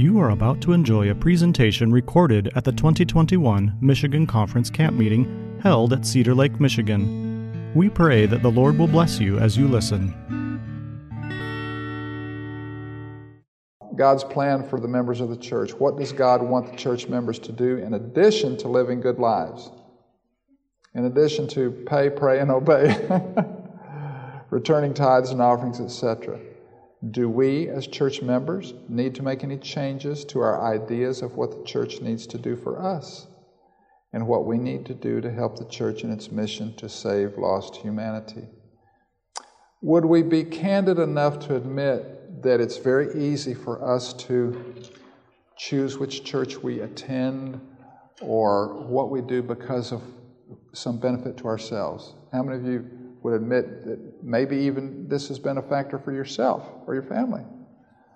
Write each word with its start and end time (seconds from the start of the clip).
You 0.00 0.18
are 0.18 0.30
about 0.30 0.62
to 0.62 0.72
enjoy 0.72 1.10
a 1.10 1.14
presentation 1.14 1.92
recorded 1.92 2.50
at 2.56 2.64
the 2.64 2.72
2021 2.72 3.76
Michigan 3.82 4.26
Conference 4.26 4.70
Camp 4.70 4.96
Meeting 4.96 5.58
held 5.62 5.92
at 5.92 6.06
Cedar 6.06 6.34
Lake, 6.34 6.58
Michigan. 6.58 7.72
We 7.74 7.90
pray 7.90 8.24
that 8.26 8.42
the 8.42 8.50
Lord 8.50 8.78
will 8.78 8.86
bless 8.86 9.20
you 9.20 9.38
as 9.38 9.58
you 9.58 9.68
listen. 9.68 10.14
God's 13.94 14.24
plan 14.24 14.66
for 14.66 14.80
the 14.80 14.88
members 14.88 15.20
of 15.20 15.28
the 15.28 15.36
church. 15.36 15.72
What 15.74 15.98
does 15.98 16.12
God 16.12 16.42
want 16.42 16.70
the 16.70 16.76
church 16.78 17.06
members 17.06 17.38
to 17.40 17.52
do 17.52 17.76
in 17.76 17.92
addition 17.92 18.56
to 18.56 18.68
living 18.68 19.02
good 19.02 19.18
lives? 19.18 19.70
In 20.94 21.04
addition 21.04 21.46
to 21.48 21.70
pay, 21.86 22.08
pray, 22.08 22.40
and 22.40 22.50
obey, 22.50 22.96
returning 24.50 24.94
tithes 24.94 25.30
and 25.30 25.42
offerings, 25.42 25.78
etc. 25.80 26.40
Do 27.08 27.30
we, 27.30 27.68
as 27.68 27.86
church 27.86 28.20
members, 28.20 28.74
need 28.88 29.14
to 29.14 29.22
make 29.22 29.42
any 29.42 29.56
changes 29.56 30.24
to 30.26 30.40
our 30.40 30.62
ideas 30.62 31.22
of 31.22 31.34
what 31.36 31.50
the 31.50 31.64
church 31.64 32.02
needs 32.02 32.26
to 32.26 32.38
do 32.38 32.56
for 32.56 32.82
us 32.82 33.26
and 34.12 34.26
what 34.26 34.44
we 34.44 34.58
need 34.58 34.84
to 34.86 34.94
do 34.94 35.20
to 35.22 35.32
help 35.32 35.58
the 35.58 35.64
church 35.64 36.04
in 36.04 36.10
its 36.10 36.30
mission 36.30 36.74
to 36.76 36.90
save 36.90 37.38
lost 37.38 37.76
humanity? 37.76 38.46
Would 39.80 40.04
we 40.04 40.22
be 40.22 40.44
candid 40.44 40.98
enough 40.98 41.38
to 41.46 41.56
admit 41.56 42.42
that 42.42 42.60
it's 42.60 42.76
very 42.76 43.14
easy 43.18 43.54
for 43.54 43.82
us 43.82 44.12
to 44.14 44.74
choose 45.56 45.96
which 45.96 46.22
church 46.22 46.58
we 46.58 46.80
attend 46.80 47.60
or 48.20 48.74
what 48.84 49.10
we 49.10 49.22
do 49.22 49.42
because 49.42 49.90
of 49.90 50.02
some 50.74 50.98
benefit 50.98 51.38
to 51.38 51.46
ourselves? 51.46 52.12
How 52.30 52.42
many 52.42 52.58
of 52.58 52.66
you 52.66 52.99
would 53.22 53.34
admit 53.34 53.84
that 53.86 54.22
maybe 54.22 54.56
even 54.56 55.06
this 55.08 55.28
has 55.28 55.38
been 55.38 55.58
a 55.58 55.62
factor 55.62 55.98
for 55.98 56.12
yourself 56.12 56.64
or 56.86 56.94
your 56.94 57.02
family. 57.02 57.42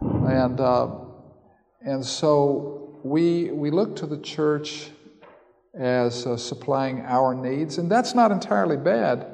And, 0.00 0.60
uh, 0.60 0.88
and 1.82 2.04
so 2.04 2.98
we, 3.02 3.50
we 3.50 3.70
look 3.70 3.96
to 3.96 4.06
the 4.06 4.18
church 4.18 4.90
as 5.78 6.26
uh, 6.26 6.36
supplying 6.36 7.00
our 7.00 7.34
needs, 7.34 7.78
and 7.78 7.90
that's 7.90 8.14
not 8.14 8.30
entirely 8.30 8.76
bad, 8.76 9.26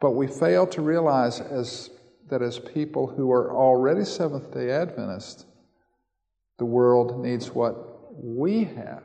but 0.00 0.12
we 0.12 0.26
fail 0.26 0.66
to 0.68 0.80
realize 0.80 1.40
as, 1.40 1.90
that 2.30 2.42
as 2.42 2.58
people 2.58 3.06
who 3.06 3.30
are 3.30 3.54
already 3.54 4.04
Seventh 4.04 4.52
day 4.52 4.70
Adventists, 4.70 5.44
the 6.58 6.64
world 6.64 7.22
needs 7.22 7.50
what 7.50 8.14
we 8.22 8.64
have. 8.64 9.02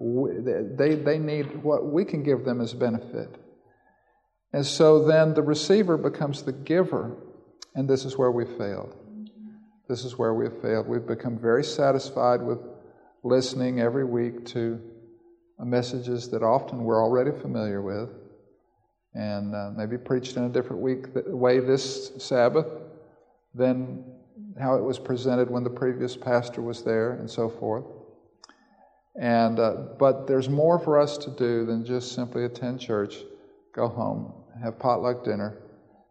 We, 0.00 0.30
they, 0.76 0.94
they 0.94 1.18
need 1.18 1.62
what 1.62 1.86
we 1.86 2.04
can 2.04 2.22
give 2.22 2.44
them 2.44 2.60
as 2.60 2.74
benefit. 2.74 3.43
And 4.54 4.64
so 4.64 5.04
then 5.04 5.34
the 5.34 5.42
receiver 5.42 5.96
becomes 5.96 6.42
the 6.42 6.52
giver, 6.52 7.16
and 7.74 7.90
this 7.90 8.04
is 8.04 8.16
where 8.16 8.30
we've 8.30 8.56
failed. 8.56 8.94
This 9.88 10.04
is 10.04 10.16
where 10.16 10.32
we 10.32 10.44
have 10.44 10.62
failed. 10.62 10.86
We've 10.86 11.04
become 11.04 11.36
very 11.36 11.64
satisfied 11.64 12.40
with 12.40 12.60
listening 13.24 13.80
every 13.80 14.04
week 14.04 14.46
to 14.46 14.80
messages 15.58 16.30
that 16.30 16.44
often 16.44 16.84
we're 16.84 17.02
already 17.02 17.32
familiar 17.32 17.82
with, 17.82 18.10
and 19.14 19.56
uh, 19.56 19.72
maybe 19.76 19.98
preached 19.98 20.36
in 20.36 20.44
a 20.44 20.48
different 20.48 20.82
week 20.82 21.06
way 21.26 21.58
this 21.58 22.12
Sabbath 22.18 22.68
than 23.56 24.04
how 24.60 24.76
it 24.76 24.84
was 24.84 25.00
presented 25.00 25.50
when 25.50 25.64
the 25.64 25.70
previous 25.70 26.16
pastor 26.16 26.62
was 26.62 26.84
there, 26.84 27.14
and 27.14 27.28
so 27.28 27.48
forth. 27.48 27.86
And 29.20 29.58
uh, 29.58 29.72
but 29.98 30.28
there's 30.28 30.48
more 30.48 30.78
for 30.78 31.00
us 31.00 31.18
to 31.18 31.30
do 31.30 31.66
than 31.66 31.84
just 31.84 32.14
simply 32.14 32.44
attend 32.44 32.78
church, 32.78 33.16
go 33.74 33.88
home, 33.88 34.43
have 34.62 34.78
potluck 34.78 35.24
dinner, 35.24 35.58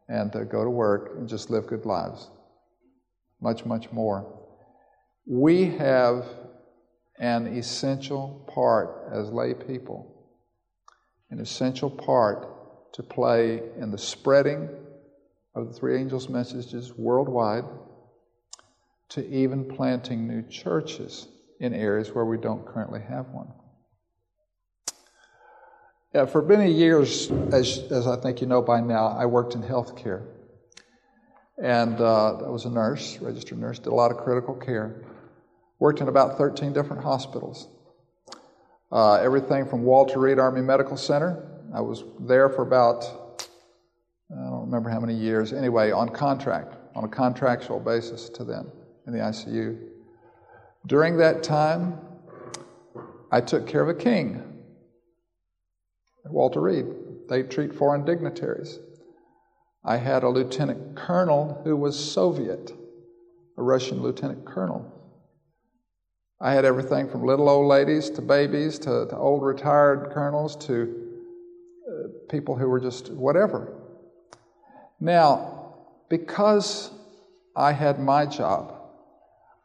and 0.09 0.36
uh, 0.36 0.44
go 0.44 0.63
to 0.63 0.69
work 0.69 1.13
and 1.17 1.27
just 1.27 1.49
live 1.49 1.67
good 1.67 1.86
lives. 1.86 2.30
Much, 3.41 3.66
much 3.66 3.91
more. 3.91 4.25
We 5.25 5.66
have 5.66 6.25
an 7.19 7.47
essential 7.58 8.45
part 8.53 9.09
as 9.11 9.29
lay 9.29 9.53
people, 9.53 10.28
an 11.29 11.40
essential 11.40 11.90
part 11.90 12.94
to 12.94 13.03
play 13.03 13.62
in 13.78 13.91
the 13.91 13.97
spreading 13.97 14.69
of 15.56 15.67
the 15.67 15.73
three 15.73 15.97
angels' 16.00 16.29
messages 16.29 16.94
worldwide, 16.97 17.66
to 19.09 19.28
even 19.29 19.63
planting 19.63 20.28
new 20.28 20.41
churches 20.50 21.28
in 21.59 21.73
areas 21.73 22.13
where 22.13 22.25
we 22.25 22.38
don't 22.38 22.66
currently 22.66 23.00
have 23.00 23.28
one. 23.29 23.47
Yeah, 26.13 26.28
for 26.28 26.44
many 26.44 26.72
years, 26.72 27.31
as, 27.51 27.79
as 27.90 28.06
I 28.06 28.18
think 28.18 28.40
you 28.40 28.46
know 28.46 28.62
by 28.62 28.81
now, 28.81 29.07
I 29.07 29.25
worked 29.25 29.56
in 29.56 29.63
healthcare. 29.63 30.24
And 31.57 32.00
uh, 32.00 32.38
I 32.38 32.50
was 32.50 32.66
a 32.66 32.69
nurse, 32.69 33.18
registered 33.18 33.57
nurse, 33.57 33.79
did 33.79 33.88
a 33.88 33.96
lot 33.96 34.12
of 34.12 34.18
critical 34.18 34.53
care. 34.53 35.06
Worked 35.79 36.02
in 36.02 36.09
about 36.09 36.38
13 36.38 36.72
different 36.72 37.02
hospitals. 37.02 37.68
Uh, 38.91 39.16
everything 39.16 39.66
from 39.66 39.81
Walter 39.81 40.19
Reed 40.19 40.38
Army 40.38 40.62
Medical 40.62 40.97
Center. 40.97 41.50
I 41.73 41.81
was 41.81 42.03
there 42.19 42.47
for 42.47 42.62
about, 42.62 43.03
I 44.31 44.35
don't 44.35 44.66
remember 44.66 44.91
how 44.91 45.00
many 45.00 45.16
years. 45.16 45.52
Anyway, 45.52 45.90
on 45.90 46.09
contract, 46.09 46.75
on 46.96 47.06
a 47.06 47.09
contractual 47.09 47.79
basis 47.79 48.29
to 48.29 48.44
them 48.44 48.72
in 49.07 49.13
the 49.13 49.19
ICU. 49.19 49.79
During 50.85 51.18
that 51.18 51.41
time, 51.41 51.97
I 53.31 53.41
took 53.41 53.66
care 53.66 53.81
of 53.81 53.90
a 53.90 53.96
king 53.96 54.53
Walter 56.25 56.61
Reed. 56.61 56.85
They 57.29 57.44
treat 57.44 57.73
foreign 57.73 58.06
dignitaries. 58.06 58.79
I 59.84 59.97
had 59.97 60.23
a 60.23 60.29
lieutenant 60.29 60.95
colonel 60.95 61.61
who 61.63 61.75
was 61.75 61.97
Soviet, 62.13 62.72
a 63.57 63.63
Russian 63.63 64.01
lieutenant 64.01 64.45
colonel. 64.45 64.89
I 66.39 66.53
had 66.53 66.66
everything 66.66 67.09
from 67.09 67.25
little 67.25 67.50
old 67.50 67.67
ladies 67.67 68.09
to 68.11 68.22
babies 68.22 68.79
to, 68.79 69.07
to 69.07 69.17
old 69.17 69.44
retired 69.44 70.11
colonels 70.13 70.56
to 70.67 71.09
uh, 71.88 72.07
people 72.29 72.57
who 72.57 72.67
were 72.67 72.79
just 72.79 73.11
whatever. 73.11 73.73
Now, 75.00 75.75
because 76.09 76.91
I 77.55 77.72
had 77.72 78.00
my 78.00 78.25
job, 78.25 78.73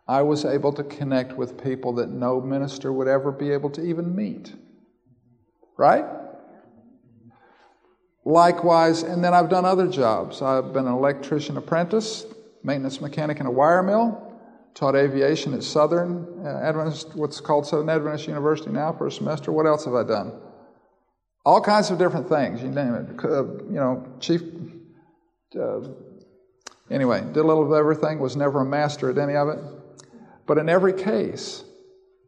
I 0.07 0.23
was 0.23 0.45
able 0.45 0.73
to 0.73 0.85
connect 0.85 1.35
with 1.35 1.63
people 1.63 1.95
that 1.95 2.11
no 2.11 2.41
minister 2.41 2.93
would 2.93 3.09
ever 3.09 3.31
be 3.31 3.51
able 3.51 3.71
to 3.71 3.85
even 3.85 4.15
meet. 4.17 4.53
Right? 5.77 6.05
Likewise, 8.29 9.05
and 9.05 9.25
then 9.25 9.33
I've 9.33 9.49
done 9.49 9.65
other 9.65 9.89
jobs. 9.89 10.43
I've 10.43 10.75
been 10.75 10.87
an 10.87 10.93
electrician 10.93 11.57
apprentice, 11.57 12.27
maintenance 12.63 13.01
mechanic 13.01 13.41
in 13.41 13.47
a 13.47 13.51
wire 13.51 13.83
mill, 13.83 14.23
taught 14.75 14.95
aviation 14.95 15.55
at 15.55 15.63
Southern 15.63 16.45
uh, 16.45 16.61
Adventist, 16.63 17.15
what's 17.15 17.41
called 17.41 17.67
Southern 17.67 17.89
Adventist 17.89 18.29
University 18.29 18.71
now 18.71 18.93
for 18.93 19.07
a 19.07 19.11
semester. 19.11 19.51
What 19.51 19.65
else 19.65 19.87
have 19.87 19.95
I 19.95 20.03
done? 20.03 20.39
All 21.47 21.63
kinds 21.63 21.91
of 21.91 21.97
different 21.97 22.29
things. 22.29 22.63
You 22.63 22.69
name 22.69 22.95
it. 22.97 23.25
Uh, 23.25 23.45
you 23.45 23.81
know, 23.81 24.07
chief. 24.21 24.43
Uh, 25.59 25.89
anyway, 26.91 27.23
did 27.23 27.39
a 27.39 27.47
little 27.47 27.65
of 27.65 27.73
everything. 27.73 28.19
Was 28.19 28.37
never 28.37 28.61
a 28.61 28.67
master 28.67 29.09
at 29.09 29.17
any 29.17 29.37
of 29.37 29.49
it. 29.49 29.59
But 30.47 30.59
in 30.59 30.69
every 30.69 30.93
case, 30.93 31.65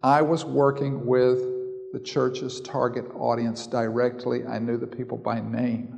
I 0.02 0.22
was 0.22 0.46
working 0.46 1.04
with 1.04 1.59
the 1.92 2.00
church's 2.00 2.60
target 2.60 3.04
audience 3.14 3.66
directly. 3.66 4.46
I 4.46 4.58
knew 4.58 4.76
the 4.76 4.86
people 4.86 5.18
by 5.18 5.40
name. 5.40 5.96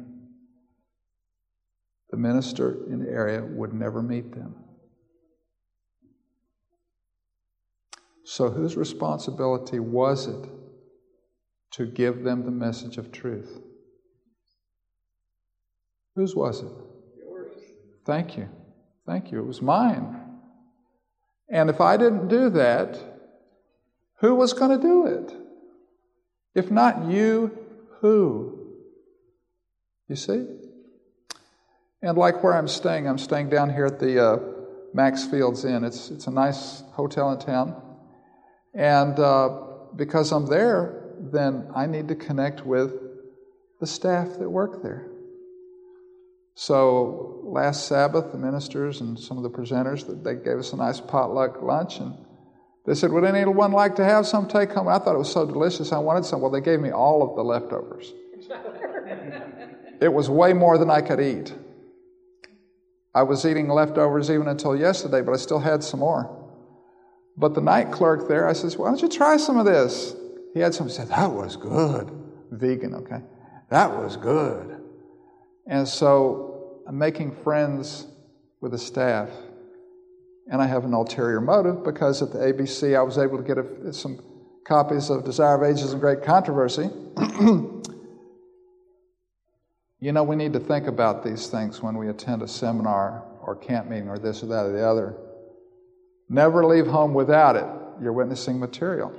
The 2.10 2.16
minister 2.16 2.86
in 2.90 3.04
the 3.04 3.10
area 3.10 3.42
would 3.42 3.72
never 3.72 4.02
meet 4.02 4.32
them. 4.34 4.54
So, 8.24 8.50
whose 8.50 8.76
responsibility 8.76 9.78
was 9.78 10.26
it 10.26 10.48
to 11.72 11.86
give 11.86 12.22
them 12.22 12.44
the 12.44 12.50
message 12.50 12.96
of 12.96 13.12
truth? 13.12 13.60
Whose 16.14 16.36
was 16.36 16.62
it? 16.62 16.72
Yours. 17.18 17.52
Thank 18.06 18.36
you. 18.36 18.48
Thank 19.06 19.32
you. 19.32 19.40
It 19.40 19.46
was 19.46 19.60
mine. 19.60 20.20
And 21.50 21.68
if 21.68 21.80
I 21.80 21.96
didn't 21.96 22.28
do 22.28 22.50
that, 22.50 22.98
who 24.20 24.34
was 24.34 24.52
going 24.52 24.78
to 24.78 24.82
do 24.82 25.06
it? 25.06 25.41
If 26.54 26.70
not 26.70 27.10
you, 27.10 27.56
who? 28.00 28.58
You 30.08 30.16
see? 30.16 30.46
And 32.02 32.18
like 32.18 32.42
where 32.42 32.54
I'm 32.54 32.68
staying, 32.68 33.08
I'm 33.08 33.18
staying 33.18 33.48
down 33.48 33.72
here 33.72 33.86
at 33.86 34.00
the 34.00 34.24
uh, 34.24 34.38
Max 34.92 35.24
Fields 35.24 35.64
Inn. 35.64 35.84
It's, 35.84 36.10
it's 36.10 36.26
a 36.26 36.30
nice 36.30 36.82
hotel 36.92 37.30
in 37.32 37.38
town. 37.38 37.80
And 38.74 39.18
uh, 39.18 39.60
because 39.96 40.32
I'm 40.32 40.46
there, 40.46 41.14
then 41.18 41.70
I 41.74 41.86
need 41.86 42.08
to 42.08 42.14
connect 42.14 42.66
with 42.66 42.92
the 43.80 43.86
staff 43.86 44.38
that 44.38 44.48
work 44.48 44.82
there. 44.82 45.08
So 46.54 47.40
last 47.44 47.86
Sabbath, 47.86 48.32
the 48.32 48.38
ministers 48.38 49.00
and 49.00 49.18
some 49.18 49.36
of 49.38 49.42
the 49.42 49.50
presenters, 49.50 50.06
they 50.22 50.34
gave 50.34 50.58
us 50.58 50.72
a 50.72 50.76
nice 50.76 51.00
potluck 51.00 51.62
lunch, 51.62 51.98
and 51.98 52.14
they 52.84 52.94
said, 52.94 53.12
Would 53.12 53.24
anyone 53.24 53.72
like 53.72 53.96
to 53.96 54.04
have 54.04 54.26
some 54.26 54.48
take 54.48 54.72
home? 54.72 54.88
I 54.88 54.98
thought 54.98 55.14
it 55.14 55.18
was 55.18 55.32
so 55.32 55.46
delicious. 55.46 55.92
I 55.92 55.98
wanted 55.98 56.24
some. 56.24 56.40
Well, 56.40 56.50
they 56.50 56.60
gave 56.60 56.80
me 56.80 56.90
all 56.90 57.22
of 57.22 57.36
the 57.36 57.42
leftovers. 57.42 58.12
it 60.00 60.12
was 60.12 60.28
way 60.28 60.52
more 60.52 60.78
than 60.78 60.90
I 60.90 61.00
could 61.00 61.20
eat. 61.20 61.54
I 63.14 63.22
was 63.22 63.44
eating 63.44 63.68
leftovers 63.68 64.30
even 64.30 64.48
until 64.48 64.74
yesterday, 64.74 65.20
but 65.20 65.32
I 65.32 65.36
still 65.36 65.60
had 65.60 65.84
some 65.84 66.00
more. 66.00 66.38
But 67.36 67.54
the 67.54 67.60
night 67.60 67.92
clerk 67.92 68.28
there, 68.28 68.48
I 68.48 68.52
says, 68.52 68.76
Why 68.76 68.88
don't 68.88 69.00
you 69.00 69.08
try 69.08 69.36
some 69.36 69.58
of 69.58 69.66
this? 69.66 70.14
He 70.54 70.60
had 70.60 70.74
some, 70.74 70.88
he 70.88 70.92
said, 70.92 71.08
That 71.08 71.30
was 71.30 71.56
good. 71.56 72.10
Vegan, 72.50 72.94
okay? 72.94 73.22
That 73.70 73.90
was 73.96 74.16
good. 74.16 74.80
And 75.66 75.86
so 75.86 76.82
I'm 76.86 76.98
making 76.98 77.32
friends 77.42 78.06
with 78.60 78.72
the 78.72 78.78
staff. 78.78 79.30
And 80.52 80.62
I 80.62 80.66
have 80.66 80.84
an 80.84 80.94
ulterior 80.94 81.40
motive 81.40 81.82
because 81.82 82.22
at 82.22 82.30
the 82.30 82.38
ABC 82.38 82.96
I 82.96 83.02
was 83.02 83.18
able 83.18 83.38
to 83.38 83.42
get 83.42 83.58
a, 83.58 83.92
some 83.92 84.20
copies 84.64 85.10
of 85.10 85.24
Desire 85.24 85.56
of 85.56 85.68
Ages 85.68 85.92
and 85.92 86.00
Great 86.00 86.22
Controversy. 86.22 86.88
You 90.02 90.10
know, 90.10 90.24
we 90.24 90.34
need 90.34 90.52
to 90.54 90.58
think 90.58 90.88
about 90.88 91.22
these 91.22 91.46
things 91.46 91.80
when 91.80 91.96
we 91.96 92.08
attend 92.08 92.42
a 92.42 92.48
seminar 92.48 93.22
or 93.40 93.54
camp 93.54 93.88
meeting 93.88 94.08
or 94.08 94.18
this 94.18 94.42
or 94.42 94.46
that 94.46 94.66
or 94.66 94.72
the 94.72 94.84
other. 94.84 95.14
Never 96.28 96.66
leave 96.66 96.88
home 96.88 97.14
without 97.14 97.54
it. 97.54 97.66
You're 98.02 98.12
witnessing 98.12 98.58
material. 98.58 99.12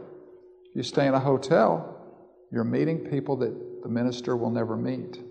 If 0.69 0.75
you 0.75 0.83
stay 0.83 1.07
in 1.07 1.13
a 1.13 1.21
hotel, 1.21 1.97
you're 2.51 2.65
meeting 2.65 3.09
people 3.09 3.38
that 3.38 3.81
the 3.81 3.88
minister 3.88 4.36
will 4.36 4.50
never 4.50 4.75
meet. 4.75 5.21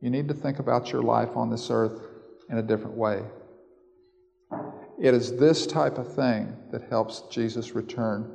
You 0.00 0.10
need 0.10 0.26
to 0.26 0.34
think 0.34 0.58
about 0.58 0.90
your 0.90 1.02
life 1.02 1.36
on 1.36 1.48
this 1.48 1.70
earth 1.70 2.02
in 2.50 2.58
a 2.58 2.62
different 2.62 2.96
way. 2.96 3.22
It 5.04 5.12
is 5.12 5.36
this 5.36 5.66
type 5.66 5.98
of 5.98 6.14
thing 6.14 6.56
that 6.72 6.88
helps 6.88 7.24
Jesus 7.30 7.74
return 7.74 8.34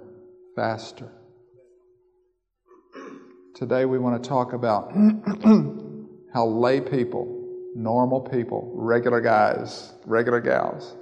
faster. 0.56 1.12
Today 3.56 3.86
we 3.86 3.98
want 3.98 4.22
to 4.22 4.30
talk 4.30 4.54
about 4.54 4.92
how 6.32 6.46
lay 6.46 6.80
people, 6.80 7.26
normal 7.76 8.22
people, 8.22 8.72
regular 8.76 9.20
guys, 9.20 9.94
regular 10.06 10.40
gals, 10.40 10.96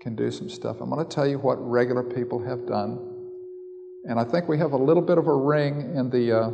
can 0.00 0.16
do 0.16 0.30
some 0.30 0.48
stuff. 0.48 0.78
I'm 0.80 0.88
going 0.88 1.06
to 1.06 1.14
tell 1.14 1.28
you 1.28 1.38
what 1.38 1.56
regular 1.56 2.02
people 2.02 2.42
have 2.42 2.66
done. 2.66 3.06
And 4.04 4.18
I 4.18 4.24
think 4.24 4.48
we 4.48 4.56
have 4.56 4.72
a 4.72 4.78
little 4.78 5.02
bit 5.02 5.18
of 5.18 5.26
a 5.26 5.36
ring 5.36 5.94
in 5.94 6.08
the 6.08 6.40
uh, 6.40 6.50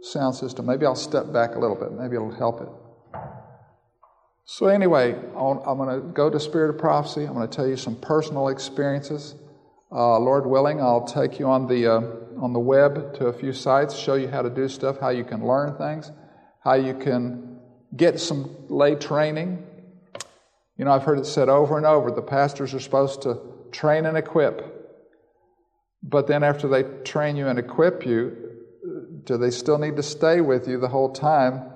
sound 0.00 0.34
system. 0.34 0.64
Maybe 0.64 0.86
I'll 0.86 0.94
step 0.94 1.30
back 1.30 1.56
a 1.56 1.58
little 1.58 1.76
bit. 1.76 1.92
Maybe 1.92 2.16
it'll 2.16 2.32
help 2.32 2.62
it. 2.62 2.68
So, 4.52 4.66
anyway, 4.66 5.12
I'm 5.14 5.78
going 5.78 6.00
to 6.00 6.08
go 6.08 6.28
to 6.28 6.40
Spirit 6.40 6.70
of 6.70 6.78
Prophecy. 6.78 7.24
I'm 7.24 7.34
going 7.34 7.48
to 7.48 7.54
tell 7.54 7.68
you 7.68 7.76
some 7.76 7.94
personal 7.94 8.48
experiences. 8.48 9.36
Uh, 9.92 10.18
Lord 10.18 10.44
willing, 10.44 10.80
I'll 10.80 11.06
take 11.06 11.38
you 11.38 11.46
on 11.46 11.68
the. 11.68 11.86
Uh, 11.86 12.00
on 12.40 12.52
the 12.52 12.60
web 12.60 13.14
to 13.14 13.26
a 13.26 13.32
few 13.32 13.52
sites, 13.52 13.96
show 13.96 14.14
you 14.14 14.26
how 14.28 14.42
to 14.42 14.50
do 14.50 14.66
stuff, 14.68 14.98
how 14.98 15.10
you 15.10 15.24
can 15.24 15.46
learn 15.46 15.76
things, 15.76 16.10
how 16.64 16.74
you 16.74 16.94
can 16.94 17.58
get 17.94 18.18
some 18.18 18.56
lay 18.68 18.94
training. 18.94 19.64
You 20.78 20.86
know, 20.86 20.92
I've 20.92 21.04
heard 21.04 21.18
it 21.18 21.26
said 21.26 21.48
over 21.48 21.76
and 21.76 21.84
over 21.84 22.10
the 22.10 22.22
pastors 22.22 22.72
are 22.72 22.80
supposed 22.80 23.22
to 23.22 23.38
train 23.72 24.06
and 24.06 24.16
equip. 24.16 24.64
But 26.02 26.26
then 26.26 26.42
after 26.42 26.66
they 26.66 26.82
train 27.04 27.36
you 27.36 27.46
and 27.46 27.58
equip 27.58 28.06
you, 28.06 28.36
do 29.24 29.36
they 29.36 29.50
still 29.50 29.78
need 29.78 29.96
to 29.96 30.02
stay 30.02 30.40
with 30.40 30.66
you 30.66 30.80
the 30.80 30.88
whole 30.88 31.12
time 31.12 31.70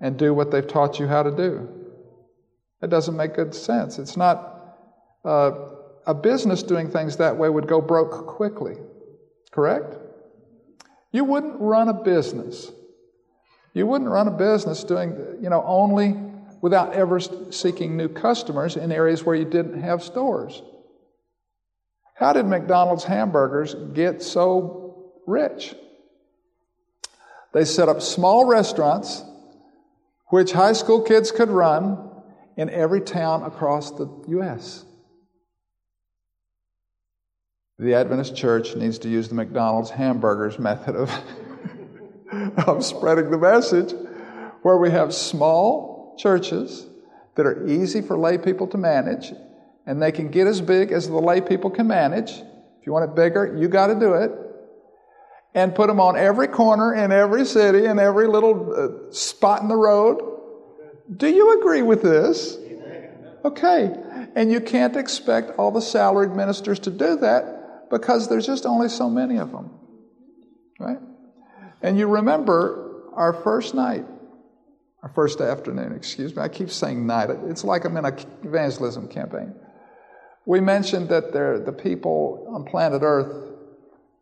and 0.00 0.16
do 0.16 0.32
what 0.32 0.50
they've 0.50 0.66
taught 0.66 0.98
you 0.98 1.06
how 1.06 1.22
to 1.22 1.30
do? 1.30 1.77
It 2.82 2.90
doesn't 2.90 3.16
make 3.16 3.34
good 3.34 3.54
sense. 3.54 3.98
It's 3.98 4.16
not 4.16 4.76
uh, 5.24 5.52
a 6.06 6.14
business 6.14 6.62
doing 6.62 6.90
things 6.90 7.16
that 7.16 7.36
way 7.36 7.48
would 7.48 7.66
go 7.66 7.80
broke 7.80 8.26
quickly. 8.26 8.76
Correct? 9.50 9.96
You 11.10 11.24
wouldn't 11.24 11.60
run 11.60 11.88
a 11.88 11.94
business. 11.94 12.70
You 13.74 13.86
wouldn't 13.86 14.10
run 14.10 14.28
a 14.28 14.32
business 14.32 14.84
doing, 14.84 15.38
you 15.40 15.50
know, 15.50 15.62
only 15.66 16.16
without 16.60 16.92
ever 16.92 17.20
seeking 17.20 17.96
new 17.96 18.08
customers 18.08 18.76
in 18.76 18.92
areas 18.92 19.24
where 19.24 19.36
you 19.36 19.44
didn't 19.44 19.80
have 19.80 20.02
stores. 20.02 20.62
How 22.14 22.32
did 22.32 22.46
McDonald's 22.46 23.04
hamburgers 23.04 23.74
get 23.94 24.22
so 24.22 25.12
rich? 25.26 25.74
They 27.52 27.64
set 27.64 27.88
up 27.88 28.02
small 28.02 28.44
restaurants 28.44 29.22
which 30.26 30.52
high 30.52 30.72
school 30.72 31.00
kids 31.02 31.30
could 31.30 31.48
run 31.48 32.07
in 32.58 32.68
every 32.70 33.00
town 33.00 33.44
across 33.44 33.92
the 33.92 34.08
U.S. 34.30 34.84
The 37.78 37.94
Adventist 37.94 38.34
church 38.34 38.74
needs 38.74 38.98
to 38.98 39.08
use 39.08 39.28
the 39.28 39.36
McDonald's 39.36 39.90
hamburgers 39.90 40.58
method 40.58 40.96
of, 40.96 41.10
of 42.66 42.84
spreading 42.84 43.30
the 43.30 43.38
message, 43.38 43.94
where 44.62 44.76
we 44.76 44.90
have 44.90 45.14
small 45.14 46.16
churches 46.18 46.88
that 47.36 47.46
are 47.46 47.64
easy 47.68 48.02
for 48.02 48.18
lay 48.18 48.36
people 48.36 48.66
to 48.66 48.76
manage, 48.76 49.32
and 49.86 50.02
they 50.02 50.10
can 50.10 50.28
get 50.28 50.48
as 50.48 50.60
big 50.60 50.90
as 50.90 51.06
the 51.06 51.16
lay 51.16 51.40
people 51.40 51.70
can 51.70 51.86
manage. 51.86 52.32
If 52.32 52.86
you 52.86 52.92
want 52.92 53.08
it 53.08 53.14
bigger, 53.14 53.56
you 53.56 53.68
got 53.68 53.86
to 53.86 53.94
do 53.94 54.14
it. 54.14 54.32
And 55.54 55.74
put 55.74 55.86
them 55.86 56.00
on 56.00 56.16
every 56.16 56.48
corner 56.48 56.94
in 56.94 57.10
every 57.10 57.44
city 57.44 57.86
in 57.86 57.98
every 57.98 58.26
little 58.26 59.08
uh, 59.08 59.12
spot 59.12 59.62
in 59.62 59.68
the 59.68 59.76
road. 59.76 60.37
Do 61.16 61.28
you 61.28 61.58
agree 61.58 61.82
with 61.82 62.02
this? 62.02 62.58
Okay. 63.44 63.96
And 64.34 64.52
you 64.52 64.60
can't 64.60 64.96
expect 64.96 65.58
all 65.58 65.70
the 65.70 65.80
salaried 65.80 66.32
ministers 66.32 66.78
to 66.80 66.90
do 66.90 67.16
that 67.16 67.88
because 67.90 68.28
there's 68.28 68.46
just 68.46 68.66
only 68.66 68.88
so 68.88 69.08
many 69.08 69.38
of 69.38 69.52
them. 69.52 69.70
Right? 70.78 70.98
And 71.82 71.98
you 71.98 72.06
remember 72.06 73.12
our 73.14 73.32
first 73.32 73.74
night, 73.74 74.04
our 75.02 75.08
first 75.08 75.40
afternoon, 75.40 75.92
excuse 75.92 76.34
me. 76.34 76.42
I 76.42 76.48
keep 76.48 76.70
saying 76.70 77.06
night. 77.06 77.30
It's 77.46 77.64
like 77.64 77.84
I'm 77.84 77.96
in 77.96 78.04
an 78.04 78.18
evangelism 78.42 79.08
campaign. 79.08 79.54
We 80.44 80.60
mentioned 80.60 81.08
that 81.10 81.32
there, 81.32 81.58
the 81.58 81.72
people 81.72 82.46
on 82.48 82.64
planet 82.64 83.02
Earth, 83.02 83.54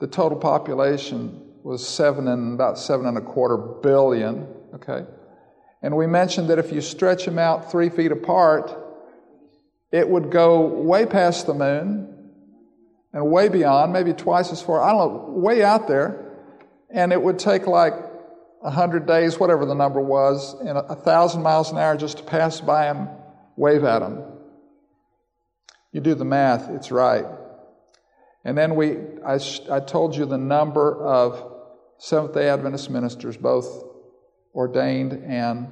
the 0.01 0.07
total 0.07 0.39
population 0.39 1.43
was 1.63 1.87
seven 1.87 2.29
and 2.29 2.55
about 2.55 2.79
seven 2.79 3.07
and 3.07 3.17
a 3.19 3.21
quarter 3.21 3.57
billion. 3.57 4.47
Okay, 4.75 5.05
and 5.87 5.97
we 5.97 6.09
mentioned 6.09 6.51
that 6.51 6.59
if 6.59 6.73
you 6.73 6.81
stretch 6.81 7.27
them 7.27 7.39
out 7.39 7.71
three 7.71 7.91
feet 7.91 8.11
apart, 8.11 8.77
it 9.93 10.09
would 10.09 10.33
go 10.33 10.63
way 10.63 11.07
past 11.07 11.47
the 11.47 11.55
moon 11.55 12.33
and 13.13 13.31
way 13.31 13.49
beyond, 13.49 13.93
maybe 13.93 14.13
twice 14.13 14.51
as 14.51 14.61
far, 14.61 14.83
I 14.83 14.91
don't 14.91 14.99
know, 14.99 15.39
way 15.39 15.63
out 15.63 15.87
there. 15.87 16.33
And 16.91 17.13
it 17.13 17.23
would 17.23 17.39
take 17.39 17.69
like 17.69 17.95
a 18.65 18.71
hundred 18.73 19.07
days, 19.07 19.39
whatever 19.39 19.65
the 19.65 19.77
number 19.77 20.01
was, 20.01 20.55
and 20.55 20.77
a 20.77 20.97
thousand 20.97 21.45
miles 21.45 21.71
an 21.71 21.79
hour 21.79 21.97
just 21.97 22.19
to 22.19 22.25
pass 22.25 22.61
by 22.61 22.93
them, 22.93 23.09
wave 23.55 23.85
at 23.85 24.01
them. 24.01 24.25
You 25.93 26.01
do 26.01 26.17
the 26.17 26.25
math, 26.25 26.69
it's 26.69 26.91
right. 26.91 27.27
And 28.45 28.59
then 28.59 28.75
we, 28.75 28.97
I, 29.25 29.39
I 29.71 29.79
told 29.79 30.17
you 30.17 30.27
the 30.27 30.37
number 30.37 31.01
of 31.01 31.53
Seventh 31.99 32.35
day 32.35 32.49
Adventist 32.49 32.91
ministers, 32.91 33.37
both 33.37 33.86
ordained 34.57 35.13
and 35.13 35.69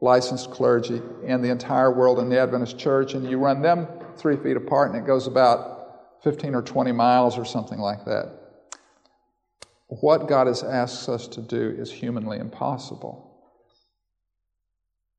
licensed 0.00 0.50
clergy 0.50 1.02
in 1.24 1.42
the 1.42 1.50
entire 1.50 1.92
world 1.92 2.18
in 2.18 2.30
the 2.30 2.40
Adventist 2.40 2.78
church, 2.78 3.12
and 3.12 3.28
you 3.28 3.38
run 3.38 3.60
them 3.60 3.86
three 4.16 4.36
feet 4.36 4.56
apart, 4.56 4.90
and 4.90 5.00
it 5.00 5.06
goes 5.06 5.26
about 5.26 6.22
15 6.24 6.54
or 6.54 6.62
20 6.62 6.92
miles 6.92 7.38
or 7.38 7.44
something 7.44 7.78
like 7.78 8.04
that. 8.06 8.32
What 9.88 10.28
God 10.28 10.46
has 10.46 10.62
asked 10.62 11.08
us 11.08 11.28
to 11.28 11.42
do 11.42 11.76
is 11.78 11.92
humanly 11.92 12.38
impossible. 12.38 13.26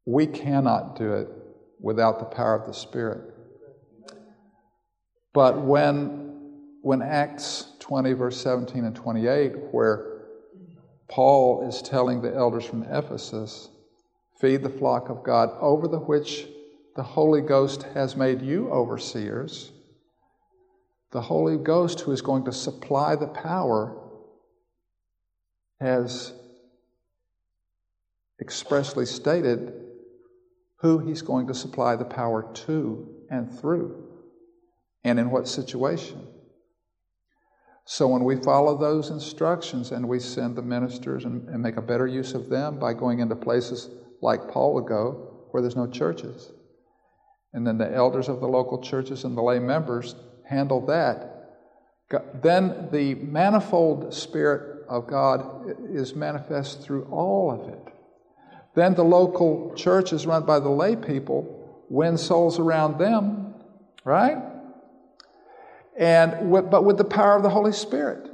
We 0.06 0.26
cannot 0.26 0.98
do 0.98 1.14
it 1.14 1.30
without 1.80 2.20
the 2.20 2.26
power 2.26 2.56
of 2.56 2.66
the 2.66 2.74
Spirit. 2.74 3.34
But 5.34 5.62
when, 5.62 6.60
when 6.82 7.02
Acts 7.02 7.68
20, 7.80 8.14
verse 8.14 8.42
17 8.42 8.86
and 8.86 8.96
28, 8.96 9.54
where 9.72 10.11
Paul 11.12 11.68
is 11.68 11.82
telling 11.82 12.22
the 12.22 12.34
elders 12.34 12.64
from 12.64 12.84
Ephesus, 12.84 13.68
feed 14.40 14.64
the 14.64 14.70
flock 14.70 15.10
of 15.10 15.24
God 15.24 15.50
over 15.60 15.88
the 15.88 16.00
which 16.00 16.48
the 16.96 17.04
Holy 17.04 17.42
Ghost 17.42 17.84
has 17.94 18.16
made 18.16 18.42
you 18.42 18.72
overseers, 18.72 19.74
the 21.12 21.22
Holy 21.22 21.58
Ghost, 21.58 22.00
who 22.00 22.14
is 22.14 22.22
going 22.22 22.46
to 22.46 22.54
supply 22.54 23.18
the 23.18 23.28
power, 23.28 23.98
has 25.82 26.32
expressly 28.40 29.06
stated 29.06 29.74
who 30.78 31.00
he's 31.00 31.22
going 31.22 31.48
to 31.48 31.54
supply 31.54 31.98
the 31.98 32.06
power 32.06 32.50
to 32.54 33.08
and 33.30 33.60
through, 33.60 34.08
and 35.04 35.20
in 35.20 35.30
what 35.30 35.48
situation. 35.48 36.26
So 37.86 38.08
when 38.08 38.24
we 38.24 38.36
follow 38.36 38.78
those 38.78 39.10
instructions 39.10 39.92
and 39.92 40.08
we 40.08 40.20
send 40.20 40.56
the 40.56 40.62
ministers 40.62 41.26
and, 41.26 41.48
and, 41.50 41.62
make 41.62 41.78
a 41.78 41.82
better 41.82 42.08
use 42.08 42.34
of 42.34 42.50
them 42.50 42.80
by 42.80 42.94
going 42.94 43.20
into 43.20 43.36
places 43.36 43.90
like 44.22 44.50
Paul 44.50 44.76
would 44.76 44.86
go, 44.86 45.48
where 45.52 45.62
there's 45.62 45.76
no 45.76 45.88
churches, 45.88 46.52
and 47.54 47.66
then 47.66 47.78
the 47.78 47.92
elders 47.92 48.30
of 48.30 48.40
the 48.40 48.48
local 48.48 48.82
churches 48.82 49.24
and 49.24 49.36
the 49.36 49.42
lay 49.42 49.60
members 49.60 50.16
handle 50.48 50.86
that, 50.86 51.32
then 52.42 52.90
the 52.92 53.16
manifold 53.16 54.14
Spirit 54.14 54.86
of 54.88 55.08
God 55.08 55.76
is 55.90 56.16
manifest 56.16 56.82
through 56.82 57.06
all 57.06 57.52
of 57.52 57.70
it. 57.70 57.94
Then 58.76 58.94
the 58.94 59.04
local 59.04 59.74
church 59.76 60.14
is 60.14 60.26
run 60.26 60.46
by 60.46 60.60
the 60.60 60.70
lay 60.70 60.96
people, 60.96 61.86
win 61.90 62.18
souls 62.18 62.60
around 62.60 63.00
them, 63.00 63.54
right? 64.06 64.38
And 65.98 66.50
with, 66.50 66.70
but 66.70 66.86
with 66.86 66.98
the 66.98 67.04
power 67.04 67.36
of 67.36 67.44
the 67.44 67.50
Holy 67.50 67.74
Spirit. 67.74 68.30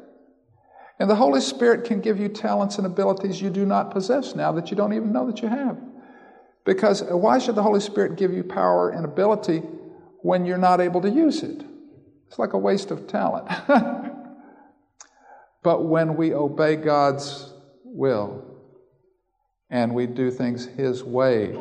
And 0.99 1.09
the 1.09 1.15
Holy 1.15 1.41
Spirit 1.41 1.85
can 1.85 2.01
give 2.01 2.19
you 2.19 2.27
talents 2.27 2.77
and 2.77 2.87
abilities 2.87 3.41
you 3.41 3.49
do 3.49 3.65
not 3.65 3.91
possess 3.91 4.35
now 4.35 4.51
that 4.53 4.71
you 4.71 4.77
don't 4.77 4.93
even 4.93 5.11
know 5.11 5.27
that 5.27 5.41
you 5.41 5.47
have. 5.47 5.77
Because 6.65 7.01
why 7.03 7.39
should 7.39 7.55
the 7.55 7.63
Holy 7.63 7.79
Spirit 7.79 8.17
give 8.17 8.33
you 8.33 8.43
power 8.43 8.89
and 8.89 9.05
ability 9.05 9.59
when 10.21 10.45
you're 10.45 10.57
not 10.57 10.81
able 10.81 11.01
to 11.01 11.09
use 11.09 11.43
it? 11.43 11.63
It's 12.27 12.39
like 12.39 12.53
a 12.53 12.57
waste 12.57 12.91
of 12.91 13.07
talent. 13.07 13.47
but 15.63 15.85
when 15.85 16.15
we 16.17 16.33
obey 16.33 16.75
God's 16.75 17.53
will 17.83 18.43
and 19.69 19.93
we 19.93 20.07
do 20.07 20.29
things 20.29 20.65
His 20.65 21.03
way, 21.03 21.57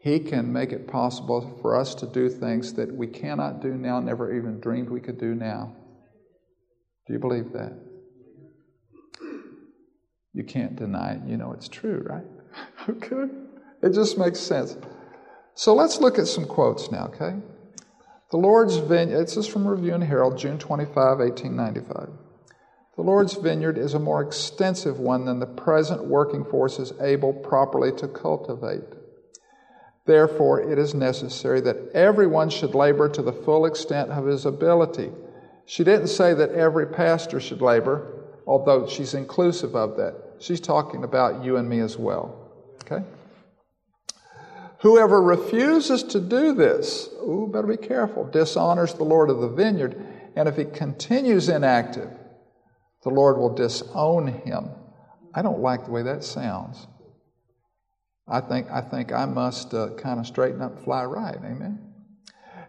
He 0.00 0.20
can 0.20 0.52
make 0.52 0.72
it 0.72 0.86
possible 0.86 1.58
for 1.60 1.76
us 1.76 1.94
to 1.96 2.06
do 2.06 2.28
things 2.28 2.74
that 2.74 2.94
we 2.94 3.06
cannot 3.06 3.60
do 3.60 3.74
now, 3.74 4.00
never 4.00 4.34
even 4.34 4.60
dreamed 4.60 4.90
we 4.90 5.00
could 5.00 5.18
do 5.18 5.34
now. 5.34 5.74
Do 7.06 7.12
you 7.12 7.18
believe 7.18 7.52
that? 7.52 7.72
You 10.32 10.44
can't 10.44 10.76
deny 10.76 11.14
it. 11.14 11.22
You 11.26 11.36
know 11.36 11.52
it's 11.52 11.68
true, 11.68 12.04
right? 12.06 12.24
okay. 12.88 13.32
It 13.82 13.92
just 13.92 14.18
makes 14.18 14.38
sense. 14.38 14.76
So 15.54 15.74
let's 15.74 16.00
look 16.00 16.18
at 16.18 16.28
some 16.28 16.46
quotes 16.46 16.92
now, 16.92 17.10
okay? 17.14 17.36
The 18.30 18.36
Lord's 18.36 18.76
Vineyard, 18.76 19.24
this 19.24 19.36
is 19.36 19.46
from 19.46 19.66
Review 19.66 19.94
and 19.94 20.04
Herald, 20.04 20.38
June 20.38 20.58
25, 20.58 21.18
1895. 21.18 22.10
The 22.98 23.04
Lord's 23.04 23.34
vineyard 23.34 23.78
is 23.78 23.94
a 23.94 23.98
more 24.00 24.20
extensive 24.20 24.98
one 24.98 25.24
than 25.24 25.38
the 25.38 25.46
present 25.46 26.04
working 26.04 26.44
force 26.44 26.80
is 26.80 26.92
able 27.00 27.32
properly 27.32 27.92
to 27.92 28.08
cultivate. 28.08 28.97
Therefore, 30.08 30.58
it 30.62 30.78
is 30.78 30.94
necessary 30.94 31.60
that 31.60 31.90
everyone 31.92 32.48
should 32.48 32.74
labor 32.74 33.10
to 33.10 33.20
the 33.20 33.30
full 33.30 33.66
extent 33.66 34.10
of 34.10 34.24
his 34.24 34.46
ability. 34.46 35.10
She 35.66 35.84
didn't 35.84 36.06
say 36.06 36.32
that 36.32 36.52
every 36.52 36.86
pastor 36.86 37.38
should 37.40 37.60
labor, 37.60 38.24
although 38.46 38.88
she's 38.88 39.12
inclusive 39.12 39.76
of 39.76 39.98
that. 39.98 40.14
She's 40.38 40.60
talking 40.60 41.04
about 41.04 41.44
you 41.44 41.58
and 41.58 41.68
me 41.68 41.80
as 41.80 41.98
well. 41.98 42.50
Okay? 42.84 43.04
Whoever 44.80 45.20
refuses 45.20 46.02
to 46.04 46.20
do 46.20 46.54
this, 46.54 47.10
ooh, 47.22 47.50
better 47.52 47.66
be 47.66 47.76
careful, 47.76 48.24
dishonors 48.24 48.94
the 48.94 49.04
Lord 49.04 49.28
of 49.28 49.40
the 49.40 49.48
vineyard, 49.50 49.94
and 50.36 50.48
if 50.48 50.56
he 50.56 50.64
continues 50.64 51.50
inactive, 51.50 52.08
the 53.02 53.10
Lord 53.10 53.36
will 53.36 53.54
disown 53.54 54.28
him. 54.28 54.70
I 55.34 55.42
don't 55.42 55.60
like 55.60 55.84
the 55.84 55.90
way 55.90 56.02
that 56.04 56.24
sounds. 56.24 56.86
I 58.28 58.40
think 58.40 58.70
I, 58.70 58.80
think 58.80 59.12
I 59.12 59.24
must 59.24 59.72
uh, 59.72 59.90
kind 59.96 60.20
of 60.20 60.26
straighten 60.26 60.60
up 60.60 60.76
and 60.76 60.84
fly 60.84 61.04
right. 61.04 61.36
Amen. 61.36 61.78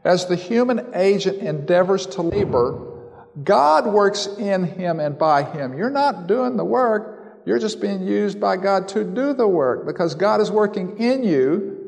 As 0.03 0.27
the 0.27 0.35
human 0.35 0.91
agent 0.93 1.39
endeavors 1.39 2.05
to 2.07 2.21
labor, 2.21 3.11
God 3.43 3.85
works 3.85 4.27
in 4.37 4.63
him 4.63 4.99
and 4.99 5.17
by 5.17 5.43
him. 5.43 5.77
You're 5.77 5.89
not 5.89 6.27
doing 6.27 6.55
the 6.55 6.63
work, 6.63 7.41
you're 7.45 7.59
just 7.59 7.81
being 7.81 8.03
used 8.03 8.39
by 8.39 8.57
God 8.57 8.87
to 8.89 9.03
do 9.03 9.33
the 9.33 9.47
work 9.47 9.85
because 9.85 10.15
God 10.15 10.39
is 10.39 10.49
working 10.49 10.97
in 10.97 11.23
you 11.23 11.79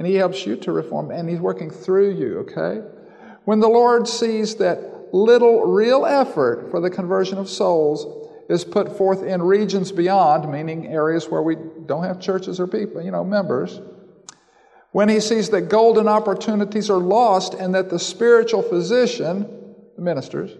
and 0.00 0.06
He 0.06 0.14
helps 0.14 0.46
you 0.46 0.56
to 0.56 0.72
reform, 0.72 1.10
and 1.10 1.28
He's 1.28 1.40
working 1.40 1.68
through 1.68 2.12
you, 2.12 2.38
okay? 2.38 2.80
When 3.44 3.60
the 3.60 3.68
Lord 3.68 4.08
sees 4.08 4.54
that 4.54 5.12
little 5.12 5.66
real 5.66 6.06
effort 6.06 6.70
for 6.70 6.80
the 6.80 6.88
conversion 6.88 7.36
of 7.36 7.50
souls 7.50 8.29
is 8.50 8.64
put 8.64 8.98
forth 8.98 9.22
in 9.22 9.40
regions 9.40 9.92
beyond, 9.92 10.50
meaning 10.50 10.88
areas 10.88 11.28
where 11.28 11.40
we 11.40 11.56
don't 11.86 12.02
have 12.02 12.20
churches 12.20 12.58
or 12.58 12.66
people, 12.66 13.00
you 13.00 13.12
know, 13.12 13.24
members, 13.24 13.80
when 14.90 15.08
He 15.08 15.20
sees 15.20 15.50
that 15.50 15.68
golden 15.68 16.08
opportunities 16.08 16.90
are 16.90 16.98
lost 16.98 17.54
and 17.54 17.74
that 17.76 17.90
the 17.90 17.98
spiritual 17.98 18.62
physician, 18.62 19.48
the 19.94 20.02
ministers, 20.02 20.50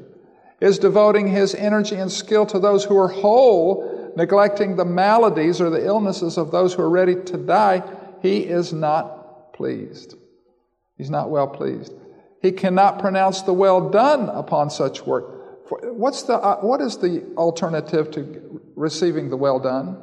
is 0.61 0.79
devoting 0.79 1.27
his 1.27 1.55
energy 1.55 1.97
and 1.97 2.13
skill 2.13 2.47
to 2.47 2.59
those 2.59 2.85
who 2.85 2.97
are 2.97 3.09
whole, 3.09 4.13
neglecting 4.17 4.77
the 4.77 4.85
maladies 4.85 5.61
or 5.61 5.71
the 5.71 5.85
illnesses 5.85 6.37
of 6.37 6.51
those 6.53 6.75
who 6.75 6.83
are 6.83 6.91
ready 6.91 7.15
to 7.15 7.37
die, 7.39 7.83
he 8.23 8.41
is 8.41 8.73
not 8.73 9.53
pleased. 9.55 10.15
He's 10.97 11.11
not 11.11 11.31
well 11.31 11.49
pleased. 11.49 11.93
He 12.43 12.53
cannot 12.53 12.99
pronounce 12.99 13.43
the 13.43 13.55
well 13.55 13.91
done 13.91 14.29
upon 14.29 14.71
such 14.71 15.05
work. 15.07 15.40
What's 15.71 16.25
the, 16.25 16.35
uh, 16.35 16.61
what 16.61 16.81
is 16.81 16.99
the 16.99 17.25
alternative 17.37 18.11
to 18.12 18.61
receiving 18.75 19.31
the 19.31 19.37
well 19.37 19.61
done? 19.61 20.03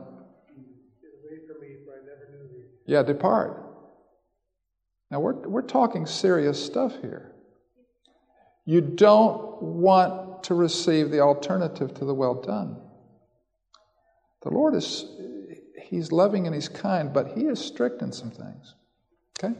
Yeah, 2.85 3.03
depart. 3.03 3.63
Now 5.11 5.19
we're, 5.19 5.33
we're 5.33 5.61
talking 5.61 6.05
serious 6.05 6.63
stuff 6.63 6.93
here. 7.01 7.33
You 8.65 8.81
don't 8.81 9.61
want 9.61 10.43
to 10.43 10.53
receive 10.53 11.11
the 11.11 11.19
alternative 11.19 11.93
to 11.95 12.05
the 12.05 12.13
well 12.13 12.35
done. 12.35 12.77
The 14.43 14.49
Lord 14.49 14.75
is, 14.75 15.05
He's 15.81 16.11
loving 16.11 16.47
and 16.47 16.55
He's 16.55 16.69
kind, 16.69 17.11
but 17.11 17.29
He 17.29 17.45
is 17.45 17.59
strict 17.59 18.01
in 18.01 18.13
some 18.13 18.31
things. 18.31 18.75
Okay? 19.37 19.53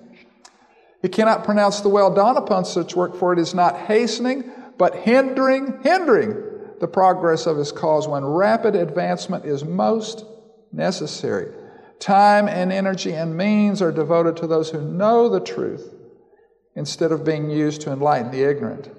He 1.02 1.10
cannot 1.10 1.44
pronounce 1.44 1.82
the 1.82 1.90
well 1.90 2.14
done 2.14 2.38
upon 2.38 2.64
such 2.64 2.96
work, 2.96 3.16
for 3.16 3.34
it 3.34 3.40
is 3.40 3.54
not 3.54 3.78
hastening, 3.78 4.52
but 4.78 4.96
hindering, 4.96 5.80
hindering 5.84 6.44
the 6.80 6.88
progress 6.88 7.46
of 7.48 7.58
his 7.58 7.72
cause 7.72 8.08
when 8.08 8.24
rapid 8.24 8.76
advancement 8.76 9.46
is 9.46 9.66
most 9.66 10.26
necessary. 10.72 11.54
Time 12.00 12.48
and 12.48 12.72
energy 12.72 13.12
and 13.14 13.36
means 13.36 13.82
are 13.82 13.92
devoted 13.92 14.38
to 14.38 14.48
those 14.48 14.70
who 14.70 14.82
know 14.82 15.30
the 15.30 15.40
truth 15.40 15.94
instead 16.76 17.12
of 17.12 17.26
being 17.26 17.50
used 17.50 17.82
to 17.82 17.92
enlighten 17.92 18.32
the 18.32 18.44
ignorant. 18.44 18.90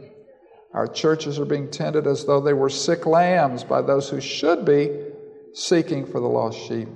Our 0.75 0.89
churches 0.89 1.39
are 1.39 1.45
being 1.45 1.71
tended 1.71 2.07
as 2.07 2.25
though 2.25 2.41
they 2.41 2.53
were 2.53 2.69
sick 2.69 3.07
lambs 3.07 3.65
by 3.65 3.83
those 3.83 4.09
who 4.09 4.21
should 4.21 4.65
be 4.65 5.07
seeking 5.55 6.05
for 6.05 6.21
the 6.21 6.29
lost 6.29 6.59
sheep. 6.59 6.89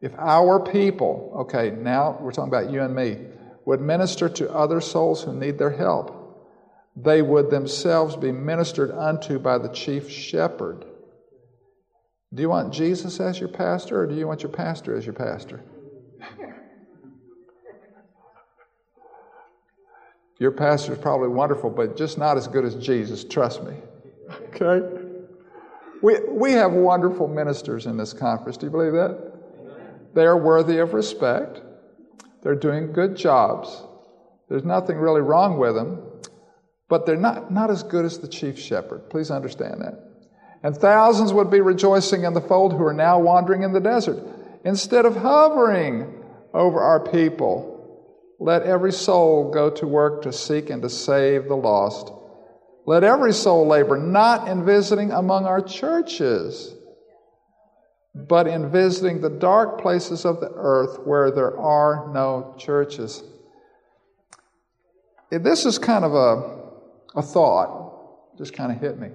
If 0.00 0.12
our 0.18 0.60
people, 0.60 1.32
okay, 1.40 1.70
now 1.70 2.18
we're 2.20 2.32
talking 2.32 2.52
about 2.52 2.70
you 2.70 2.82
and 2.82 2.94
me, 2.94 3.18
would 3.64 3.80
minister 3.80 4.28
to 4.28 4.52
other 4.52 4.80
souls 4.80 5.22
who 5.22 5.34
need 5.34 5.58
their 5.58 5.70
help, 5.70 6.15
they 6.96 7.20
would 7.20 7.50
themselves 7.50 8.16
be 8.16 8.32
ministered 8.32 8.90
unto 8.90 9.38
by 9.38 9.58
the 9.58 9.68
chief 9.68 10.10
shepherd. 10.10 10.84
Do 12.34 12.42
you 12.42 12.48
want 12.48 12.72
Jesus 12.72 13.20
as 13.20 13.38
your 13.38 13.50
pastor, 13.50 14.00
or 14.00 14.06
do 14.06 14.14
you 14.14 14.26
want 14.26 14.42
your 14.42 14.50
pastor 14.50 14.96
as 14.96 15.04
your 15.04 15.14
pastor? 15.14 15.62
your 20.38 20.50
pastor 20.50 20.92
is 20.92 20.98
probably 20.98 21.28
wonderful, 21.28 21.70
but 21.70 21.96
just 21.96 22.18
not 22.18 22.36
as 22.36 22.46
good 22.46 22.64
as 22.64 22.74
Jesus, 22.74 23.24
trust 23.24 23.62
me. 23.62 23.74
Okay? 24.54 25.04
We, 26.02 26.18
we 26.28 26.52
have 26.52 26.72
wonderful 26.72 27.28
ministers 27.28 27.86
in 27.86 27.96
this 27.96 28.12
conference. 28.12 28.56
Do 28.56 28.66
you 28.66 28.72
believe 28.72 28.92
that? 28.92 29.32
They 30.14 30.24
are 30.24 30.36
worthy 30.36 30.78
of 30.78 30.94
respect. 30.94 31.60
They're 32.42 32.54
doing 32.54 32.92
good 32.92 33.16
jobs. 33.16 33.82
There's 34.48 34.64
nothing 34.64 34.96
really 34.96 35.20
wrong 35.20 35.58
with 35.58 35.74
them, 35.74 36.02
but 36.88 37.06
they're 37.06 37.16
not, 37.16 37.52
not 37.52 37.70
as 37.70 37.82
good 37.82 38.04
as 38.04 38.18
the 38.18 38.28
chief 38.28 38.58
shepherd. 38.58 39.10
Please 39.10 39.30
understand 39.30 39.80
that. 39.80 40.02
And 40.62 40.76
thousands 40.76 41.32
would 41.32 41.50
be 41.50 41.60
rejoicing 41.60 42.24
in 42.24 42.34
the 42.34 42.40
fold 42.40 42.72
who 42.72 42.84
are 42.84 42.94
now 42.94 43.18
wandering 43.18 43.62
in 43.62 43.72
the 43.72 43.80
desert. 43.80 44.22
Instead 44.64 45.04
of 45.04 45.16
hovering 45.16 46.22
over 46.54 46.80
our 46.80 47.00
people, 47.00 47.72
let 48.38 48.62
every 48.62 48.92
soul 48.92 49.50
go 49.50 49.70
to 49.70 49.86
work 49.86 50.22
to 50.22 50.32
seek 50.32 50.70
and 50.70 50.82
to 50.82 50.90
save 50.90 51.48
the 51.48 51.56
lost. 51.56 52.12
Let 52.86 53.04
every 53.04 53.32
soul 53.32 53.66
labor, 53.66 53.96
not 53.96 54.48
in 54.48 54.64
visiting 54.64 55.12
among 55.12 55.46
our 55.46 55.60
churches 55.60 56.76
but 58.16 58.46
in 58.46 58.70
visiting 58.70 59.20
the 59.20 59.28
dark 59.28 59.80
places 59.80 60.24
of 60.24 60.40
the 60.40 60.50
earth 60.54 61.00
where 61.04 61.30
there 61.30 61.58
are 61.58 62.10
no 62.12 62.54
churches. 62.58 63.22
This 65.30 65.66
is 65.66 65.78
kind 65.78 66.04
of 66.04 66.14
a, 66.14 66.55
a 67.16 67.22
thought, 67.22 68.36
just 68.36 68.52
kind 68.52 68.70
of 68.70 68.78
hit 68.78 68.98
me. 68.98 69.08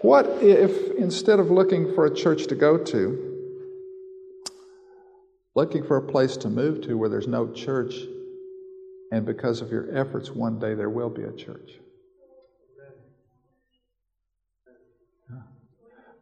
What 0.00 0.26
if 0.40 0.96
instead 0.96 1.40
of 1.40 1.50
looking 1.50 1.94
for 1.94 2.06
a 2.06 2.14
church 2.14 2.46
to 2.46 2.54
go 2.54 2.78
to, 2.78 3.24
looking 5.54 5.84
for 5.84 5.96
a 5.96 6.02
place 6.02 6.36
to 6.38 6.48
move 6.48 6.80
to 6.82 6.96
where 6.96 7.08
there's 7.08 7.26
no 7.26 7.52
church, 7.52 7.94
and 9.12 9.26
because 9.26 9.60
of 9.60 9.70
your 9.70 9.94
efforts, 9.96 10.30
one 10.30 10.58
day 10.58 10.74
there 10.74 10.90
will 10.90 11.10
be 11.10 11.22
a 11.22 11.32
church? 11.32 11.72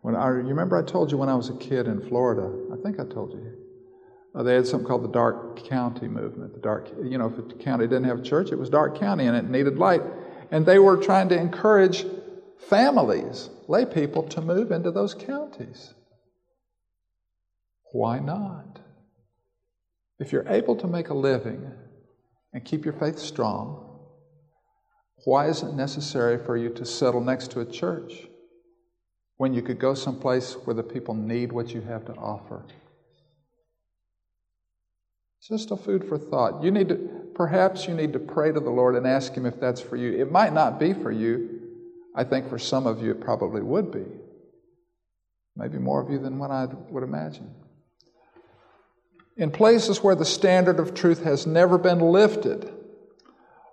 When 0.03 0.15
I, 0.15 0.29
you 0.29 0.47
remember 0.47 0.77
I 0.77 0.83
told 0.83 1.11
you 1.11 1.19
when 1.19 1.29
I 1.29 1.35
was 1.35 1.49
a 1.49 1.57
kid 1.57 1.89
in 1.89 2.01
Florida, 2.01 2.49
I 2.73 2.77
think 2.77 3.01
I 3.01 3.05
told 3.05 3.33
you, 3.33 3.66
uh, 4.37 4.43
they 4.43 4.55
had 4.55 4.67
something 4.67 4.87
called 4.87 5.03
the 5.03 5.09
Dark 5.09 5.65
County 5.65 6.09
movement. 6.09 6.53
The 6.53 6.61
dark, 6.61 6.91
you 7.03 7.17
know, 7.17 7.27
if 7.27 7.49
the 7.49 7.55
county 7.55 7.87
didn't 7.87 8.05
have 8.05 8.19
a 8.21 8.23
church, 8.23 8.53
it 8.53 8.59
was 8.59 8.69
Dark 8.69 8.99
County 8.99 9.27
and 9.27 9.35
it 9.35 9.49
needed 9.49 9.79
light. 9.79 10.03
And 10.51 10.67
they 10.67 10.79
were 10.79 10.99
trying 10.99 11.31
to 11.31 11.41
encourage 11.41 12.05
families, 12.69 13.49
lay 13.67 13.87
people, 13.87 14.23
to 14.25 14.43
move 14.43 14.71
into 14.71 14.91
those 14.91 15.15
counties. 15.15 15.95
Why 17.93 18.19
not? 18.19 18.81
If 20.19 20.33
you're 20.33 20.49
able 20.49 20.77
to 20.77 20.87
make 20.87 21.09
a 21.09 21.15
living 21.15 21.73
and 22.53 22.63
keep 22.63 22.85
your 22.85 22.95
faith 22.95 23.19
strong, 23.19 24.01
why 25.25 25.49
is 25.49 25.63
it 25.63 25.73
necessary 25.73 26.45
for 26.45 26.59
you 26.59 26.69
to 26.75 26.85
settle 26.85 27.23
next 27.23 27.53
to 27.53 27.61
a 27.61 27.65
church 27.65 28.27
when 29.39 29.55
you 29.55 29.63
could 29.63 29.79
go 29.79 29.95
someplace 29.95 30.55
where 30.65 30.75
the 30.75 30.83
people 30.83 31.15
need 31.15 31.53
what 31.53 31.73
you 31.73 31.81
have 31.81 32.05
to 32.05 32.13
offer? 32.15 32.63
Just 35.49 35.71
a 35.71 35.77
food 35.77 36.09
for 36.09 36.19
thought. 36.19 36.65
You 36.65 36.73
need 36.73 36.89
to, 36.89 36.97
perhaps 37.35 37.87
you 37.87 37.95
need 37.95 38.13
to 38.15 38.19
pray 38.19 38.51
to 38.51 38.59
the 38.59 38.71
Lord 38.71 38.97
and 38.97 39.07
ask 39.07 39.33
Him 39.33 39.47
if 39.47 39.61
that's 39.61 39.81
for 39.81 39.97
you. 39.97 40.13
It 40.13 40.33
might 40.33 40.53
not 40.53 40.81
be 40.81 40.93
for 40.93 41.13
you. 41.13 41.61
I 42.17 42.25
think 42.25 42.49
for 42.49 42.59
some 42.59 42.87
of 42.87 43.01
you 43.01 43.13
it 43.13 43.21
probably 43.21 43.63
would 43.63 43.93
be. 43.93 44.05
Maybe 45.55 45.79
more 45.79 46.03
of 46.03 46.11
you 46.11 46.19
than 46.19 46.39
what 46.39 46.51
I 46.51 46.67
would 46.91 47.05
imagine. 47.05 47.55
In 49.37 49.51
places 49.51 50.03
where 50.03 50.15
the 50.17 50.25
standard 50.25 50.81
of 50.81 50.95
truth 50.95 51.23
has 51.23 51.47
never 51.47 51.79
been 51.79 52.01
lifted, 52.01 52.73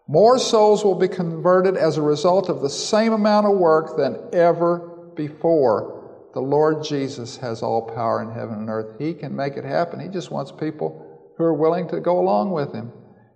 more 0.07 0.37
souls 0.37 0.83
will 0.83 0.99
be 0.99 1.07
converted 1.07 1.75
as 1.77 1.97
a 1.97 2.01
result 2.01 2.49
of 2.49 2.61
the 2.61 2.69
same 2.69 3.13
amount 3.13 3.47
of 3.47 3.57
work 3.57 3.97
than 3.97 4.29
ever 4.31 5.09
before. 5.15 6.01
The 6.33 6.41
Lord 6.41 6.83
Jesus 6.83 7.37
has 7.37 7.63
all 7.63 7.81
power 7.81 8.21
in 8.21 8.29
heaven 8.29 8.59
and 8.59 8.69
earth. 8.69 8.99
He 8.99 9.13
can 9.13 9.35
make 9.35 9.55
it 9.55 9.63
happen. 9.63 9.99
He 9.99 10.09
just 10.09 10.29
wants 10.29 10.51
people 10.51 11.02
who 11.37 11.43
are 11.43 11.53
willing 11.53 11.87
to 11.89 11.99
go 11.99 12.19
along 12.19 12.51
with 12.51 12.73
Him. 12.73 12.91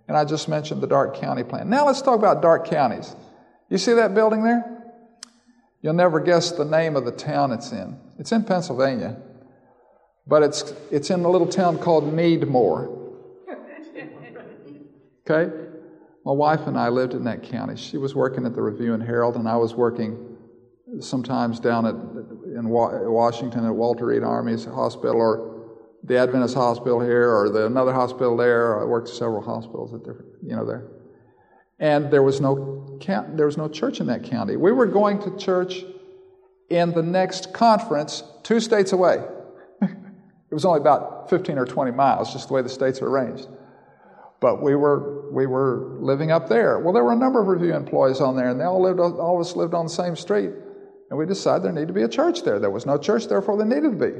And 0.06 0.16
I 0.16 0.24
just 0.24 0.48
mentioned 0.48 0.82
the 0.82 0.86
Dark 0.86 1.16
County 1.16 1.44
plan. 1.44 1.68
Now 1.68 1.86
let's 1.86 2.00
talk 2.00 2.18
about 2.18 2.40
Dark 2.40 2.66
counties. 2.66 3.14
You 3.68 3.78
see 3.78 3.92
that 3.94 4.14
building 4.14 4.42
there? 4.42 4.78
You'll 5.82 5.94
never 5.94 6.20
guess 6.20 6.52
the 6.52 6.64
name 6.64 6.96
of 6.96 7.04
the 7.04 7.12
town 7.12 7.52
it's 7.52 7.70
in. 7.72 7.98
It's 8.18 8.32
in 8.32 8.44
Pennsylvania, 8.44 9.16
but 10.26 10.42
it's, 10.42 10.72
it's 10.90 11.10
in 11.10 11.24
a 11.24 11.30
little 11.30 11.46
town 11.46 11.78
called 11.78 12.04
Needmore. 12.04 12.94
Okay? 15.30 15.54
My 16.24 16.32
wife 16.32 16.66
and 16.66 16.76
I 16.76 16.88
lived 16.88 17.14
in 17.14 17.24
that 17.24 17.42
county. 17.42 17.76
She 17.76 17.96
was 17.96 18.14
working 18.14 18.44
at 18.44 18.54
the 18.54 18.62
Review 18.62 18.94
and 18.94 19.02
Herald, 19.02 19.36
and 19.36 19.48
I 19.48 19.56
was 19.56 19.74
working 19.74 20.36
sometimes 21.00 21.60
down 21.60 21.86
at, 21.86 21.94
in 21.94 22.68
Washington 22.68 23.64
at 23.66 23.74
Walter 23.74 24.06
Reed 24.06 24.22
Army 24.22 24.56
Hospital 24.64 25.20
or 25.20 25.57
the 26.04 26.16
Adventist 26.16 26.54
Hospital 26.54 27.00
here 27.00 27.30
or 27.34 27.50
the 27.50 27.66
another 27.66 27.92
hospital 27.92 28.36
there. 28.36 28.80
I 28.80 28.84
worked 28.84 29.08
several 29.08 29.42
hospitals 29.42 29.94
at 29.94 30.00
different, 30.00 30.30
you 30.42 30.56
know, 30.56 30.64
there. 30.64 30.88
And 31.78 32.10
there 32.10 32.22
was 32.22 32.40
no 32.40 32.98
there 33.06 33.46
was 33.46 33.56
no 33.56 33.68
church 33.68 34.00
in 34.00 34.06
that 34.06 34.24
county. 34.24 34.56
We 34.56 34.72
were 34.72 34.86
going 34.86 35.20
to 35.22 35.36
church 35.36 35.84
in 36.70 36.92
the 36.92 37.02
next 37.02 37.52
conference, 37.52 38.22
two 38.42 38.60
states 38.60 38.92
away. 38.92 39.24
it 39.82 40.54
was 40.54 40.64
only 40.64 40.80
about 40.80 41.30
15 41.30 41.58
or 41.58 41.64
20 41.64 41.92
miles, 41.92 42.32
just 42.32 42.48
the 42.48 42.54
way 42.54 42.62
the 42.62 42.68
states 42.68 43.00
are 43.00 43.08
arranged. 43.08 43.48
But 44.40 44.62
we 44.62 44.76
were, 44.76 45.30
we 45.32 45.46
were 45.46 45.96
living 46.00 46.30
up 46.30 46.48
there. 46.48 46.78
Well, 46.78 46.92
there 46.92 47.02
were 47.02 47.12
a 47.12 47.16
number 47.16 47.40
of 47.40 47.48
review 47.48 47.74
employees 47.74 48.20
on 48.20 48.36
there, 48.36 48.50
and 48.50 48.60
they 48.60 48.64
all, 48.64 48.80
lived, 48.80 49.00
all 49.00 49.34
of 49.34 49.40
us 49.40 49.56
lived 49.56 49.74
on 49.74 49.86
the 49.86 49.90
same 49.90 50.14
street. 50.14 50.50
And 51.10 51.18
we 51.18 51.26
decided 51.26 51.64
there 51.64 51.72
needed 51.72 51.88
to 51.88 51.94
be 51.94 52.02
a 52.02 52.08
church 52.08 52.42
there. 52.44 52.60
There 52.60 52.70
was 52.70 52.86
no 52.86 52.98
church, 52.98 53.26
therefore 53.26 53.56
there 53.56 53.66
needed 53.66 53.98
to 53.98 54.06
be. 54.06 54.12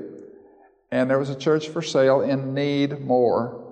And 0.91 1.11
there 1.11 1.19
was 1.19 1.31
a 1.31 1.37
church 1.37 1.69
for 1.69 1.83
sale 1.83 2.23
in 2.23 2.55
Needmore. 2.55 3.65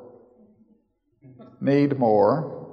Need 1.60 1.98
more. 1.98 2.66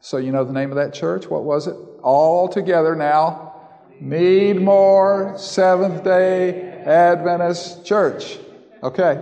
So 0.00 0.18
you 0.18 0.32
know 0.32 0.44
the 0.44 0.52
name 0.52 0.70
of 0.70 0.76
that 0.76 0.92
church? 0.94 1.26
What 1.26 1.44
was 1.44 1.66
it? 1.66 1.76
All 2.02 2.48
together 2.48 2.94
now. 2.94 3.54
Needmore 4.02 5.38
Seventh 5.38 6.04
Day 6.04 6.82
Adventist 6.84 7.84
Church. 7.84 8.38
Okay. 8.82 9.20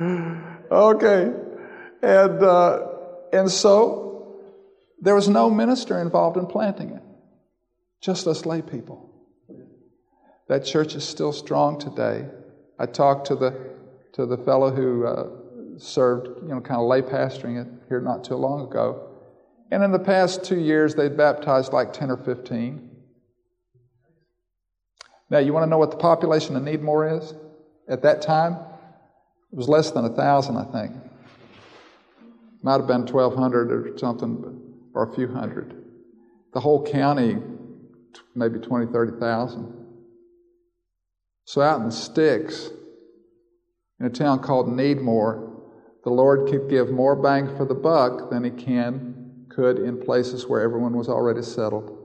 okay. 0.70 1.32
And, 2.02 2.42
uh, 2.42 2.86
and 3.32 3.50
so 3.50 4.42
there 5.00 5.14
was 5.14 5.28
no 5.28 5.50
minister 5.50 6.00
involved 6.00 6.36
in 6.36 6.46
planting 6.46 6.90
it, 6.90 7.02
just 8.00 8.26
us 8.26 8.46
lay 8.46 8.62
people. 8.62 9.10
That 10.48 10.64
church 10.64 10.94
is 10.94 11.04
still 11.04 11.32
strong 11.32 11.78
today. 11.78 12.26
I 12.82 12.86
talked 12.86 13.28
to 13.28 13.36
the, 13.36 13.54
to 14.14 14.26
the 14.26 14.36
fellow 14.36 14.72
who 14.72 15.06
uh, 15.06 15.28
served, 15.78 16.42
you 16.42 16.48
know, 16.48 16.60
kind 16.60 16.80
of 16.80 16.88
lay 16.88 17.00
pastoring 17.00 17.62
it 17.62 17.68
here 17.88 18.00
not 18.00 18.24
too 18.24 18.34
long 18.34 18.68
ago. 18.68 19.08
And 19.70 19.84
in 19.84 19.92
the 19.92 20.00
past 20.00 20.42
two 20.42 20.58
years, 20.58 20.96
they'd 20.96 21.16
baptized 21.16 21.72
like 21.72 21.92
10 21.92 22.10
or 22.10 22.16
15. 22.16 22.90
Now, 25.30 25.38
you 25.38 25.52
want 25.52 25.62
to 25.62 25.70
know 25.70 25.78
what 25.78 25.92
the 25.92 25.96
population 25.96 26.56
of 26.56 26.64
Needmore 26.64 27.22
is? 27.22 27.34
At 27.88 28.02
that 28.02 28.20
time, 28.20 28.54
it 28.54 29.56
was 29.56 29.68
less 29.68 29.92
than 29.92 30.04
a 30.04 30.10
thousand, 30.10 30.56
I 30.56 30.64
think. 30.64 30.96
Might 32.62 32.78
have 32.78 32.88
been 32.88 33.06
1,200 33.06 33.70
or 33.70 33.96
something, 33.96 34.60
or 34.92 35.08
a 35.08 35.14
few 35.14 35.28
hundred. 35.28 35.84
The 36.52 36.60
whole 36.60 36.84
county, 36.84 37.38
maybe 38.34 38.58
20, 38.58 38.92
30,000. 38.92 39.81
So 41.44 41.60
out 41.60 41.80
in 41.80 41.90
sticks, 41.90 42.70
in 44.00 44.06
a 44.06 44.10
town 44.10 44.40
called 44.40 44.68
Needmore, 44.68 45.50
the 46.04 46.10
Lord 46.10 46.48
could 46.48 46.68
give 46.68 46.90
more 46.90 47.14
bang 47.14 47.56
for 47.56 47.64
the 47.64 47.74
buck 47.74 48.30
than 48.30 48.44
He 48.44 48.50
can 48.50 49.46
could 49.48 49.78
in 49.78 50.00
places 50.00 50.46
where 50.46 50.62
everyone 50.62 50.96
was 50.96 51.08
already 51.08 51.42
settled. 51.42 51.98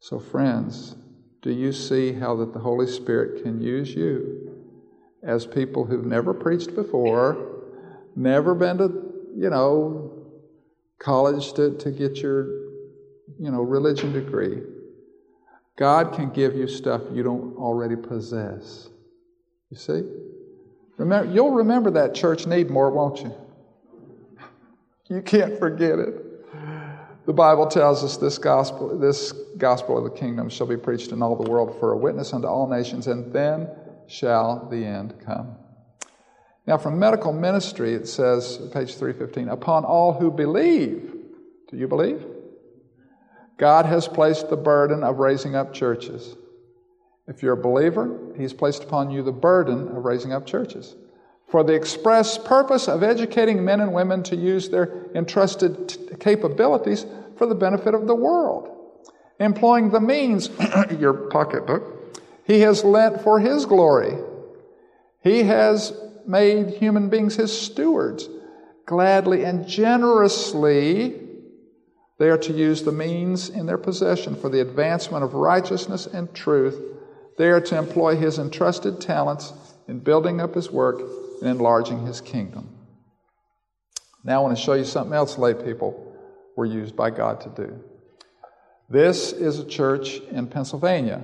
So, 0.00 0.18
friends, 0.18 0.96
do 1.40 1.50
you 1.50 1.72
see 1.72 2.12
how 2.12 2.36
that 2.36 2.52
the 2.52 2.58
Holy 2.58 2.86
Spirit 2.86 3.42
can 3.42 3.62
use 3.62 3.94
you 3.94 4.64
as 5.22 5.46
people 5.46 5.86
who've 5.86 6.04
never 6.04 6.34
preached 6.34 6.74
before? 6.74 7.56
never 8.16 8.54
been 8.54 8.78
to, 8.78 8.84
you 9.36 9.50
know, 9.50 10.10
college 10.98 11.52
to, 11.52 11.76
to 11.76 11.90
get 11.90 12.16
your, 12.16 12.46
you 13.38 13.50
know, 13.50 13.60
religion 13.60 14.12
degree. 14.12 14.62
God 15.76 16.14
can 16.14 16.30
give 16.30 16.56
you 16.56 16.66
stuff 16.66 17.02
you 17.12 17.22
don't 17.22 17.54
already 17.56 17.96
possess. 17.96 18.88
You 19.70 19.76
see? 19.76 20.02
Remember, 20.96 21.30
you'll 21.32 21.52
remember 21.52 21.90
that 21.92 22.14
church 22.14 22.46
need 22.46 22.70
more, 22.70 22.90
won't 22.90 23.20
you? 23.20 23.34
You 25.08 25.20
can't 25.20 25.58
forget 25.58 25.98
it. 25.98 26.22
The 27.26 27.32
Bible 27.32 27.66
tells 27.66 28.02
us 28.04 28.16
this 28.16 28.38
gospel, 28.38 28.98
this 28.98 29.32
gospel 29.58 29.98
of 29.98 30.04
the 30.04 30.18
kingdom 30.18 30.48
shall 30.48 30.66
be 30.66 30.76
preached 30.76 31.12
in 31.12 31.22
all 31.22 31.36
the 31.36 31.50
world 31.50 31.78
for 31.78 31.92
a 31.92 31.96
witness 31.96 32.32
unto 32.32 32.46
all 32.46 32.68
nations, 32.68 33.08
and 33.08 33.32
then 33.32 33.68
shall 34.06 34.68
the 34.70 34.84
end 34.84 35.14
come. 35.24 35.56
Now, 36.66 36.78
from 36.78 36.98
medical 36.98 37.32
ministry, 37.32 37.94
it 37.94 38.08
says, 38.08 38.58
page 38.72 38.94
315, 38.94 39.48
upon 39.48 39.84
all 39.84 40.12
who 40.12 40.30
believe. 40.30 41.14
Do 41.68 41.76
you 41.76 41.86
believe? 41.86 42.24
God 43.58 43.86
has 43.86 44.06
placed 44.06 44.50
the 44.50 44.56
burden 44.56 45.02
of 45.02 45.18
raising 45.18 45.54
up 45.54 45.72
churches. 45.72 46.36
If 47.26 47.42
you're 47.42 47.54
a 47.54 47.62
believer, 47.62 48.18
He's 48.36 48.52
placed 48.52 48.84
upon 48.84 49.10
you 49.10 49.22
the 49.22 49.32
burden 49.32 49.88
of 49.88 50.04
raising 50.04 50.32
up 50.32 50.46
churches 50.46 50.94
for 51.48 51.62
the 51.62 51.74
express 51.74 52.38
purpose 52.38 52.88
of 52.88 53.02
educating 53.02 53.64
men 53.64 53.80
and 53.80 53.92
women 53.92 54.22
to 54.24 54.36
use 54.36 54.68
their 54.68 55.06
entrusted 55.14 55.88
t- 55.88 55.98
capabilities 56.18 57.06
for 57.36 57.46
the 57.46 57.54
benefit 57.54 57.94
of 57.94 58.06
the 58.06 58.14
world. 58.14 58.72
Employing 59.38 59.90
the 59.90 60.00
means, 60.00 60.50
your 60.98 61.12
pocketbook, 61.12 62.16
He 62.44 62.60
has 62.60 62.84
lent 62.84 63.22
for 63.22 63.38
His 63.38 63.64
glory. 63.64 64.16
He 65.22 65.44
has 65.44 65.92
made 66.26 66.70
human 66.70 67.08
beings 67.08 67.36
his 67.36 67.58
stewards. 67.58 68.28
Gladly 68.84 69.44
and 69.44 69.66
generously, 69.66 71.20
they 72.18 72.30
are 72.30 72.38
to 72.38 72.52
use 72.52 72.82
the 72.82 72.92
means 72.92 73.50
in 73.50 73.66
their 73.66 73.78
possession 73.78 74.36
for 74.36 74.48
the 74.48 74.60
advancement 74.60 75.22
of 75.22 75.34
righteousness 75.34 76.06
and 76.06 76.32
truth. 76.34 76.80
They 77.36 77.48
are 77.48 77.60
to 77.60 77.76
employ 77.76 78.16
his 78.16 78.38
entrusted 78.38 79.00
talents 79.00 79.52
in 79.86 79.98
building 79.98 80.40
up 80.40 80.54
his 80.54 80.70
work 80.70 81.00
and 81.40 81.50
enlarging 81.50 82.06
his 82.06 82.22
kingdom. 82.22 82.70
Now, 84.24 84.40
I 84.40 84.42
want 84.42 84.56
to 84.56 84.62
show 84.62 84.72
you 84.72 84.84
something 84.84 85.14
else 85.14 85.36
lay 85.36 85.54
people 85.54 86.16
were 86.56 86.64
used 86.64 86.96
by 86.96 87.10
God 87.10 87.42
to 87.42 87.50
do. 87.50 87.84
This 88.88 89.32
is 89.32 89.58
a 89.58 89.66
church 89.66 90.20
in 90.30 90.46
Pennsylvania, 90.46 91.22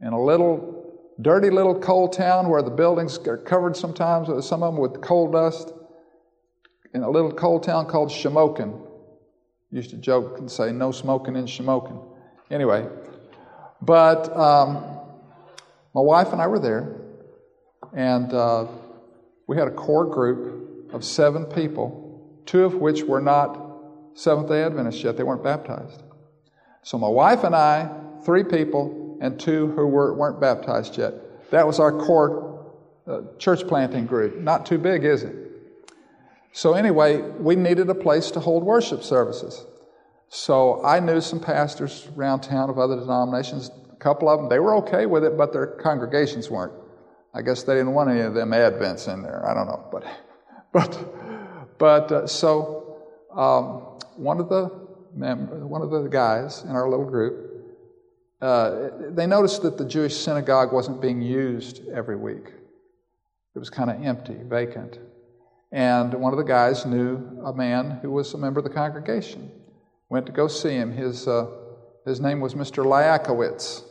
in 0.00 0.12
a 0.14 0.22
little 0.22 0.78
dirty 1.20 1.50
little 1.50 1.78
coal 1.78 2.08
town 2.08 2.48
where 2.48 2.62
the 2.62 2.70
buildings 2.70 3.18
are 3.26 3.36
covered 3.36 3.76
sometimes, 3.76 4.28
some 4.46 4.62
of 4.62 4.72
them 4.72 4.80
with 4.80 5.00
coal 5.02 5.30
dust, 5.30 5.72
in 6.94 7.02
a 7.02 7.10
little 7.10 7.32
coal 7.32 7.60
town 7.60 7.86
called 7.86 8.08
Shamokin. 8.08 8.87
Used 9.70 9.90
to 9.90 9.96
joke 9.96 10.38
and 10.38 10.50
say, 10.50 10.72
no 10.72 10.92
smoking 10.92 11.36
in 11.36 11.44
Shamokin. 11.44 12.02
Anyway, 12.50 12.88
but 13.82 14.34
um, 14.34 14.82
my 15.94 16.00
wife 16.00 16.32
and 16.32 16.40
I 16.40 16.46
were 16.46 16.58
there, 16.58 16.96
and 17.94 18.32
uh, 18.32 18.66
we 19.46 19.56
had 19.56 19.68
a 19.68 19.72
core 19.72 20.06
group 20.06 20.92
of 20.94 21.04
seven 21.04 21.44
people, 21.44 22.42
two 22.46 22.64
of 22.64 22.74
which 22.74 23.02
were 23.02 23.20
not 23.20 23.68
Seventh 24.18 24.48
day 24.48 24.64
Adventists 24.64 25.04
yet, 25.04 25.16
they 25.16 25.22
weren't 25.22 25.44
baptized. 25.44 26.02
So 26.82 26.98
my 26.98 27.08
wife 27.08 27.44
and 27.44 27.54
I, 27.54 27.88
three 28.24 28.42
people, 28.42 29.16
and 29.20 29.38
two 29.38 29.68
who 29.68 29.86
were, 29.86 30.12
weren't 30.12 30.40
baptized 30.40 30.98
yet. 30.98 31.50
that 31.52 31.64
was 31.64 31.78
our 31.78 31.92
core 31.92 32.74
uh, 33.06 33.20
church 33.38 33.66
planting 33.68 34.06
group. 34.06 34.36
Not 34.38 34.66
too 34.66 34.76
big, 34.76 35.04
is 35.04 35.22
it? 35.22 35.36
So, 36.52 36.74
anyway, 36.74 37.20
we 37.20 37.56
needed 37.56 37.88
a 37.90 37.94
place 37.94 38.30
to 38.32 38.40
hold 38.40 38.64
worship 38.64 39.02
services. 39.02 39.64
So, 40.28 40.84
I 40.84 41.00
knew 41.00 41.20
some 41.20 41.40
pastors 41.40 42.08
around 42.16 42.40
town 42.40 42.70
of 42.70 42.78
other 42.78 42.96
denominations. 42.96 43.70
A 43.92 43.96
couple 43.96 44.28
of 44.28 44.40
them, 44.40 44.48
they 44.48 44.58
were 44.58 44.74
okay 44.76 45.06
with 45.06 45.24
it, 45.24 45.36
but 45.36 45.52
their 45.52 45.66
congregations 45.66 46.50
weren't. 46.50 46.72
I 47.34 47.42
guess 47.42 47.62
they 47.62 47.74
didn't 47.74 47.92
want 47.92 48.10
any 48.10 48.20
of 48.20 48.34
them 48.34 48.50
Advents 48.50 49.12
in 49.12 49.22
there. 49.22 49.48
I 49.48 49.54
don't 49.54 49.66
know. 49.66 49.86
But, 49.92 50.04
but, 50.72 51.78
but 51.78 52.12
uh, 52.12 52.26
so 52.26 52.98
um, 53.34 53.98
one 54.16 54.40
of 54.40 54.48
the 54.48 54.88
one 55.18 55.82
of 55.82 55.90
the 55.90 56.08
guys 56.08 56.62
in 56.62 56.70
our 56.70 56.88
little 56.88 57.04
group, 57.04 57.76
uh, 58.40 58.90
they 59.10 59.26
noticed 59.26 59.62
that 59.62 59.76
the 59.78 59.84
Jewish 59.84 60.16
synagogue 60.16 60.72
wasn't 60.72 61.00
being 61.00 61.20
used 61.20 61.88
every 61.88 62.16
week. 62.16 62.52
It 63.54 63.58
was 63.58 63.70
kind 63.70 63.90
of 63.90 64.04
empty, 64.04 64.36
vacant. 64.44 64.98
And 65.70 66.14
one 66.14 66.32
of 66.32 66.38
the 66.38 66.44
guys 66.44 66.86
knew 66.86 67.42
a 67.44 67.52
man 67.52 67.98
who 68.02 68.10
was 68.10 68.32
a 68.32 68.38
member 68.38 68.60
of 68.60 68.64
the 68.64 68.70
congregation. 68.70 69.50
Went 70.08 70.26
to 70.26 70.32
go 70.32 70.48
see 70.48 70.70
him. 70.70 70.92
His, 70.92 71.28
uh, 71.28 71.46
his 72.06 72.20
name 72.20 72.40
was 72.40 72.54
Mr. 72.54 72.84
Lyakowitz. 72.84 73.82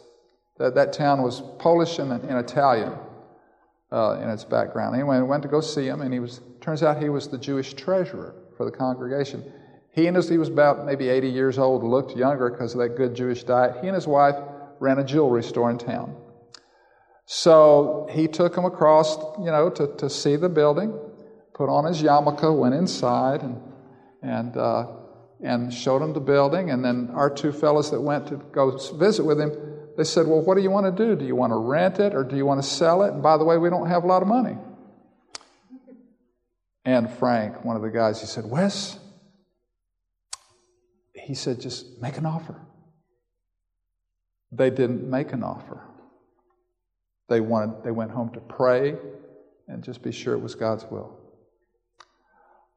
That, 0.57 0.73
that 0.73 0.91
town 0.91 1.21
was 1.21 1.41
Polish 1.59 1.99
and, 1.99 2.11
and 2.11 2.39
Italian 2.39 2.93
uh, 3.91 4.19
in 4.21 4.29
its 4.29 4.43
background. 4.43 4.95
Anyway, 4.95 5.19
went 5.21 5.43
to 5.43 5.49
go 5.49 5.61
see 5.61 5.85
him, 5.85 6.01
and 6.01 6.11
he 6.11 6.19
was, 6.19 6.41
turns 6.61 6.81
out 6.81 7.01
he 7.01 7.09
was 7.09 7.27
the 7.27 7.37
Jewish 7.37 7.75
treasurer 7.75 8.33
for 8.57 8.65
the 8.65 8.71
congregation. 8.71 9.43
He 9.91 10.07
and 10.07 10.15
his, 10.15 10.27
he 10.27 10.39
was 10.39 10.49
about 10.49 10.83
maybe 10.85 11.09
80 11.09 11.29
years 11.29 11.59
old, 11.59 11.83
looked 11.83 12.17
younger 12.17 12.49
because 12.49 12.73
of 12.73 12.79
that 12.79 12.97
good 12.97 13.15
Jewish 13.15 13.43
diet. 13.43 13.77
He 13.81 13.87
and 13.87 13.95
his 13.95 14.07
wife 14.07 14.35
ran 14.79 14.97
a 14.97 15.03
jewelry 15.03 15.43
store 15.43 15.69
in 15.69 15.77
town. 15.77 16.15
So 17.25 18.07
he 18.11 18.27
took 18.27 18.55
him 18.55 18.65
across, 18.65 19.17
you 19.37 19.51
know, 19.51 19.69
to, 19.69 19.95
to 19.97 20.09
see 20.09 20.37
the 20.37 20.49
building 20.49 20.97
put 21.57 21.69
on 21.69 21.85
his 21.85 22.03
yarmulke, 22.03 22.55
went 22.55 22.75
inside, 22.75 23.41
and, 23.41 23.59
and, 24.21 24.55
uh, 24.55 24.87
and 25.43 25.73
showed 25.73 26.03
him 26.03 26.13
the 26.13 26.19
building. 26.19 26.69
And 26.69 26.85
then 26.85 27.09
our 27.13 27.29
two 27.29 27.51
fellows 27.51 27.89
that 27.91 27.99
went 27.99 28.27
to 28.27 28.35
go 28.51 28.77
visit 28.93 29.25
with 29.25 29.41
him, 29.41 29.51
they 29.97 30.03
said, 30.03 30.27
Well, 30.27 30.41
what 30.41 30.55
do 30.55 30.61
you 30.61 30.69
want 30.69 30.85
to 30.95 31.05
do? 31.05 31.15
Do 31.15 31.25
you 31.25 31.35
want 31.35 31.51
to 31.51 31.57
rent 31.57 31.99
it 31.99 32.13
or 32.13 32.23
do 32.23 32.37
you 32.37 32.45
want 32.45 32.61
to 32.61 32.67
sell 32.67 33.01
it? 33.01 33.13
And 33.13 33.23
by 33.23 33.37
the 33.37 33.43
way, 33.43 33.57
we 33.57 33.69
don't 33.69 33.87
have 33.87 34.03
a 34.03 34.07
lot 34.07 34.21
of 34.21 34.27
money. 34.27 34.55
And 36.85 37.11
Frank, 37.11 37.65
one 37.65 37.75
of 37.75 37.81
the 37.81 37.89
guys, 37.89 38.21
he 38.21 38.27
said, 38.27 38.45
Wes, 38.45 38.97
he 41.13 41.33
said, 41.33 41.59
just 41.59 41.99
make 42.01 42.17
an 42.17 42.25
offer. 42.25 42.55
They 44.51 44.69
didn't 44.69 45.09
make 45.09 45.33
an 45.33 45.43
offer. 45.43 45.81
They, 47.27 47.41
wanted, 47.41 47.83
they 47.83 47.91
went 47.91 48.11
home 48.11 48.31
to 48.35 48.39
pray 48.39 48.95
and 49.67 49.83
just 49.83 50.01
be 50.01 50.13
sure 50.13 50.33
it 50.33 50.39
was 50.39 50.55
God's 50.55 50.85
will. 50.85 51.19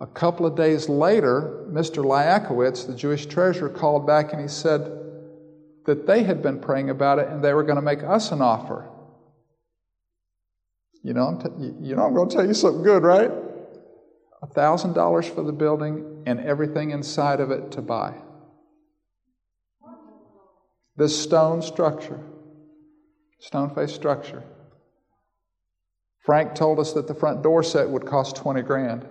A 0.00 0.06
couple 0.06 0.46
of 0.46 0.56
days 0.56 0.88
later, 0.88 1.66
Mr. 1.70 2.02
Lyakowitz, 2.02 2.86
the 2.86 2.94
Jewish 2.94 3.26
treasurer, 3.26 3.68
called 3.68 4.06
back 4.06 4.32
and 4.32 4.40
he 4.40 4.48
said 4.48 4.80
that 5.84 6.06
they 6.06 6.22
had 6.22 6.42
been 6.42 6.58
praying 6.58 6.88
about 6.88 7.18
it 7.18 7.28
and 7.28 7.44
they 7.44 7.52
were 7.52 7.62
going 7.62 7.76
to 7.76 7.82
make 7.82 8.02
us 8.02 8.32
an 8.32 8.40
offer. 8.40 8.88
You 11.02 11.12
know, 11.12 11.38
t- 11.42 11.74
you 11.80 11.96
know, 11.96 12.04
I'm 12.04 12.14
going 12.14 12.30
to 12.30 12.34
tell 12.34 12.46
you 12.46 12.54
something 12.54 12.82
good, 12.82 13.02
right? 13.02 13.30
$1,000 14.42 15.34
for 15.34 15.42
the 15.42 15.52
building 15.52 16.22
and 16.26 16.40
everything 16.40 16.90
inside 16.90 17.40
of 17.40 17.50
it 17.50 17.70
to 17.72 17.82
buy. 17.82 18.14
This 20.96 21.18
stone 21.18 21.60
structure, 21.60 22.20
stone 23.38 23.74
faced 23.74 23.94
structure. 23.94 24.42
Frank 26.24 26.54
told 26.54 26.78
us 26.78 26.94
that 26.94 27.06
the 27.06 27.14
front 27.14 27.42
door 27.42 27.62
set 27.62 27.88
would 27.88 28.06
cost 28.06 28.36
20 28.36 28.62
grand 28.62 29.06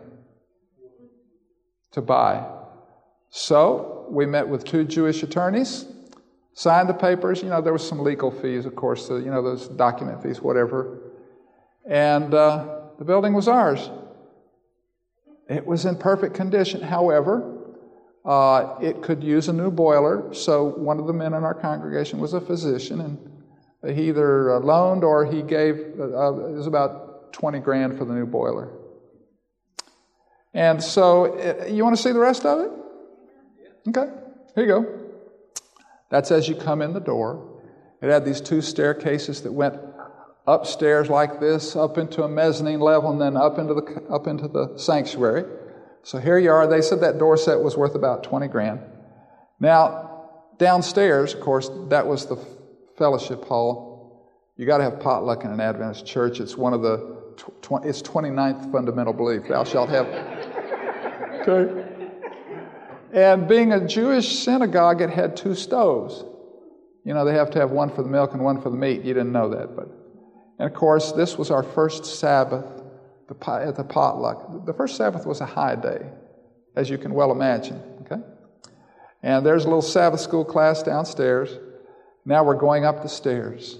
to 1.91 2.01
buy. 2.01 2.45
So 3.29 4.07
we 4.09 4.25
met 4.25 4.47
with 4.47 4.63
two 4.63 4.83
Jewish 4.83 5.23
attorneys, 5.23 5.85
signed 6.53 6.89
the 6.89 6.93
papers. 6.93 7.41
You 7.41 7.49
know, 7.49 7.61
there 7.61 7.73
was 7.73 7.87
some 7.87 7.99
legal 7.99 8.31
fees, 8.31 8.65
of 8.65 8.75
course, 8.75 9.07
the, 9.07 9.15
you 9.15 9.31
know, 9.31 9.41
those 9.41 9.67
document 9.67 10.21
fees, 10.23 10.41
whatever. 10.41 10.99
And 11.87 12.33
uh, 12.33 12.79
the 12.97 13.05
building 13.05 13.33
was 13.33 13.47
ours. 13.47 13.89
It 15.47 15.65
was 15.65 15.85
in 15.85 15.95
perfect 15.95 16.35
condition. 16.35 16.81
However, 16.81 17.55
uh, 18.25 18.75
it 18.81 19.01
could 19.01 19.23
use 19.23 19.47
a 19.47 19.53
new 19.53 19.71
boiler. 19.71 20.33
So 20.33 20.65
one 20.65 20.99
of 20.99 21.07
the 21.07 21.13
men 21.13 21.33
in 21.33 21.43
our 21.43 21.55
congregation 21.55 22.19
was 22.19 22.33
a 22.33 22.41
physician, 22.41 23.01
and 23.81 23.95
he 23.95 24.09
either 24.09 24.59
loaned 24.59 25.03
or 25.03 25.25
he 25.25 25.41
gave, 25.41 25.93
uh, 25.99 26.03
uh 26.03 26.31
it 26.49 26.55
was 26.55 26.67
about 26.67 27.33
20 27.33 27.59
grand 27.59 27.97
for 27.97 28.05
the 28.05 28.13
new 28.13 28.25
boiler. 28.25 28.78
And 30.59 30.83
so, 30.83 31.39
uh, 31.39 31.67
you 31.67 31.85
want 31.85 31.95
to 31.95 32.01
see 32.01 32.11
the 32.11 32.19
rest 32.19 32.45
of 32.45 32.59
it? 32.59 32.71
Okay, 33.87 34.11
here 34.55 34.65
you 34.65 34.67
go. 34.67 34.99
That's 36.09 36.31
as 36.31 36.49
you 36.49 36.55
come 36.55 36.81
in 36.81 36.91
the 36.91 36.99
door. 36.99 37.61
It 38.01 38.09
had 38.09 38.25
these 38.25 38.41
two 38.41 38.61
staircases 38.61 39.41
that 39.43 39.53
went 39.53 39.79
upstairs 40.45 41.09
like 41.09 41.39
this, 41.39 41.77
up 41.77 41.97
into 41.97 42.23
a 42.23 42.27
mezzanine 42.27 42.81
level, 42.81 43.09
and 43.09 43.21
then 43.21 43.37
up 43.37 43.57
into 43.57 43.73
the 43.73 44.05
up 44.09 44.27
into 44.27 44.49
the 44.49 44.77
sanctuary. 44.77 45.45
So 46.03 46.17
here 46.17 46.37
you 46.37 46.51
are. 46.51 46.67
They 46.67 46.81
said 46.81 46.99
that 47.01 47.19
door 47.19 47.37
set 47.37 47.57
was 47.61 47.77
worth 47.77 47.95
about 47.95 48.23
twenty 48.23 48.49
grand. 48.49 48.81
Now 49.61 50.25
downstairs, 50.57 51.33
of 51.35 51.39
course, 51.39 51.69
that 51.87 52.05
was 52.05 52.25
the 52.25 52.37
fellowship 52.97 53.45
hall. 53.45 54.51
You 54.57 54.65
got 54.65 54.79
to 54.79 54.83
have 54.83 54.99
potluck 54.99 55.45
in 55.45 55.51
an 55.51 55.61
Adventist 55.61 56.05
church. 56.05 56.41
It's 56.41 56.57
one 56.57 56.73
of 56.73 56.81
the 56.81 57.18
tw- 57.39 57.85
it's 57.85 58.01
29th 58.01 58.71
fundamental 58.71 59.13
belief. 59.13 59.47
Thou 59.47 59.63
shalt 59.63 59.89
have 59.89 60.07
Okay? 61.47 61.85
And 63.11 63.47
being 63.47 63.71
a 63.71 63.87
Jewish 63.87 64.39
synagogue, 64.39 65.01
it 65.01 65.09
had 65.09 65.35
two 65.35 65.55
stoves. 65.55 66.23
You 67.03 67.13
know, 67.13 67.25
they 67.25 67.33
have 67.33 67.49
to 67.51 67.59
have 67.59 67.71
one 67.71 67.89
for 67.89 68.03
the 68.03 68.09
milk 68.09 68.33
and 68.33 68.43
one 68.43 68.61
for 68.61 68.69
the 68.69 68.77
meat. 68.77 69.03
You 69.03 69.13
didn't 69.13 69.31
know 69.31 69.49
that, 69.49 69.75
but. 69.75 69.89
And 70.59 70.69
of 70.69 70.75
course, 70.75 71.13
this 71.13 71.37
was 71.37 71.49
our 71.51 71.63
first 71.63 72.05
Sabbath 72.05 72.65
at 73.47 73.75
the 73.75 73.83
potluck. 73.83 74.65
The 74.65 74.73
first 74.73 74.97
Sabbath 74.97 75.25
was 75.25 75.41
a 75.41 75.45
high 75.45 75.75
day, 75.75 76.05
as 76.75 76.89
you 76.89 76.97
can 76.97 77.13
well 77.13 77.31
imagine, 77.31 77.81
okay? 78.01 78.21
And 79.23 79.45
there's 79.45 79.63
a 79.63 79.67
little 79.67 79.81
Sabbath 79.81 80.19
school 80.19 80.43
class 80.43 80.83
downstairs. 80.83 81.57
Now 82.25 82.43
we're 82.43 82.55
going 82.55 82.85
up 82.85 83.01
the 83.01 83.09
stairs. 83.09 83.77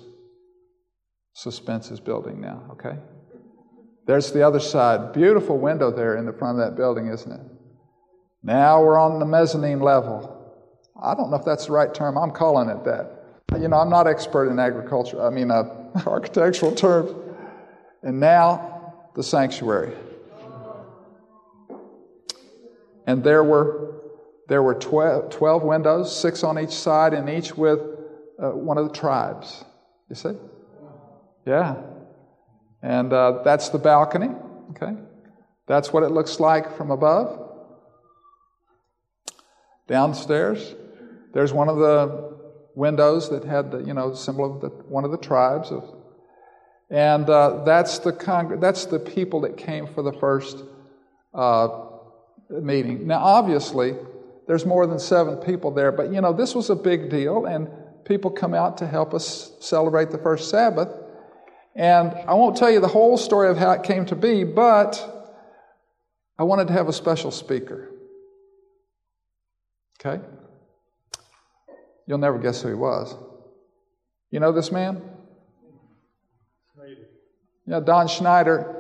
Suspense 1.34 1.92
is 1.92 2.00
building 2.00 2.40
now, 2.40 2.64
okay? 2.72 2.98
There's 4.10 4.32
the 4.32 4.42
other 4.42 4.60
side. 4.60 5.14
Beautiful 5.14 5.60
window 5.60 5.92
there 5.92 6.18
in 6.18 6.26
the 6.26 6.34
front 6.34 6.60
of 6.60 6.66
that 6.66 6.76
building, 6.76 7.10
isn't 7.10 7.32
it? 7.32 7.42
Now 8.42 8.82
we're 8.84 8.98
on 8.98 9.20
the 9.20 9.26
mezzanine 9.26 9.82
level. 9.82 10.36
I 11.00 11.14
don't 11.14 11.30
know 11.30 11.36
if 11.36 11.46
that's 11.46 11.68
the 11.68 11.74
right 11.74 11.94
term. 11.94 12.18
I'm 12.18 12.32
calling 12.32 12.70
it 12.70 12.84
that. 12.86 13.24
You 13.62 13.68
know, 13.68 13.78
I'm 13.78 13.92
not 13.92 14.08
expert 14.08 14.50
in 14.50 14.58
agriculture, 14.58 15.24
I 15.24 15.30
mean, 15.30 15.52
uh, 15.52 15.92
architectural 16.08 16.74
terms. 16.74 17.12
And 18.02 18.20
now 18.20 18.96
the 19.14 19.22
sanctuary. 19.22 19.94
And 23.06 23.24
there 23.24 23.44
were 23.44 23.94
there 24.48 24.64
were 24.64 24.74
12, 24.74 25.30
12 25.30 25.62
windows, 25.62 26.20
six 26.20 26.44
on 26.44 26.58
each 26.58 26.72
side, 26.72 27.14
and 27.14 27.30
each 27.30 27.56
with 27.56 27.80
uh, 28.42 28.50
one 28.50 28.80
of 28.80 28.88
the 28.88 28.94
tribes. 28.96 29.64
You 30.10 30.16
see? 30.16 30.34
Yeah. 31.46 31.76
And 32.82 33.12
uh, 33.12 33.44
that's 33.44 33.70
the 33.70 33.78
balcony. 33.78 34.30
Okay. 34.72 34.94
That's 35.68 35.94
what 35.94 36.04
it 36.04 36.10
looks 36.10 36.40
like 36.40 36.76
from 36.78 36.92
above. 36.92 37.48
Downstairs, 39.88 40.76
there's 41.34 41.52
one 41.52 41.68
of 41.68 41.78
the 41.78 42.38
windows 42.76 43.30
that 43.30 43.44
had 43.44 43.72
the, 43.72 43.80
you 43.80 43.94
know, 43.94 44.14
symbol 44.14 44.56
of 44.56 44.62
the, 44.62 44.70
one 44.70 45.04
of 45.04 45.12
the 45.12 45.18
tribes 45.18 45.72
of, 45.72 45.84
and 46.90 47.30
uh, 47.30 47.64
that's 47.64 48.00
the 48.00 48.12
con- 48.12 48.60
that's 48.60 48.86
the 48.86 49.00
people 49.00 49.42
that 49.42 49.58
came 49.58 49.86
for 49.88 50.02
the 50.02 50.14
first 50.14 50.64
uh, 51.34 51.68
meeting. 52.50 53.06
Now, 53.06 53.20
obviously, 53.20 53.96
there's 54.48 54.66
more 54.66 54.88
than 54.88 54.98
seven 54.98 55.38
people 55.38 55.72
there, 55.72 55.92
but 55.92 56.12
you 56.12 56.22
know, 56.22 56.34
this 56.34 56.56
was 56.56 56.70
a 56.70 56.76
big 56.76 57.10
deal, 57.10 57.46
and 57.46 57.68
people 58.06 58.32
come 58.32 58.54
out 58.54 58.78
to 58.80 58.88
help 58.88 59.14
us 59.14 59.52
celebrate 59.60 60.10
the 60.10 60.18
first 60.18 60.50
Sabbath. 60.50 60.90
And 61.80 62.12
I 62.28 62.34
won't 62.34 62.58
tell 62.58 62.70
you 62.70 62.82
the 62.82 62.90
whole 62.90 63.18
story 63.18 63.50
of 63.50 63.58
how 63.58 63.72
it 63.72 63.84
came 63.84 64.06
to 64.08 64.16
be, 64.16 64.44
but 64.44 65.02
I 66.38 66.44
wanted 66.44 66.68
to 66.68 66.74
have 66.74 66.90
a 66.90 66.94
special 66.94 67.32
speaker. 67.32 67.90
Okay? 69.98 70.22
You'll 72.06 72.18
never 72.18 72.38
guess 72.38 72.62
who 72.62 72.68
he 72.68 72.74
was. 72.74 73.16
You 74.30 74.42
know 74.42 74.52
this 74.52 74.74
man? 74.74 75.02
Yeah, 77.66 77.80
Don 77.80 78.10
Schneider. 78.10 78.76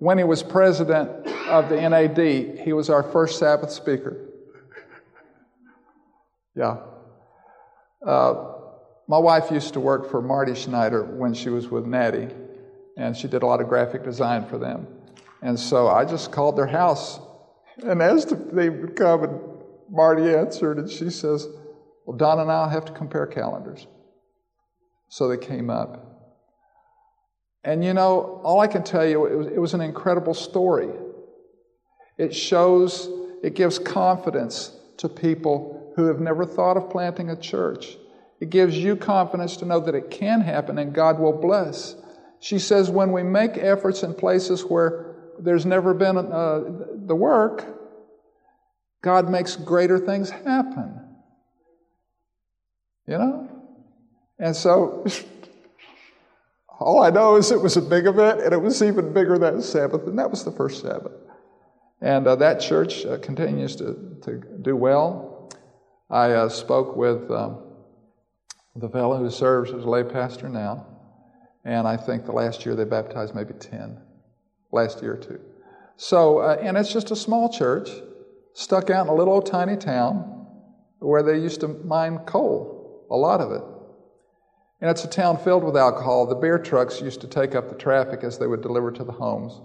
When 0.00 0.18
he 0.18 0.24
was 0.24 0.42
president 0.42 1.28
of 1.46 1.68
the 1.68 1.88
NAD, 1.88 2.58
he 2.64 2.72
was 2.72 2.90
our 2.90 3.04
first 3.04 3.38
Sabbath 3.38 3.70
speaker. 3.70 4.26
Yeah. 6.56 6.78
Uh, 8.04 8.59
my 9.10 9.18
wife 9.18 9.50
used 9.50 9.72
to 9.72 9.80
work 9.80 10.08
for 10.08 10.22
Marty 10.22 10.54
Schneider 10.54 11.02
when 11.02 11.34
she 11.34 11.48
was 11.48 11.68
with 11.68 11.84
Natty. 11.84 12.28
and 12.96 13.16
she 13.16 13.26
did 13.26 13.42
a 13.42 13.46
lot 13.46 13.60
of 13.60 13.66
graphic 13.66 14.04
design 14.04 14.46
for 14.46 14.56
them. 14.56 14.86
And 15.42 15.58
so 15.58 15.88
I 15.88 16.04
just 16.04 16.30
called 16.30 16.56
their 16.56 16.68
house 16.68 17.18
and 17.82 18.00
asked 18.00 18.30
if 18.30 18.52
they 18.52 18.68
would 18.68 18.94
come, 18.94 19.24
and 19.24 19.40
Marty 19.90 20.32
answered, 20.32 20.78
and 20.78 20.88
she 20.88 21.10
says, 21.10 21.48
Well, 22.04 22.16
Don 22.16 22.38
and 22.38 22.52
I'll 22.52 22.68
have 22.68 22.84
to 22.84 22.92
compare 22.92 23.26
calendars. 23.26 23.88
So 25.08 25.26
they 25.26 25.38
came 25.38 25.70
up. 25.70 25.90
And 27.64 27.82
you 27.82 27.94
know, 27.94 28.40
all 28.44 28.60
I 28.60 28.68
can 28.68 28.84
tell 28.84 29.04
you, 29.04 29.26
it 29.26 29.36
was, 29.36 29.46
it 29.48 29.58
was 29.58 29.74
an 29.74 29.80
incredible 29.80 30.34
story. 30.34 30.90
It 32.16 32.32
shows, 32.32 33.08
it 33.42 33.56
gives 33.56 33.76
confidence 33.76 34.72
to 34.98 35.08
people 35.08 35.92
who 35.96 36.04
have 36.04 36.20
never 36.20 36.46
thought 36.46 36.76
of 36.76 36.90
planting 36.90 37.30
a 37.30 37.36
church. 37.36 37.96
It 38.40 38.48
gives 38.48 38.76
you 38.76 38.96
confidence 38.96 39.58
to 39.58 39.66
know 39.66 39.80
that 39.80 39.94
it 39.94 40.10
can 40.10 40.40
happen 40.40 40.78
and 40.78 40.94
God 40.94 41.18
will 41.18 41.32
bless. 41.32 41.94
She 42.40 42.58
says, 42.58 42.90
when 42.90 43.12
we 43.12 43.22
make 43.22 43.58
efforts 43.58 44.02
in 44.02 44.14
places 44.14 44.64
where 44.64 45.14
there's 45.38 45.66
never 45.66 45.92
been 45.92 46.16
uh, 46.16 46.60
the 47.06 47.14
work, 47.14 47.66
God 49.02 49.30
makes 49.30 49.56
greater 49.56 49.98
things 49.98 50.30
happen. 50.30 51.00
You 53.06 53.18
know? 53.18 53.50
And 54.38 54.56
so, 54.56 55.04
all 56.80 57.02
I 57.02 57.10
know 57.10 57.36
is 57.36 57.50
it 57.50 57.60
was 57.60 57.76
a 57.76 57.82
big 57.82 58.06
event, 58.06 58.40
and 58.40 58.54
it 58.54 58.62
was 58.62 58.82
even 58.82 59.12
bigger 59.12 59.36
that 59.38 59.62
Sabbath, 59.62 60.06
and 60.06 60.18
that 60.18 60.30
was 60.30 60.44
the 60.44 60.52
first 60.52 60.80
Sabbath. 60.80 61.12
And 62.00 62.26
uh, 62.26 62.36
that 62.36 62.60
church 62.60 63.04
uh, 63.04 63.18
continues 63.18 63.76
to, 63.76 64.16
to 64.22 64.42
do 64.62 64.76
well. 64.76 65.50
I 66.08 66.32
uh, 66.32 66.48
spoke 66.48 66.96
with 66.96 67.30
um, 67.30 67.58
the 68.76 68.88
fellow 68.88 69.18
who 69.18 69.30
serves 69.30 69.72
as 69.72 69.84
a 69.84 69.88
lay 69.88 70.04
pastor 70.04 70.48
now, 70.48 70.86
and 71.64 71.86
I 71.86 71.96
think 71.96 72.24
the 72.24 72.32
last 72.32 72.64
year 72.64 72.74
they 72.74 72.84
baptized 72.84 73.34
maybe 73.34 73.54
10, 73.54 74.00
last 74.72 75.02
year 75.02 75.14
or 75.14 75.18
two. 75.18 75.40
So, 75.96 76.38
uh, 76.38 76.56
and 76.62 76.78
it's 76.78 76.92
just 76.92 77.10
a 77.10 77.16
small 77.16 77.52
church 77.52 77.90
stuck 78.54 78.90
out 78.90 79.06
in 79.06 79.12
a 79.12 79.14
little 79.14 79.42
tiny 79.42 79.76
town 79.76 80.46
where 81.00 81.22
they 81.22 81.38
used 81.38 81.60
to 81.60 81.68
mine 81.68 82.18
coal, 82.20 83.06
a 83.10 83.16
lot 83.16 83.40
of 83.40 83.52
it. 83.52 83.62
And 84.80 84.90
it's 84.90 85.04
a 85.04 85.08
town 85.08 85.36
filled 85.38 85.64
with 85.64 85.76
alcohol. 85.76 86.26
The 86.26 86.34
beer 86.34 86.58
trucks 86.58 87.02
used 87.02 87.20
to 87.20 87.26
take 87.26 87.54
up 87.54 87.68
the 87.68 87.74
traffic 87.74 88.24
as 88.24 88.38
they 88.38 88.46
would 88.46 88.62
deliver 88.62 88.90
to 88.92 89.04
the 89.04 89.12
homes. 89.12 89.60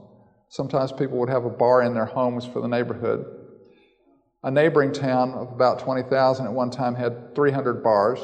Sometimes 0.50 0.92
people 0.92 1.18
would 1.20 1.30
have 1.30 1.46
a 1.46 1.50
bar 1.50 1.82
in 1.84 1.94
their 1.94 2.06
homes 2.06 2.46
for 2.46 2.62
the 2.62 2.68
neighborhood. 2.68 3.26
A 4.44 4.52
neighboring 4.52 4.92
town 4.92 5.32
of 5.32 5.52
about 5.52 5.80
20,000 5.80 6.46
at 6.46 6.52
one 6.52 6.70
time 6.70 6.96
had 6.96 7.34
300 7.34 7.82
bars. 7.82 8.20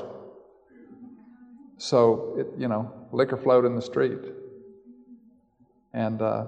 So, 1.82 2.36
it, 2.38 2.48
you 2.60 2.68
know, 2.68 2.94
liquor 3.12 3.38
flowed 3.38 3.66
in 3.66 3.76
the 3.76 3.82
street. 3.82 4.20
And, 5.94 6.22
uh, 6.22 6.46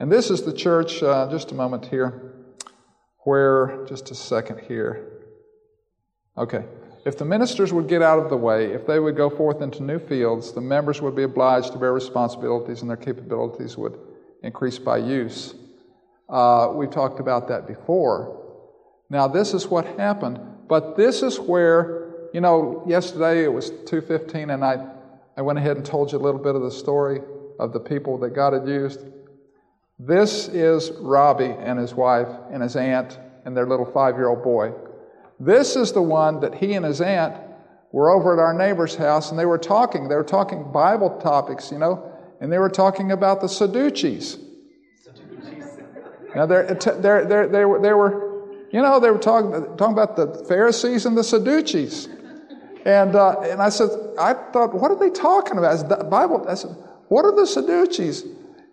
and 0.00 0.10
this 0.10 0.28
is 0.28 0.42
the 0.42 0.52
church, 0.52 1.04
uh, 1.04 1.30
just 1.30 1.52
a 1.52 1.54
moment 1.54 1.86
here, 1.86 2.34
where, 3.20 3.86
just 3.88 4.10
a 4.10 4.14
second 4.16 4.62
here. 4.66 5.22
Okay. 6.36 6.64
If 7.04 7.16
the 7.16 7.24
ministers 7.24 7.72
would 7.72 7.86
get 7.86 8.02
out 8.02 8.18
of 8.18 8.28
the 8.28 8.36
way, 8.36 8.72
if 8.72 8.88
they 8.88 8.98
would 8.98 9.16
go 9.16 9.30
forth 9.30 9.62
into 9.62 9.84
new 9.84 10.00
fields, 10.00 10.50
the 10.50 10.60
members 10.60 11.00
would 11.00 11.14
be 11.14 11.22
obliged 11.22 11.72
to 11.72 11.78
bear 11.78 11.92
responsibilities 11.92 12.80
and 12.80 12.90
their 12.90 12.96
capabilities 12.96 13.76
would 13.76 13.96
increase 14.42 14.80
by 14.80 14.96
use. 14.96 15.54
Uh, 16.28 16.72
we've 16.74 16.90
talked 16.90 17.20
about 17.20 17.46
that 17.46 17.68
before. 17.68 18.42
Now, 19.10 19.28
this 19.28 19.54
is 19.54 19.68
what 19.68 19.86
happened, 19.96 20.40
but 20.66 20.96
this 20.96 21.22
is 21.22 21.38
where, 21.38 22.05
you 22.36 22.42
know, 22.42 22.82
yesterday 22.86 23.44
it 23.44 23.50
was 23.50 23.70
2.15 23.70 24.52
and 24.52 24.62
I, 24.62 24.86
I 25.38 25.40
went 25.40 25.58
ahead 25.58 25.78
and 25.78 25.86
told 25.86 26.12
you 26.12 26.18
a 26.18 26.20
little 26.20 26.38
bit 26.38 26.54
of 26.54 26.60
the 26.60 26.70
story 26.70 27.22
of 27.58 27.72
the 27.72 27.80
people 27.80 28.18
that 28.18 28.34
God 28.34 28.52
had 28.52 28.68
used. 28.68 29.00
This 29.98 30.46
is 30.48 30.90
Robbie 31.00 31.46
and 31.46 31.78
his 31.78 31.94
wife 31.94 32.28
and 32.52 32.62
his 32.62 32.76
aunt 32.76 33.18
and 33.46 33.56
their 33.56 33.64
little 33.64 33.86
five 33.86 34.16
year 34.16 34.28
old 34.28 34.42
boy. 34.42 34.74
This 35.40 35.76
is 35.76 35.92
the 35.92 36.02
one 36.02 36.40
that 36.40 36.54
he 36.54 36.74
and 36.74 36.84
his 36.84 37.00
aunt 37.00 37.40
were 37.90 38.10
over 38.10 38.34
at 38.34 38.38
our 38.38 38.52
neighbor's 38.52 38.96
house 38.96 39.30
and 39.30 39.38
they 39.38 39.46
were 39.46 39.56
talking. 39.56 40.06
They 40.06 40.16
were 40.16 40.22
talking 40.22 40.70
Bible 40.70 41.18
topics, 41.18 41.72
you 41.72 41.78
know, 41.78 42.12
and 42.42 42.52
they 42.52 42.58
were 42.58 42.68
talking 42.68 43.12
about 43.12 43.40
the 43.40 43.48
Sadducees. 43.48 44.36
Now, 46.34 46.44
they're, 46.44 46.74
they're, 46.74 47.24
they're, 47.24 47.48
they, 47.48 47.64
were, 47.64 47.80
they 47.80 47.94
were, 47.94 48.66
you 48.70 48.82
know, 48.82 49.00
they 49.00 49.10
were 49.10 49.16
talking, 49.16 49.52
talking 49.78 49.94
about 49.94 50.16
the 50.16 50.44
Pharisees 50.46 51.06
and 51.06 51.16
the 51.16 51.24
Sadducees. 51.24 52.10
And, 52.86 53.16
uh, 53.16 53.40
and 53.40 53.60
I 53.60 53.68
said, 53.68 53.90
I 54.16 54.32
thought, 54.52 54.72
what 54.72 54.92
are 54.92 54.96
they 54.96 55.10
talking 55.10 55.58
about? 55.58 55.74
Is 55.74 55.82
the 55.82 56.06
Bible, 56.08 56.46
I 56.48 56.54
said, 56.54 56.70
what 57.08 57.24
are 57.24 57.34
the 57.34 57.44
Sadducees? 57.44 58.24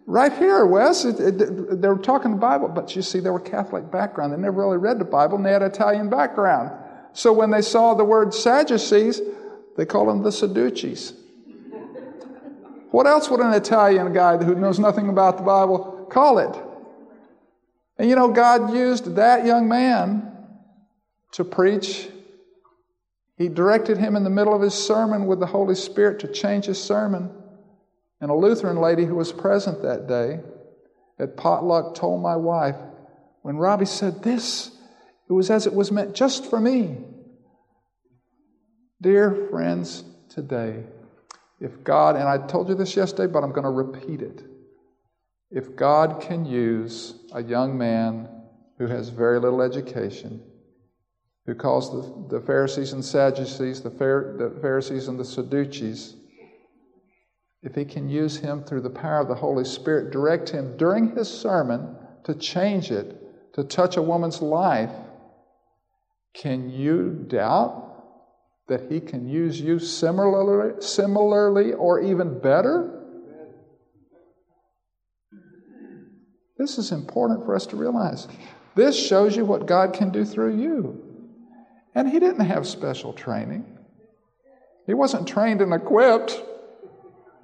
Right 0.06 0.32
here, 0.32 0.67
Wes, 0.67 1.04
it, 1.04 1.19
it, 1.19 1.82
they 1.82 1.88
were 1.88 1.97
talking 1.97 2.30
the 2.30 2.38
Bible, 2.38 2.67
but 2.67 2.95
you 2.95 3.02
see, 3.02 3.19
they 3.19 3.32
were 3.32 3.39
Catholic 3.39 3.89
background. 3.89 4.32
They 4.32 4.38
never 4.38 4.62
really 4.62 4.78
read 4.78 4.99
the 4.99 5.06
Bible, 5.06 5.38
and 5.38 5.45
they 5.45 5.52
had 5.52 5.63
Italian 5.63 6.12
background. 6.12 6.71
So 7.13 7.34
when 7.34 7.49
they 7.49 7.63
saw 7.63 7.95
the 7.95 8.06
word 8.06 8.36
Sadducees, 8.36 9.19
they 9.78 9.86
called 9.88 10.10
them 10.10 10.21
the 10.21 10.32
Sadducees. 10.32 11.13
What 12.91 13.08
else 13.08 13.32
would 13.32 13.39
an 13.39 13.54
Italian 13.54 14.13
guy 14.13 14.38
who 14.38 14.54
knows 14.54 14.78
nothing 14.78 15.10
about 15.10 15.38
the 15.38 15.43
Bible 15.43 16.08
call 16.12 16.38
it? 16.38 16.56
And 17.97 18.08
you 18.08 18.15
know, 18.15 18.28
God 18.28 18.76
used 18.76 19.15
that 19.15 19.43
young 19.43 19.67
man 19.67 20.32
to 21.32 21.43
preach. 21.43 22.10
He 23.38 23.50
directed 23.50 23.98
him 23.98 24.15
in 24.15 24.24
the 24.24 24.30
middle 24.30 24.56
of 24.56 24.62
his 24.62 24.74
sermon 24.74 25.26
with 25.26 25.39
the 25.39 25.48
Holy 25.48 25.76
Spirit 25.76 26.19
to 26.19 26.28
change 26.28 26.65
his 26.65 26.82
sermon. 26.82 27.32
And 28.22 28.30
a 28.30 28.36
Lutheran 28.36 28.78
lady 28.78 29.06
who 29.06 29.15
was 29.15 29.34
present 29.34 29.82
that 29.82 30.08
day 30.08 30.39
at 31.19 31.36
potluck 31.36 31.96
told 31.96 32.22
my 32.22 32.36
wife, 32.36 32.76
when 33.41 33.58
Robbie 33.58 33.86
said 33.86 34.24
this, 34.24 34.72
it 35.30 35.34
was 35.34 35.50
as 35.50 35.67
it 35.67 35.74
was 35.74 35.91
meant 35.91 36.13
just 36.13 36.50
for 36.50 36.60
me. 36.60 36.98
Dear 39.02 39.48
friends, 39.50 40.04
today, 40.30 40.84
if 41.60 41.84
God, 41.84 42.15
and 42.15 42.28
I 42.28 42.38
told 42.48 42.69
you 42.69 42.76
this 42.76 42.96
yesterday, 42.96 43.32
but 43.32 43.43
I'm 43.43 43.52
going 43.52 43.63
to 43.63 43.69
repeat 43.69 44.22
it. 44.22 44.43
If 45.52 45.76
God 45.76 46.22
can 46.22 46.46
use 46.46 47.15
a 47.34 47.43
young 47.43 47.78
man 47.78 48.30
who 48.78 48.88
has 48.88 49.10
very 49.10 49.39
little 49.39 49.62
education, 49.62 50.41
who 51.45 51.56
calls 51.56 51.91
the, 51.91 52.38
the 52.38 52.45
Pharisees 52.45 52.93
and 52.93 53.03
Sadducees, 53.03 53.82
the, 53.82 53.89
the 53.89 54.58
Pharisees 54.62 55.08
and 55.08 55.19
the 55.19 55.25
Sadducees, 55.25 56.15
if 57.62 57.75
he 57.75 57.86
can 57.86 58.10
use 58.10 58.38
him 58.38 58.63
through 58.63 58.82
the 58.82 58.89
power 58.89 59.19
of 59.19 59.27
the 59.27 59.36
Holy 59.36 59.63
Spirit, 59.63 60.12
direct 60.12 60.49
him 60.49 60.75
during 60.77 61.15
his 61.15 61.29
sermon 61.29 61.95
to 62.25 62.34
change 62.36 62.91
it, 62.91 63.53
to 63.53 63.63
touch 63.63 63.97
a 63.97 64.01
woman's 64.01 64.41
life, 64.41 64.91
can 66.34 66.69
you 66.69 67.25
doubt 67.27 67.91
that 68.67 68.91
he 68.91 68.99
can 68.99 69.27
use 69.27 69.60
you 69.60 69.79
similarly, 69.79 70.82
similarly 70.82 71.73
or 71.73 72.01
even 72.01 72.39
better? 72.39 73.01
This 76.58 76.77
is 76.77 76.91
important 76.91 77.45
for 77.45 77.56
us 77.56 77.65
to 77.67 77.75
realize. 77.75 78.27
This 78.75 78.97
shows 78.97 79.36
you 79.36 79.45
what 79.45 79.65
God 79.65 79.93
can 79.93 80.12
do 80.12 80.25
through 80.25 80.58
you. 80.58 81.12
And 81.95 82.10
he 82.10 82.19
didn't 82.19 82.45
have 82.45 82.67
special 82.67 83.13
training. 83.13 83.65
He 84.88 84.93
wasn't 84.93 85.27
trained 85.27 85.62
and 85.62 85.73
equipped. 85.73 86.41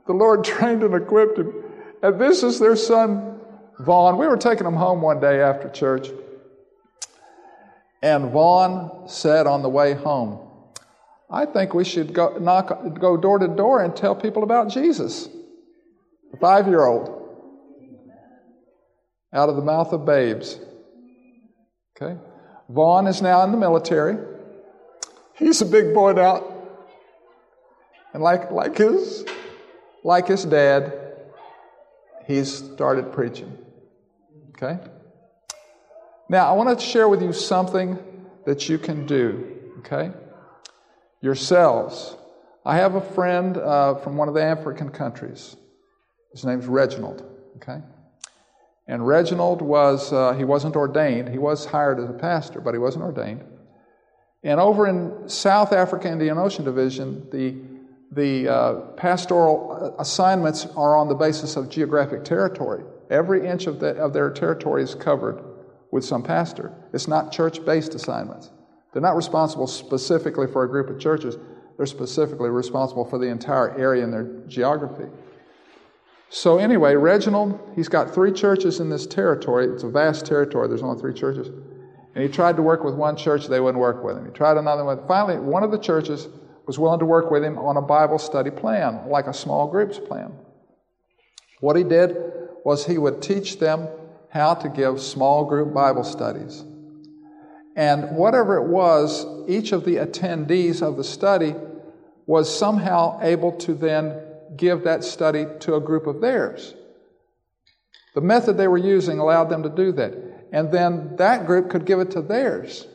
The 0.08 0.14
Lord 0.14 0.44
trained 0.44 0.84
and 0.84 0.96
equipped 0.96 1.38
him. 1.38 1.54
And 2.02 2.20
this 2.20 2.44
is 2.44 2.60
their 2.60 2.76
son, 2.76 3.40
Vaughn. 3.80 4.18
We 4.18 4.28
were 4.28 4.38
taking 4.38 4.66
him 4.66 4.76
home 4.76 5.02
one 5.02 5.20
day 5.20 5.42
after 5.42 5.70
church. 5.70 6.10
And 8.02 8.32
Vaughn 8.32 9.08
said 9.08 9.46
on 9.46 9.62
the 9.62 9.70
way 9.70 9.94
home, 9.94 10.48
I 11.30 11.46
think 11.46 11.74
we 11.74 11.84
should 11.84 12.14
go, 12.14 12.38
knock, 12.38 13.00
go 13.00 13.18
door 13.18 13.40
to 13.40 13.48
door 13.48 13.84
and 13.84 13.96
tell 13.96 14.16
people 14.16 14.44
about 14.44 14.70
Jesus. 14.70 15.30
A 16.34 16.38
five 16.38 16.68
year 16.68 16.86
old. 16.86 17.16
Out 19.32 19.50
of 19.50 19.58
the 19.58 19.62
mouth 19.62 19.94
of 19.94 20.06
babes. 20.06 20.60
Okay? 21.96 22.20
Vaughn 22.70 23.06
is 23.06 23.22
now 23.22 23.44
in 23.44 23.52
the 23.52 23.58
military. 23.58 24.18
He's 25.40 25.62
a 25.62 25.66
big 25.66 25.94
boy 25.94 26.14
now. 26.14 26.44
And 28.14 28.22
like, 28.22 28.52
like 28.52 28.78
his 28.78 29.26
like 30.04 30.28
his 30.28 30.46
dad, 30.46 30.94
he's 32.26 32.54
started 32.54 33.12
preaching. 33.12 33.58
Okay? 34.50 34.80
Now, 36.30 36.50
I 36.50 36.54
want 36.54 36.78
to 36.78 36.86
share 36.86 37.10
with 37.10 37.22
you 37.22 37.34
something 37.34 37.98
that 38.46 38.70
you 38.70 38.78
can 38.78 39.06
do. 39.06 39.58
Okay? 39.80 40.12
Yourselves. 41.22 42.16
I 42.66 42.78
have 42.78 42.96
a 42.96 43.02
friend 43.02 43.58
uh, 43.58 43.96
from 43.96 44.16
one 44.18 44.28
of 44.28 44.34
the 44.34 44.44
African 44.44 44.90
countries. 44.90 45.56
His 46.32 46.46
name's 46.46 46.68
Reginald. 46.68 47.26
Okay? 47.58 47.82
And 48.88 49.06
Reginald 49.06 49.62
was, 49.62 50.12
uh, 50.14 50.34
he 50.34 50.44
wasn't 50.44 50.76
ordained. 50.76 51.30
He 51.30 51.38
was 51.38 51.66
hired 51.66 52.00
as 52.00 52.10
a 52.10 52.14
pastor, 52.14 52.62
but 52.62 52.74
he 52.74 52.80
wasn't 52.80 53.04
ordained. 53.04 53.44
And 54.44 54.60
over 54.60 54.88
in 54.88 55.28
South 55.28 55.74
Africa 55.74 56.10
Indian 56.10 56.38
Ocean 56.38 56.64
Division, 56.64 57.30
the 57.30 57.70
the 58.12 58.48
uh, 58.48 58.74
pastoral 58.98 59.96
assignments 60.00 60.66
are 60.76 60.98
on 60.98 61.08
the 61.08 61.16
basis 61.16 61.56
of 61.56 61.70
geographic 61.70 62.24
territory. 62.24 62.84
Every 63.10 63.48
inch 63.48 63.68
of, 63.68 63.80
the, 63.80 63.90
of 63.96 64.14
their 64.14 64.32
territory 64.32 64.84
is 64.84 64.96
covered 64.96 65.44
with 65.92 66.04
some 66.04 66.24
pastor. 66.24 66.74
It's 66.94 67.08
not 67.08 67.32
church 67.32 67.64
based 67.66 67.96
assignments. 67.96 68.50
They're 68.94 69.02
not 69.02 69.16
responsible 69.16 69.68
specifically 69.68 70.48
for 70.48 70.64
a 70.64 70.68
group 70.68 70.90
of 70.90 71.00
churches, 71.00 71.38
they're 71.78 71.86
specifically 71.86 72.50
responsible 72.50 73.06
for 73.06 73.20
the 73.20 73.28
entire 73.28 73.78
area 73.78 74.04
in 74.04 74.12
their 74.12 74.26
geography. 74.48 75.06
So, 76.32 76.58
anyway, 76.58 76.96
Reginald, 76.96 77.60
he's 77.76 77.88
got 77.88 78.14
three 78.14 78.32
churches 78.32 78.80
in 78.80 78.90
this 78.90 79.08
territory. 79.08 79.68
It's 79.68 79.84
a 79.84 79.90
vast 79.90 80.26
territory, 80.26 80.68
there's 80.68 80.84
only 80.84 81.00
three 81.00 81.14
churches. 81.14 81.50
And 82.16 82.24
he 82.24 82.30
tried 82.30 82.56
to 82.56 82.62
work 82.62 82.84
with 82.84 82.96
one 82.96 83.16
church, 83.16 83.48
they 83.48 83.60
wouldn't 83.60 83.80
work 83.80 84.04
with 84.04 84.18
him. 84.18 84.26
He 84.26 84.32
tried 84.32 84.58
another 84.58 84.84
one. 84.84 85.00
Finally, 85.08 85.40
one 85.40 85.64
of 85.64 85.72
the 85.72 85.78
churches 85.78 86.28
was 86.66 86.80
willing 86.80 87.00
to 87.00 87.06
work 87.06 87.32
with 87.32 87.44
him 87.44 87.58
on 87.58 87.78
a 87.78 87.82
Bible 87.82 88.20
study 88.20 88.52
plan, 88.52 89.08
like 89.08 89.28
a 89.28 89.34
small 89.34 89.68
groups 89.68 90.00
plan. 90.00 90.32
What 91.62 91.76
he 91.76 91.84
did 91.84 92.16
was 92.64 92.86
he 92.86 92.98
would 92.98 93.22
teach 93.22 93.60
them 93.60 93.88
how 94.30 94.54
to 94.54 94.70
give 94.70 95.02
small 95.02 95.46
group 95.46 95.74
Bible 95.74 96.04
studies. 96.04 96.64
And 97.76 98.16
whatever 98.16 98.58
it 98.58 98.68
was, 98.68 99.26
each 99.48 99.72
of 99.72 99.86
the 99.86 99.96
attendees 99.96 100.82
of 100.82 100.98
the 100.98 101.04
study 101.04 101.56
was 102.26 102.56
somehow 102.56 103.20
able 103.22 103.54
to 103.54 103.74
then 103.74 104.22
give 104.56 104.84
that 104.84 105.04
study 105.04 105.46
to 105.62 105.76
a 105.76 105.80
group 105.80 106.06
of 106.06 106.22
theirs. 106.22 106.74
The 108.16 108.22
method 108.22 108.58
they 108.58 108.68
were 108.68 108.78
using 108.78 109.20
allowed 109.20 109.50
them 109.50 109.64
to 109.64 109.70
do 109.70 109.92
that. 109.94 110.14
And 110.52 110.72
then 110.72 111.16
that 111.18 111.46
group 111.46 111.70
could 111.70 111.86
give 111.86 112.00
it 112.00 112.12
to 112.12 112.22
theirs. 112.22 112.88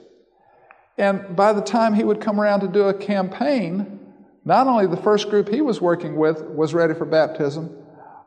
And 0.97 1.35
by 1.37 1.53
the 1.53 1.61
time 1.61 1.95
he 1.95 2.05
would 2.05 2.21
come 2.21 2.41
around 2.41 2.61
to 2.61 2.69
do 2.69 2.83
a 2.83 2.95
campaign, 2.95 4.01
not 4.45 4.67
only 4.67 4.87
the 4.87 4.97
first 4.97 5.31
group 5.31 5.49
he 5.49 5.61
was 5.61 5.81
working 5.81 6.17
with 6.17 6.43
was 6.43 6.75
ready 6.75 6.95
for 6.95 7.05
baptism, 7.05 7.77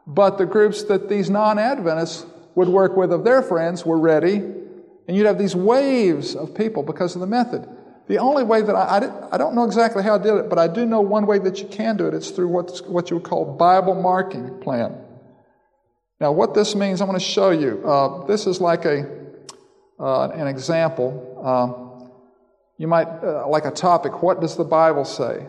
but 0.06 0.38
the 0.38 0.46
groups 0.46 0.84
that 0.84 1.10
these 1.10 1.30
non 1.30 1.60
Adventists 1.60 2.26
would 2.56 2.68
work 2.68 2.98
with 2.98 3.12
of 3.12 3.24
their 3.24 3.42
friends 3.42 3.86
were 3.86 4.00
ready. 4.00 4.36
And 4.36 5.16
you'd 5.16 5.26
have 5.26 5.38
these 5.38 5.56
waves 5.56 6.36
of 6.36 6.56
people 6.56 6.84
because 6.84 7.16
of 7.16 7.22
the 7.22 7.28
method. 7.28 7.68
The 8.08 8.18
only 8.18 8.44
way 8.44 8.62
that 8.62 8.74
I, 8.76 8.98
I, 8.98 9.36
I, 9.36 9.38
don't 9.38 9.54
know 9.54 9.66
exactly 9.66 10.02
how 10.02 10.16
I 10.16 10.18
did 10.18 10.34
it, 10.36 10.50
but 10.50 10.58
I 10.58 10.68
do 10.68 10.86
know 10.86 11.02
one 11.02 11.28
way 11.28 11.40
that 11.40 11.60
you 11.60 11.68
can 11.68 11.98
do 11.98 12.08
it. 12.08 12.14
It's 12.14 12.30
through 12.32 12.48
what's, 12.48 12.82
what 12.82 13.10
you 13.10 13.18
would 13.18 13.26
call 13.26 13.58
Bible 13.58 13.96
marking 13.96 14.60
plan. 14.60 14.98
Now, 16.20 16.32
what 16.32 16.54
this 16.54 16.74
means, 16.74 17.02
I'm 17.02 17.08
going 17.08 17.20
to 17.20 17.26
show 17.26 17.52
you. 17.52 17.84
Uh, 17.86 18.26
this 18.26 18.48
is 18.48 18.60
like 18.60 18.86
a, 18.86 19.17
uh, 20.00 20.30
an 20.30 20.48
example. 20.48 21.12
Um, 21.44 22.10
you 22.78 22.88
might, 22.88 23.08
uh, 23.08 23.48
like 23.48 23.66
a 23.66 23.72
topic, 23.72 24.22
what 24.22 24.40
does 24.40 24.56
the 24.56 24.64
Bible 24.64 25.06
say? 25.06 25.48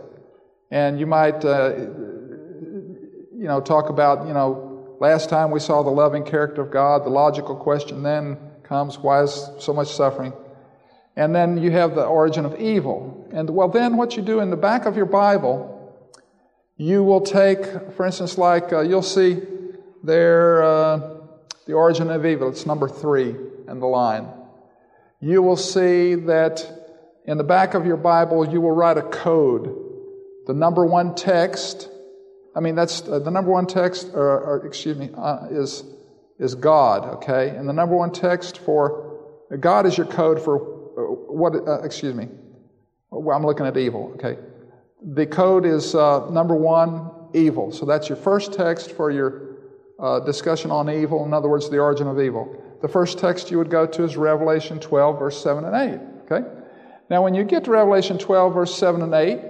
And 0.71 0.99
you 0.99 1.07
might, 1.07 1.45
uh, 1.45 1.75
you 1.77 3.47
know, 3.47 3.61
talk 3.61 3.91
about, 3.91 4.27
you 4.27 4.33
know, 4.33 4.97
last 5.01 5.29
time 5.29 5.51
we 5.51 5.61
saw 5.61 5.83
the 5.83 5.91
loving 5.91 6.25
character 6.25 6.63
of 6.63 6.71
God. 6.71 7.05
The 7.05 7.11
logical 7.11 7.57
question 7.57 8.03
then 8.03 8.39
comes, 8.63 8.99
why 8.99 9.23
is 9.23 9.51
so 9.59 9.73
much 9.73 9.89
suffering? 9.89 10.33
And 11.17 11.35
then 11.35 11.59
you 11.59 11.71
have 11.73 11.95
the 11.95 12.05
origin 12.05 12.45
of 12.45 12.59
evil. 12.61 13.29
And 13.33 13.51
well, 13.51 13.69
then 13.69 13.97
what 13.97 14.17
you 14.17 14.23
do 14.23 14.41
in 14.41 14.51
the 14.51 14.57
back 14.57 14.87
of 14.87 14.97
your 14.97 15.07
Bible, 15.07 15.75
you 16.77 17.03
will 17.03 17.21
take, 17.21 17.65
for 17.93 18.07
instance, 18.07 18.39
like 18.39 18.73
uh, 18.73 18.81
you'll 18.81 19.03
see 19.03 19.43
there, 20.03 20.63
uh, 20.63 21.01
the 21.67 21.73
origin 21.75 22.11
of 22.11 22.25
evil. 22.25 22.49
It's 22.49 22.67
number 22.67 22.89
three 22.89 23.35
in 23.69 23.81
the 23.81 23.87
line. 23.87 24.29
You 25.21 25.43
will 25.43 25.57
see 25.57 26.15
that 26.15 26.65
in 27.25 27.39
the 27.39 27.45
back 27.45 27.75
of 27.75 27.85
your 27.85 27.97
Bible, 27.97 28.49
you 28.49 28.61
will 28.61 28.73
write 28.73 28.99
a 28.99 29.03
code. 29.03 29.75
The 30.47 30.55
number 30.55 30.87
one 30.87 31.15
text, 31.15 31.89
I 32.55 32.61
mean, 32.61 32.75
that's 32.75 33.03
uh, 33.03 33.19
the 33.19 33.31
number 33.31 33.51
one 33.51 33.67
text, 33.67 34.11
or, 34.15 34.41
or 34.41 34.67
excuse 34.67 34.97
me, 34.97 35.11
uh, 35.17 35.47
is, 35.51 35.85
is 36.39 36.55
God, 36.55 37.17
okay? 37.17 37.51
And 37.51 37.69
the 37.69 37.73
number 37.73 37.97
one 37.97 38.13
text 38.13 38.59
for 38.59 39.19
God 39.61 39.87
is 39.87 39.99
your 39.99 40.07
code 40.07 40.43
for 40.43 40.57
uh, 40.57 41.33
what, 41.33 41.55
uh, 41.55 41.83
excuse 41.83 42.15
me, 42.15 42.29
well, 43.11 43.37
I'm 43.37 43.45
looking 43.45 43.67
at 43.67 43.77
evil, 43.77 44.13
okay? 44.15 44.39
The 45.03 45.27
code 45.27 45.67
is 45.67 45.95
uh, 45.95 46.31
number 46.31 46.55
one, 46.55 47.11
evil. 47.35 47.73
So 47.73 47.85
that's 47.87 48.09
your 48.09 48.17
first 48.17 48.53
text 48.53 48.93
for 48.93 49.11
your 49.11 49.57
uh, 49.99 50.21
discussion 50.21 50.71
on 50.71 50.89
evil. 50.89 51.25
In 51.25 51.35
other 51.35 51.49
words, 51.49 51.69
the 51.69 51.79
origin 51.79 52.07
of 52.07 52.21
evil. 52.21 52.63
The 52.81 52.89
first 52.89 53.19
text 53.19 53.51
you 53.51 53.59
would 53.59 53.71
go 53.71 53.87
to 53.87 54.05
is 54.05 54.17
Revelation 54.17 54.79
12, 54.79 55.19
verse 55.19 55.43
7 55.43 55.65
and 55.65 55.75
8, 55.75 56.31
okay? 56.31 56.49
Now, 57.11 57.23
when 57.23 57.35
you 57.35 57.43
get 57.43 57.65
to 57.65 57.71
Revelation 57.71 58.19
12, 58.19 58.55
verse 58.55 58.75
7 58.75 59.03
and 59.03 59.15
8, 59.15 59.41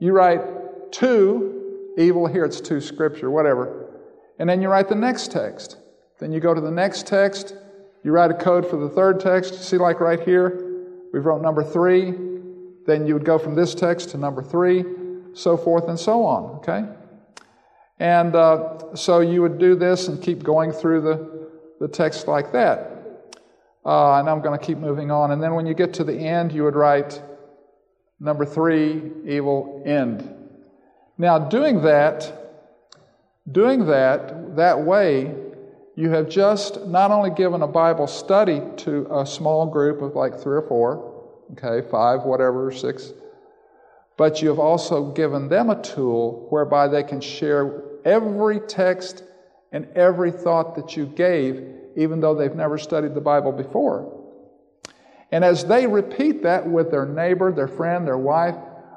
you 0.00 0.12
write 0.12 0.92
two, 0.92 1.94
evil, 1.96 2.26
here 2.26 2.44
it's 2.44 2.60
two 2.60 2.80
scripture, 2.80 3.30
whatever. 3.30 4.02
And 4.38 4.48
then 4.48 4.60
you 4.60 4.68
write 4.68 4.88
the 4.88 4.94
next 4.94 5.30
text. 5.30 5.78
Then 6.18 6.32
you 6.32 6.40
go 6.40 6.52
to 6.52 6.60
the 6.60 6.70
next 6.70 7.06
text, 7.06 7.54
you 8.02 8.12
write 8.12 8.30
a 8.30 8.34
code 8.34 8.68
for 8.68 8.76
the 8.76 8.88
third 8.88 9.20
text. 9.20 9.62
See, 9.64 9.78
like 9.78 10.00
right 10.00 10.20
here, 10.20 10.84
we've 11.12 11.24
wrote 11.24 11.42
number 11.42 11.64
three. 11.64 12.14
Then 12.86 13.06
you 13.06 13.14
would 13.14 13.24
go 13.24 13.38
from 13.38 13.54
this 13.54 13.74
text 13.74 14.10
to 14.10 14.18
number 14.18 14.42
three, 14.42 14.84
so 15.34 15.56
forth 15.56 15.88
and 15.88 15.98
so 15.98 16.24
on, 16.24 16.56
okay? 16.56 16.84
And 17.98 18.36
uh, 18.36 18.94
so 18.94 19.20
you 19.20 19.42
would 19.42 19.58
do 19.58 19.74
this 19.74 20.08
and 20.08 20.22
keep 20.22 20.42
going 20.42 20.70
through 20.70 21.00
the, 21.00 21.35
the 21.80 21.88
text 21.88 22.28
like 22.28 22.52
that. 22.52 22.92
Uh, 23.84 24.18
and 24.18 24.28
I'm 24.28 24.40
going 24.40 24.58
to 24.58 24.64
keep 24.64 24.78
moving 24.78 25.10
on. 25.10 25.30
And 25.30 25.42
then 25.42 25.54
when 25.54 25.66
you 25.66 25.74
get 25.74 25.94
to 25.94 26.04
the 26.04 26.14
end, 26.14 26.52
you 26.52 26.64
would 26.64 26.74
write 26.74 27.22
number 28.18 28.44
three, 28.44 29.12
evil 29.24 29.82
end. 29.86 30.32
Now, 31.18 31.38
doing 31.38 31.82
that, 31.82 32.32
doing 33.50 33.86
that 33.86 34.56
that 34.56 34.80
way, 34.80 35.34
you 35.94 36.10
have 36.10 36.28
just 36.28 36.86
not 36.86 37.10
only 37.10 37.30
given 37.30 37.62
a 37.62 37.66
Bible 37.66 38.06
study 38.06 38.60
to 38.78 39.06
a 39.10 39.24
small 39.24 39.66
group 39.66 40.02
of 40.02 40.14
like 40.14 40.38
three 40.38 40.56
or 40.56 40.62
four, 40.62 41.14
okay, 41.52 41.86
five, 41.88 42.24
whatever, 42.24 42.70
six, 42.70 43.12
but 44.16 44.42
you 44.42 44.48
have 44.48 44.58
also 44.58 45.12
given 45.12 45.48
them 45.48 45.70
a 45.70 45.80
tool 45.82 46.46
whereby 46.50 46.88
they 46.88 47.02
can 47.02 47.20
share 47.20 47.82
every 48.04 48.60
text 48.60 49.22
and 49.72 49.86
every 49.94 50.30
thought 50.30 50.76
that 50.76 50.96
you 50.96 51.06
gave 51.06 51.76
even 51.96 52.20
though 52.20 52.34
they've 52.34 52.54
never 52.54 52.78
studied 52.78 53.14
the 53.14 53.20
Bible 53.20 53.52
before. 53.52 54.12
And 55.32 55.44
as 55.44 55.64
they 55.64 55.86
repeat 55.86 56.42
that 56.42 56.68
with 56.68 56.90
their 56.90 57.06
neighbor, 57.06 57.50
their 57.50 57.68
friend, 57.68 58.06
their 58.06 58.18
wife, 58.18 58.54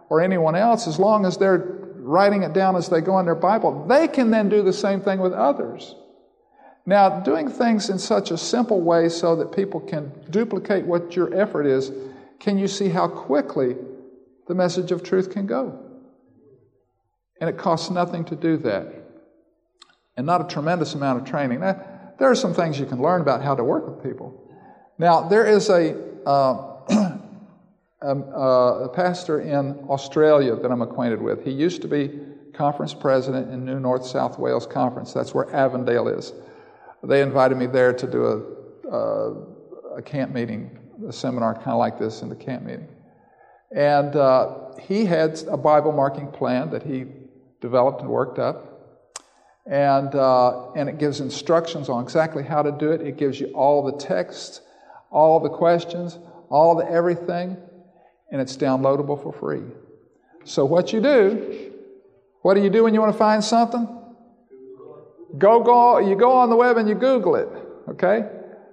or 0.09 0.21
anyone 0.21 0.55
else, 0.55 0.87
as 0.87 0.99
long 0.99 1.25
as 1.25 1.37
they're 1.37 1.77
writing 1.95 2.43
it 2.43 2.53
down 2.53 2.75
as 2.75 2.89
they 2.89 3.01
go 3.01 3.17
in 3.19 3.25
their 3.25 3.35
Bible, 3.35 3.87
they 3.87 4.07
can 4.07 4.29
then 4.31 4.49
do 4.49 4.61
the 4.61 4.73
same 4.73 5.01
thing 5.01 5.19
with 5.19 5.33
others. 5.33 5.95
Now, 6.85 7.19
doing 7.21 7.49
things 7.49 7.89
in 7.89 7.99
such 7.99 8.31
a 8.31 8.37
simple 8.37 8.81
way 8.81 9.09
so 9.09 9.35
that 9.37 9.51
people 9.51 9.79
can 9.79 10.11
duplicate 10.29 10.85
what 10.85 11.15
your 11.15 11.33
effort 11.33 11.65
is, 11.65 11.91
can 12.39 12.57
you 12.57 12.67
see 12.67 12.89
how 12.89 13.07
quickly 13.07 13.75
the 14.47 14.55
message 14.55 14.91
of 14.91 15.03
truth 15.03 15.31
can 15.31 15.45
go? 15.45 15.79
And 17.39 17.49
it 17.49 17.57
costs 17.57 17.89
nothing 17.89 18.25
to 18.25 18.35
do 18.35 18.57
that. 18.57 18.98
And 20.19 20.25
not 20.25 20.41
a 20.41 20.53
tremendous 20.53 20.95
amount 20.95 21.21
of 21.21 21.25
training. 21.25 21.61
Now, 21.61 21.81
there 22.19 22.29
are 22.29 22.35
some 22.35 22.53
things 22.53 22.77
you 22.77 22.85
can 22.85 23.01
learn 23.01 23.21
about 23.21 23.41
how 23.41 23.55
to 23.55 23.63
work 23.63 23.87
with 23.87 24.03
people. 24.03 24.51
Now, 24.97 25.29
there 25.29 25.45
is 25.45 25.69
a, 25.69 25.95
uh, 26.27 26.75
a, 26.89 27.19
uh, 28.05 28.09
a, 28.09 28.89
pastor 28.89 29.39
in 29.39 29.79
Australia 29.87 30.57
that 30.57 30.69
I'm 30.69 30.81
acquainted 30.81 31.21
with. 31.21 31.45
He 31.45 31.51
used 31.51 31.81
to 31.83 31.87
be 31.87 32.19
conference 32.53 32.93
president 32.93 33.49
in 33.49 33.63
New 33.63 33.79
North 33.79 34.05
South 34.05 34.37
Wales 34.37 34.67
Conference. 34.67 35.13
That's 35.13 35.33
where 35.33 35.49
Avondale 35.55 36.09
is. 36.09 36.33
They 37.01 37.21
invited 37.21 37.57
me 37.57 37.67
there 37.67 37.93
to 37.93 38.05
do 38.05 38.25
a, 38.25 38.93
a, 38.93 39.99
a 39.99 40.01
camp 40.01 40.33
meeting, 40.33 40.77
a 41.07 41.13
seminar 41.13 41.53
kind 41.53 41.69
of 41.69 41.77
like 41.77 41.97
this 41.97 42.23
in 42.23 42.27
the 42.27 42.35
camp 42.35 42.65
meeting. 42.65 42.89
And 43.73 44.17
uh, 44.17 44.71
he 44.81 45.05
had 45.05 45.41
a 45.47 45.55
Bible 45.55 45.93
marking 45.93 46.29
plan 46.29 46.71
that 46.71 46.83
he 46.83 47.05
developed 47.61 48.01
and 48.01 48.09
worked 48.09 48.37
up 48.37 48.68
and, 49.69 50.15
uh, 50.15 50.71
and 50.71 50.89
it 50.89 50.97
gives 50.97 51.19
instructions 51.19 51.89
on 51.89 52.03
exactly 52.03 52.43
how 52.43 52.63
to 52.63 52.71
do 52.71 52.91
it. 52.91 53.01
It 53.01 53.17
gives 53.17 53.39
you 53.39 53.47
all 53.53 53.83
the 53.83 53.97
text, 53.97 54.63
all 55.11 55.39
the 55.39 55.49
questions, 55.49 56.17
all 56.49 56.75
the 56.75 56.89
everything, 56.89 57.55
and 58.31 58.41
it's 58.41 58.57
downloadable 58.57 59.21
for 59.21 59.31
free. 59.31 59.61
So, 60.43 60.65
what 60.65 60.91
you 60.91 61.01
do, 61.01 61.71
what 62.41 62.55
do 62.55 62.63
you 62.63 62.71
do 62.71 62.83
when 62.83 62.95
you 62.95 62.99
want 62.99 63.13
to 63.13 63.17
find 63.17 63.43
something? 63.43 63.87
Go, 65.37 65.59
go, 65.61 65.99
you 65.99 66.15
go 66.15 66.31
on 66.31 66.49
the 66.49 66.55
web 66.55 66.77
and 66.77 66.89
you 66.89 66.95
Google 66.95 67.35
it, 67.35 67.49
okay? 67.89 68.27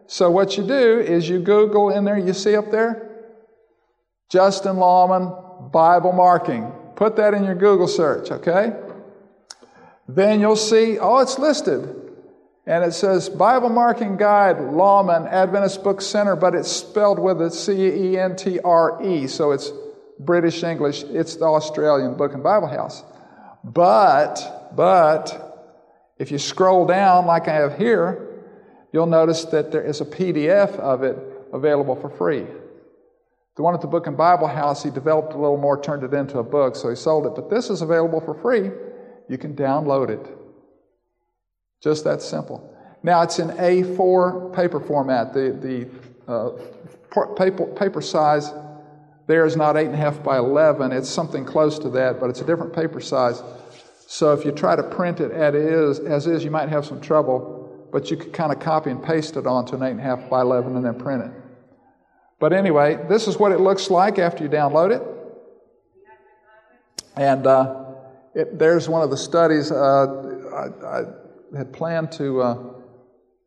So, 0.07 0.31
what 0.31 0.57
you 0.57 0.67
do 0.67 1.01
is 1.01 1.29
you 1.29 1.41
Google 1.41 1.91
in 1.91 2.05
there, 2.05 2.17
you 2.17 2.33
see 2.33 2.57
up 2.57 2.71
there? 2.71 3.03
Justin 4.31 4.79
Lawman 4.79 5.71
Bible 5.71 6.13
marking. 6.13 6.73
Put 6.95 7.17
that 7.17 7.35
in 7.35 7.45
your 7.45 7.55
Google 7.55 7.87
search, 7.87 8.31
okay? 8.31 8.73
Then 10.09 10.41
you'll 10.41 10.57
see, 10.57 10.99
oh, 10.99 11.19
it's 11.19 11.39
listed. 11.39 12.03
And 12.67 12.85
it 12.85 12.93
says 12.93 13.29
Bible 13.29 13.69
Marking 13.69 14.17
Guide, 14.17 14.61
Lawman, 14.61 15.27
Adventist 15.29 15.85
Book 15.85 16.01
Center, 16.01 16.35
but 16.35 16.55
it's 16.55 16.71
spelled 16.71 17.19
with 17.19 17.41
a 17.41 17.51
C 17.51 17.73
E 17.73 18.19
N 18.19 18.35
T 18.35 18.59
R 18.61 19.01
E, 19.05 19.29
so 19.29 19.53
it's 19.53 19.71
British 20.19 20.65
English. 20.65 21.05
It's 21.05 21.37
the 21.37 21.45
Australian 21.45 22.17
Book 22.17 22.35
and 22.35 22.43
Bible 22.43 22.67
House. 22.67 23.05
But, 23.63 24.73
but, 24.75 25.47
if 26.19 26.31
you 26.31 26.39
scroll 26.39 26.87
down 26.87 27.27
like 27.27 27.47
I 27.47 27.55
have 27.55 27.79
here, 27.79 28.45
you'll 28.93 29.07
notice 29.07 29.45
that 29.47 29.71
there 29.71 29.83
is 29.83 30.01
a 30.01 30.05
PDF 30.05 30.77
of 30.79 31.03
it 31.03 31.17
available 31.53 31.95
for 31.95 32.11
free. 32.11 32.47
The 33.57 33.63
one 33.63 33.75
at 33.75 33.81
the 33.81 33.87
Book 33.87 34.07
and 34.07 34.17
Bible 34.17 34.49
House, 34.49 34.83
he 34.83 34.91
developed 34.91 35.35
a 35.35 35.39
little 35.39 35.57
more, 35.57 35.81
turned 35.81 36.03
it 36.03 36.15
into 36.15 36.39
a 36.39 36.43
book, 36.43 36.77
so 36.77 36.91
he 36.91 36.97
sold 36.97 37.27
it. 37.27 37.35
But 37.35 37.49
this 37.49 37.71
is 37.71 37.81
available 37.81 38.21
for 38.21 38.35
free. 38.35 38.71
You 39.29 39.39
can 39.39 39.55
download 39.55 40.11
it. 40.11 40.27
Just 41.83 42.05
that 42.05 42.23
simple. 42.23 42.73
Now 43.03 43.23
it's 43.23 43.39
in 43.39 43.49
A4 43.49 44.55
paper 44.55 44.81
format. 44.81 45.33
The, 45.33 45.53
the 45.53 46.33
uh, 46.33 46.51
paper, 47.35 47.67
paper 47.67 48.01
size 48.01 48.53
there 49.27 49.45
is 49.45 49.57
not 49.57 49.75
8.5 49.75 50.23
by 50.23 50.39
11. 50.39 50.93
It's 50.93 51.09
something 51.09 51.45
close 51.45 51.79
to 51.81 51.89
that, 51.91 52.21
but 52.21 52.31
it's 52.31 52.41
a 52.41 52.45
different 52.45 52.73
paper 52.73 53.01
size. 53.01 53.43
So 54.07 54.33
if 54.33 54.45
you 54.45 54.53
try 54.53 54.77
to 54.77 54.85
print 54.85 55.21
it 55.21 55.33
as 55.33 55.55
is, 55.55 55.99
as 55.99 56.27
is 56.29 56.45
you 56.45 56.51
might 56.51 56.69
have 56.69 56.87
some 56.87 57.01
trouble, 57.01 57.89
but 57.91 58.11
you 58.11 58.17
could 58.17 58.33
kind 58.33 58.53
of 58.53 58.61
copy 58.61 58.91
and 58.91 59.03
paste 59.03 59.37
it 59.37 59.47
onto 59.47 59.75
an 59.75 59.81
8.5 59.81 60.31
by 60.31 60.43
11 60.43 60.77
and 60.77 60.85
then 60.85 60.95
print 60.95 61.25
it. 61.25 61.31
But 62.39 62.53
anyway, 62.53 63.05
this 63.09 63.27
is 63.27 63.37
what 63.39 63.51
it 63.51 63.59
looks 63.59 63.91
like 63.91 64.19
after 64.19 64.45
you 64.45 64.51
download 64.51 64.95
it. 64.95 65.03
And 67.17 67.47
uh, 67.47 67.86
it, 68.37 68.59
there's 68.59 68.87
one 68.87 69.01
of 69.01 69.09
the 69.09 69.17
studies. 69.17 69.73
Uh, 69.73 70.07
I, 70.53 70.87
I, 70.87 71.05
had 71.57 71.73
planned 71.73 72.13
to 72.13 72.43
uh, 72.43 72.59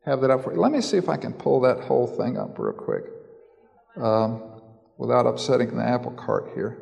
have 0.04 0.20
that 0.22 0.30
up 0.30 0.42
for 0.42 0.52
you. 0.52 0.60
Let 0.60 0.72
me 0.72 0.80
see 0.80 0.96
if 0.96 1.08
I 1.08 1.16
can 1.16 1.32
pull 1.32 1.60
that 1.60 1.84
whole 1.84 2.08
thing 2.08 2.36
up 2.36 2.58
real 2.58 2.72
quick 2.72 3.04
um, 3.96 4.42
without 4.98 5.26
upsetting 5.26 5.76
the 5.76 5.84
apple 5.84 6.10
cart 6.10 6.50
here. 6.54 6.78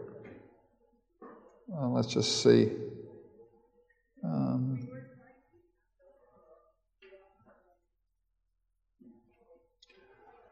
Uh, 1.71 1.89
let's 1.89 2.09
just 2.09 2.43
see. 2.43 2.73
Um, 4.25 4.89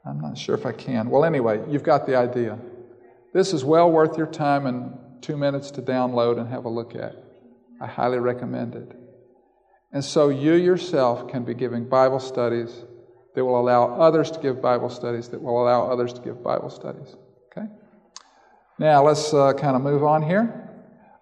I'm 0.04 0.20
not 0.20 0.36
sure 0.36 0.54
if 0.54 0.66
I 0.66 0.72
can. 0.72 1.09
Well, 1.09 1.24
anyway, 1.24 1.64
you've 1.70 1.82
got 1.82 2.07
the 2.07 2.16
idea. 2.16 2.59
This 3.32 3.54
is 3.54 3.64
well 3.64 3.90
worth 3.90 4.18
your 4.18 4.26
time 4.26 4.66
and 4.66 5.22
two 5.22 5.38
minutes 5.38 5.70
to 5.72 5.82
download 5.82 6.38
and 6.38 6.50
have 6.50 6.66
a 6.66 6.68
look 6.68 6.94
at. 6.94 7.26
I 7.81 7.87
highly 7.87 8.18
recommend 8.18 8.74
it. 8.74 8.97
And 9.93 10.05
so 10.05 10.29
you 10.29 10.55
yourself 10.55 11.29
can 11.29 11.45
be 11.45 11.55
giving 11.55 11.89
Bible 11.89 12.20
studies 12.20 12.85
that 13.35 13.45
will 13.45 13.61
allow 13.61 13.95
others 13.95 14.31
to 14.33 14.41
give 14.41 14.62
Bible 14.62 14.91
studies, 14.91 15.29
that 15.29 15.41
will 15.41 15.62
allow 15.62 15.87
others 15.87 16.12
to 16.14 16.20
give 16.20 16.43
Bible 16.43 16.70
studies. 16.70 17.16
Okay? 17.51 17.66
Now 18.79 19.05
let's 19.05 19.33
uh, 19.33 19.53
kind 19.53 19.77
of 19.77 19.83
move 19.83 20.05
on 20.05 20.22
here. 20.22 20.70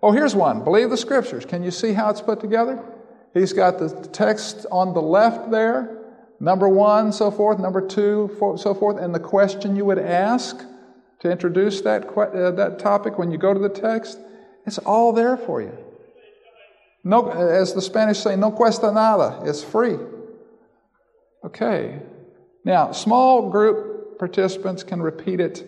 Oh, 0.02 0.12
here's 0.12 0.34
one. 0.34 0.64
Believe 0.64 0.90
the 0.90 0.96
scriptures. 0.96 1.44
Can 1.44 1.62
you 1.62 1.70
see 1.70 1.92
how 1.92 2.10
it's 2.10 2.20
put 2.20 2.40
together? 2.40 2.82
He's 3.32 3.52
got 3.52 3.78
the 3.78 3.88
text 4.12 4.66
on 4.70 4.94
the 4.94 5.02
left 5.02 5.50
there 5.50 6.04
number 6.40 6.68
one, 6.68 7.12
so 7.12 7.30
forth, 7.30 7.58
number 7.58 7.80
two, 7.80 8.30
so 8.56 8.74
forth, 8.74 8.98
and 8.98 9.14
the 9.14 9.20
question 9.20 9.76
you 9.76 9.84
would 9.84 9.98
ask 9.98 10.64
to 11.20 11.30
introduce 11.30 11.80
that, 11.82 12.06
uh, 12.06 12.50
that 12.50 12.78
topic 12.78 13.18
when 13.18 13.30
you 13.30 13.38
go 13.38 13.54
to 13.54 13.60
the 13.60 13.68
text, 13.68 14.18
it's 14.66 14.78
all 14.78 15.12
there 15.12 15.36
for 15.36 15.62
you. 15.62 15.76
No, 17.04 17.28
as 17.28 17.74
the 17.74 17.82
Spanish 17.82 18.18
say, 18.18 18.34
no 18.34 18.50
cuesta 18.50 18.90
nada. 18.90 19.42
It's 19.44 19.62
free. 19.62 19.98
Okay. 21.44 22.00
Now, 22.64 22.92
small 22.92 23.50
group 23.50 24.18
participants 24.18 24.82
can 24.82 25.02
repeat 25.02 25.38
it, 25.38 25.66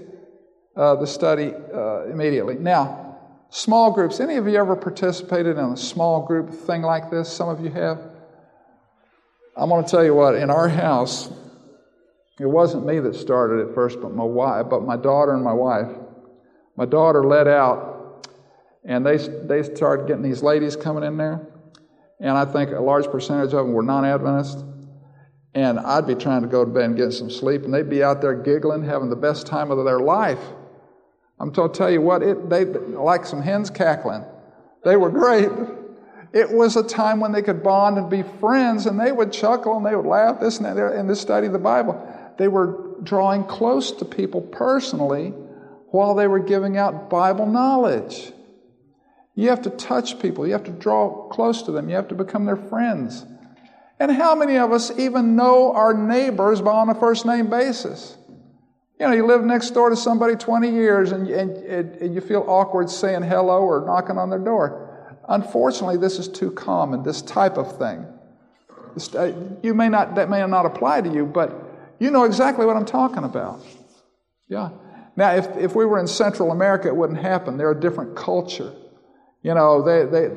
uh, 0.75 0.97
the 0.97 1.07
study, 1.07 1.53
uh, 1.75 2.07
immediately. 2.07 2.55
Now, 2.55 3.19
small 3.51 3.93
groups. 3.93 4.19
Any 4.19 4.37
of 4.37 4.49
you 4.49 4.57
ever 4.57 4.75
participated 4.75 5.59
in 5.59 5.65
a 5.65 5.77
small 5.77 6.27
group 6.27 6.51
thing 6.51 6.81
like 6.81 7.11
this? 7.11 7.31
Some 7.31 7.51
of 7.51 7.61
you 7.61 7.71
have. 7.71 8.01
I'm 9.57 9.69
going 9.69 9.85
to 9.85 9.91
tell 9.91 10.05
you 10.05 10.15
what, 10.15 10.35
in 10.35 10.51
our 10.51 10.69
house, 10.69 11.31
it 12.39 12.47
wasn't 12.47 12.87
me 12.87 13.01
that 13.01 13.15
started 13.15 13.67
it 13.67 13.75
first, 13.75 14.01
but 14.01 14.15
my 14.15 14.25
wife, 14.25 14.67
but 14.69 14.83
my 14.83 14.97
daughter 14.97 15.35
and 15.35 15.43
my 15.43 15.53
wife. 15.53 15.89
My 16.77 16.85
daughter 16.85 17.25
led 17.25 17.49
out, 17.49 17.96
and 18.87 19.05
they, 19.05 19.17
they 19.19 19.63
started 19.63 20.07
getting 20.07 20.23
these 20.23 20.43
ladies 20.43 20.77
coming 20.77 21.05
in 21.05 21.17
there, 21.17 21.47
and 22.21 22.31
I 22.31 22.45
think 22.45 22.71
a 22.71 22.81
large 22.81 23.07
percentage 23.07 23.53
of 23.53 23.67
them 23.67 23.73
were 23.73 23.83
non 23.83 24.05
Adventists. 24.05 24.65
And 25.55 25.81
I'd 25.81 26.07
be 26.07 26.15
trying 26.15 26.43
to 26.43 26.49
go 26.49 26.67
to 26.67 26.71
bed 26.71 26.85
and 26.85 26.97
get 26.97 27.13
some 27.13 27.31
sleep, 27.31 27.63
and 27.65 27.73
they'd 27.73 27.89
be 27.89 28.03
out 28.03 28.21
there 28.21 28.35
giggling, 28.35 28.85
having 28.85 29.09
the 29.09 29.17
best 29.17 29.47
time 29.47 29.71
of 29.71 29.83
their 29.87 30.01
life. 30.01 30.39
I'm 31.41 31.51
going 31.51 31.73
to 31.73 31.77
tell 31.77 31.91
you 31.91 32.03
what, 32.03 32.23
it, 32.23 32.51
they 32.51 32.67
like 32.67 33.25
some 33.25 33.41
hens 33.41 33.71
cackling. 33.71 34.25
They 34.85 34.97
were 34.97 35.11
great. 35.11 35.51
It 36.35 36.51
was 36.51 36.77
a 36.77 36.83
time 36.83 37.21
when 37.21 37.33
they 37.33 37.41
could 37.41 37.63
bond 37.63 37.97
and 37.97 38.11
be 38.11 38.23
friends, 38.39 38.85
and 38.85 39.01
they 39.01 39.13
would 39.13 39.33
chuckle 39.33 39.79
and 39.79 39.87
they 39.87 39.97
would 39.97 40.05
laugh, 40.05 40.41
this 40.41 40.59
and 40.59 40.67
that, 40.67 40.93
and 40.93 41.09
this 41.09 41.23
study 41.23 41.47
of 41.47 41.55
the 41.55 41.59
Bible. 41.59 42.01
They 42.39 42.49
were 42.49 42.95
drawing 43.03 43.45
close 43.45 43.93
to 43.93 44.05
people 44.05 44.43
personally 44.43 45.31
while 45.91 46.15
they 46.15 46.27
were 46.27 46.39
giving 46.39 46.77
out 46.77 47.09
Bible 47.09 47.47
knowledge. 47.47 48.33
You 49.37 49.51
have 49.51 49.63
to 49.63 49.71
touch 49.71 50.19
people, 50.19 50.47
you 50.47 50.55
have 50.55 50.65
to 50.65 50.73
draw 50.73 51.29
close 51.29 51.63
to 51.63 51.71
them, 51.71 51.89
you 51.91 51.95
have 51.95 52.09
to 52.09 52.15
become 52.15 52.47
their 52.47 52.57
friends. 52.57 53.25
And 54.01 54.11
how 54.11 54.35
many 54.35 54.57
of 54.57 54.73
us 54.73 54.91
even 54.99 55.37
know 55.37 55.73
our 55.73 55.95
neighbors 55.95 56.61
by 56.61 56.73
on 56.73 56.89
a 56.89 56.95
first 56.95 57.27
name 57.27 57.49
basis? 57.49 58.17
You 58.99 59.07
know, 59.07 59.13
you 59.13 59.27
live 59.27 59.45
next 59.45 59.71
door 59.71 59.91
to 59.91 59.97
somebody 59.97 60.37
20 60.37 60.71
years 60.71 61.13
and, 61.13 61.29
and, 61.29 61.51
and 61.57 62.15
you 62.15 62.23
feel 62.23 62.45
awkward 62.49 62.89
saying 62.89 63.23
hello 63.23 63.61
or 63.61 63.85
knocking 63.87 64.17
on 64.17 64.31
their 64.31 64.39
door. 64.39 65.19
Unfortunately, 65.29 65.99
this 65.99 66.19
is 66.19 66.29
too 66.29 66.51
common, 66.51 67.03
this 67.03 67.21
type 67.21 67.59
of 67.59 67.79
thing. 67.79 68.07
Uh, 69.15 69.33
you 69.63 69.75
may 69.75 69.91
not, 69.91 70.15
that 70.15 70.31
may 70.31 70.47
not 70.47 70.65
apply 70.65 71.03
to 71.03 71.13
you, 71.13 71.27
but 71.27 71.53
you 71.99 72.11
know 72.11 72.25
exactly 72.25 72.65
what 72.65 72.77
I'm 72.77 72.87
talking 72.87 73.25
about. 73.25 73.61
Yeah. 74.49 74.71
Now, 75.15 75.35
if, 75.35 75.47
if 75.59 75.75
we 75.75 75.85
were 75.85 75.99
in 75.99 76.07
Central 76.07 76.51
America, 76.51 76.89
it 76.89 76.97
wouldn't 76.97 77.19
happen. 77.19 77.59
They're 77.59 77.73
a 77.73 77.81
different 77.81 78.17
culture. 78.17 78.73
You 79.43 79.55
know, 79.55 79.83
they, 79.83 80.05
they, 80.05 80.35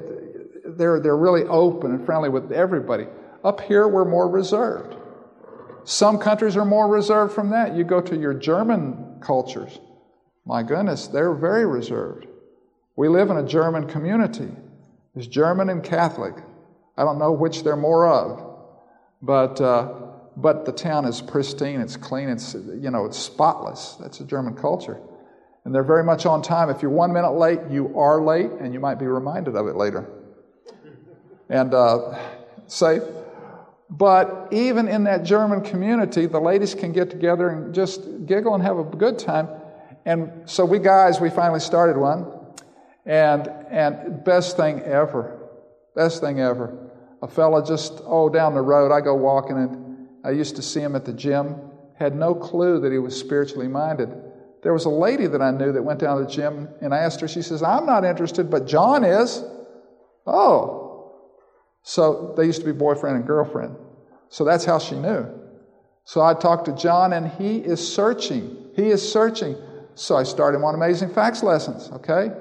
they're, 0.66 1.00
they're 1.00 1.18
really 1.18 1.44
open 1.44 1.92
and 1.92 2.06
friendly 2.06 2.30
with 2.30 2.52
everybody. 2.52 3.08
Up 3.44 3.62
here, 3.62 3.88
we're 3.88 4.06
more 4.06 4.30
reserved. 4.30 4.96
Some 5.84 6.20
countries 6.20 6.56
are 6.58 6.66
more 6.66 6.88
reserved 6.88 7.34
from 7.34 7.50
that. 7.52 7.76
You 7.76 7.84
go 7.84 8.02
to 8.02 8.16
your 8.16 8.34
German 8.34 9.18
cultures, 9.22 9.80
my 10.46 10.64
goodness, 10.64 11.08
they're 11.08 11.36
very 11.36 11.66
reserved. 11.66 12.26
We 12.96 13.08
live 13.08 13.30
in 13.30 13.38
a 13.38 13.46
German 13.46 13.88
community. 13.88 14.50
It's 15.16 15.28
German 15.28 15.70
and 15.70 15.84
Catholic. 15.84 16.34
I 16.98 17.04
don't 17.04 17.20
know 17.20 17.32
which 17.32 17.64
they're 17.64 17.76
more 17.76 18.08
of, 18.08 18.58
but 19.22 19.62
uh, 19.62 19.94
but 20.36 20.66
the 20.66 20.72
town 20.72 21.06
is 21.06 21.22
pristine. 21.22 21.82
It's 21.82 21.96
clean. 21.96 22.30
It's 22.30 22.56
you 22.56 22.90
know 22.90 23.06
it's 23.06 23.18
spotless. 23.18 23.96
That's 24.00 24.22
a 24.22 24.26
German 24.26 24.56
culture, 24.56 25.00
and 25.66 25.74
they're 25.74 25.84
very 25.84 26.04
much 26.04 26.26
on 26.26 26.42
time. 26.42 26.70
If 26.70 26.82
you're 26.82 26.92
one 26.92 27.14
minute 27.14 27.32
late, 27.32 27.60
you 27.70 27.98
are 27.98 28.22
late, 28.22 28.52
and 28.52 28.74
you 28.74 28.80
might 28.80 28.96
be 28.96 29.06
reminded 29.06 29.56
of 29.56 29.68
it 29.68 29.76
later. 29.76 30.10
And 31.50 31.74
uh, 31.74 32.18
safe. 32.68 33.04
But 33.90 34.50
even 34.52 34.88
in 34.88 35.04
that 35.06 35.24
German 35.24 35.62
community, 35.62 36.28
the 36.28 36.40
ladies 36.40 36.76
can 36.76 36.92
get 36.92 37.10
together 37.10 37.50
and 37.50 37.74
just 37.74 38.26
giggle 38.26 38.54
and 38.54 38.64
have 38.64 38.78
a 38.78 38.84
good 38.84 39.18
time. 39.18 39.50
And 40.06 40.48
so 40.50 40.64
we 40.64 40.80
guys, 40.80 41.20
we 41.20 41.30
finally 41.30 41.60
started 41.60 41.98
one. 41.98 42.28
And, 43.06 43.48
and 43.72 44.24
best 44.24 44.58
thing 44.58 44.82
ever, 44.82 45.40
best 45.96 46.22
thing 46.22 46.40
ever. 46.40 46.92
A 47.24 47.28
fella 47.28 47.66
just, 47.66 48.02
oh, 48.06 48.30
down 48.30 48.54
the 48.54 48.62
road, 48.62 48.92
I 48.92 49.02
go 49.02 49.16
walking 49.16 49.58
and 49.58 50.08
I 50.24 50.32
used 50.32 50.56
to 50.58 50.62
see 50.62 50.80
him 50.80 50.96
at 50.96 51.06
the 51.06 51.14
gym, 51.14 51.56
had 51.98 52.16
no 52.16 52.36
clue 52.36 52.80
that 52.82 52.92
he 52.92 53.00
was 53.00 53.20
spiritually 53.20 53.68
minded. 53.68 54.10
There 54.62 54.74
was 54.74 54.86
a 54.86 54.90
lady 54.90 55.28
that 55.28 55.42
I 55.42 55.52
knew 55.52 55.72
that 55.72 55.82
went 55.82 56.00
down 56.00 56.18
to 56.18 56.26
the 56.26 56.30
gym 56.30 56.68
and 56.82 56.94
I 56.94 57.00
asked 57.00 57.22
her, 57.22 57.28
she 57.28 57.42
says, 57.42 57.64
I'm 57.64 57.86
not 57.86 58.04
interested, 58.04 58.50
but 58.50 58.68
John 58.68 59.04
is. 59.04 59.44
Oh. 60.28 61.14
So 61.84 62.34
they 62.36 62.46
used 62.46 62.60
to 62.60 62.66
be 62.66 62.74
boyfriend 62.74 63.16
and 63.16 63.26
girlfriend. 63.26 63.76
So 64.30 64.44
that's 64.44 64.66
how 64.66 64.80
she 64.80 64.96
knew. 64.96 65.26
So 66.04 66.22
I 66.22 66.34
talked 66.34 66.66
to 66.66 66.76
John 66.76 67.14
and 67.14 67.28
he 67.28 67.58
is 67.58 67.86
searching. 67.86 68.72
He 68.76 68.90
is 68.90 69.12
searching. 69.12 69.56
So 69.96 70.16
I 70.16 70.24
started 70.24 70.58
him 70.58 70.64
on 70.64 70.76
Amazing 70.76 71.14
Facts 71.14 71.44
lessons, 71.44 71.90
okay? 71.94 72.32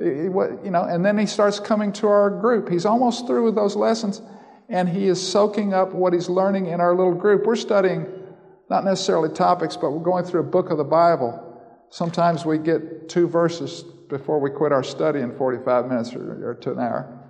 You 0.00 0.60
know, 0.64 0.84
and 0.84 1.04
then 1.04 1.18
he 1.18 1.26
starts 1.26 1.60
coming 1.60 1.92
to 1.94 2.08
our 2.08 2.30
group. 2.30 2.68
He's 2.68 2.84
almost 2.84 3.26
through 3.26 3.44
with 3.44 3.54
those 3.54 3.76
lessons, 3.76 4.22
and 4.68 4.88
he 4.88 5.06
is 5.06 5.20
soaking 5.20 5.72
up 5.72 5.92
what 5.92 6.12
he's 6.12 6.28
learning 6.28 6.66
in 6.66 6.80
our 6.80 6.94
little 6.94 7.14
group. 7.14 7.46
We're 7.46 7.56
studying 7.56 8.06
not 8.70 8.84
necessarily 8.84 9.28
topics, 9.28 9.76
but 9.76 9.90
we're 9.90 10.04
going 10.04 10.24
through 10.24 10.40
a 10.40 10.50
book 10.50 10.70
of 10.70 10.78
the 10.78 10.84
Bible. 10.84 11.40
Sometimes 11.94 12.44
we 12.44 12.58
get 12.58 13.08
two 13.08 13.28
verses 13.28 13.84
before 14.08 14.40
we 14.40 14.50
quit 14.50 14.72
our 14.72 14.82
study 14.82 15.20
in 15.20 15.32
45 15.36 15.86
minutes 15.86 16.12
or, 16.12 16.50
or 16.50 16.54
to 16.56 16.72
an 16.72 16.80
hour. 16.80 17.20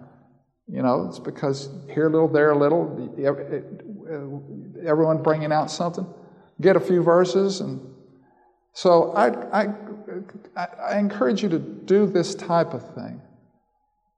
You 0.66 0.80
know, 0.80 1.04
it's 1.06 1.18
because 1.18 1.68
here 1.92 2.06
a 2.06 2.10
little, 2.10 2.28
there 2.28 2.52
a 2.52 2.56
little, 2.56 2.88
everyone 4.82 5.22
bringing 5.22 5.52
out 5.52 5.70
something. 5.70 6.06
Get 6.62 6.76
a 6.76 6.80
few 6.80 7.02
verses 7.02 7.60
and 7.60 7.78
so 8.72 9.12
I, 9.12 9.64
I, 9.64 9.68
I, 10.56 10.98
encourage 10.98 11.42
you 11.42 11.50
to 11.50 11.58
do 11.58 12.06
this 12.06 12.34
type 12.34 12.72
of 12.72 12.94
thing. 12.94 13.20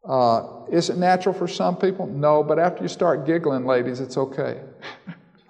Uh, 0.08 0.64
is 0.70 0.90
it 0.90 0.96
natural 0.96 1.34
for 1.34 1.48
some 1.48 1.76
people? 1.76 2.06
No, 2.06 2.44
but 2.44 2.60
after 2.60 2.84
you 2.84 2.88
start 2.88 3.26
giggling, 3.26 3.66
ladies, 3.66 3.98
it's 3.98 4.16
okay. 4.16 4.60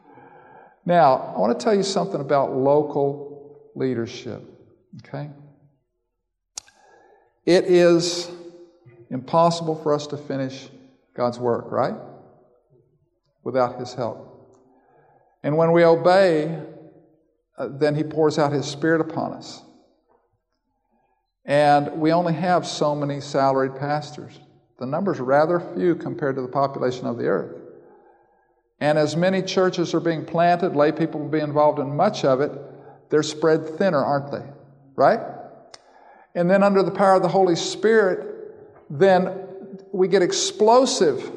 now, 0.86 1.34
I 1.36 1.38
want 1.38 1.56
to 1.56 1.62
tell 1.62 1.74
you 1.74 1.82
something 1.82 2.20
about 2.20 2.56
local 2.56 3.70
leadership, 3.76 4.55
okay? 4.98 5.30
It 7.44 7.64
is 7.64 8.30
impossible 9.10 9.76
for 9.76 9.94
us 9.94 10.06
to 10.08 10.16
finish 10.16 10.68
God's 11.14 11.38
work, 11.38 11.70
right? 11.70 11.94
Without 13.44 13.78
His 13.78 13.94
help. 13.94 14.32
And 15.42 15.56
when 15.56 15.72
we 15.72 15.84
obey, 15.84 16.60
uh, 17.56 17.68
then 17.70 17.94
He 17.94 18.02
pours 18.02 18.38
out 18.38 18.52
His 18.52 18.66
Spirit 18.66 19.00
upon 19.00 19.32
us. 19.32 19.62
And 21.44 22.00
we 22.00 22.12
only 22.12 22.32
have 22.34 22.66
so 22.66 22.94
many 22.94 23.20
salaried 23.20 23.76
pastors. 23.76 24.40
The 24.80 24.86
number's 24.86 25.20
rather 25.20 25.60
few 25.60 25.94
compared 25.94 26.34
to 26.34 26.42
the 26.42 26.48
population 26.48 27.06
of 27.06 27.16
the 27.16 27.26
earth. 27.26 27.62
And 28.80 28.98
as 28.98 29.16
many 29.16 29.40
churches 29.40 29.94
are 29.94 30.00
being 30.00 30.26
planted, 30.26 30.76
lay 30.76 30.92
people 30.92 31.20
will 31.20 31.28
be 31.28 31.40
involved 31.40 31.78
in 31.78 31.96
much 31.96 32.24
of 32.24 32.40
it, 32.40 32.52
they're 33.08 33.22
spread 33.22 33.78
thinner, 33.78 34.04
aren't 34.04 34.32
they? 34.32 34.42
Right? 34.96 35.20
And 36.34 36.50
then 36.50 36.62
under 36.62 36.82
the 36.82 36.90
power 36.90 37.14
of 37.14 37.22
the 37.22 37.28
Holy 37.28 37.56
Spirit, 37.56 38.54
then 38.90 39.46
we 39.92 40.08
get 40.08 40.22
explosive, 40.22 41.30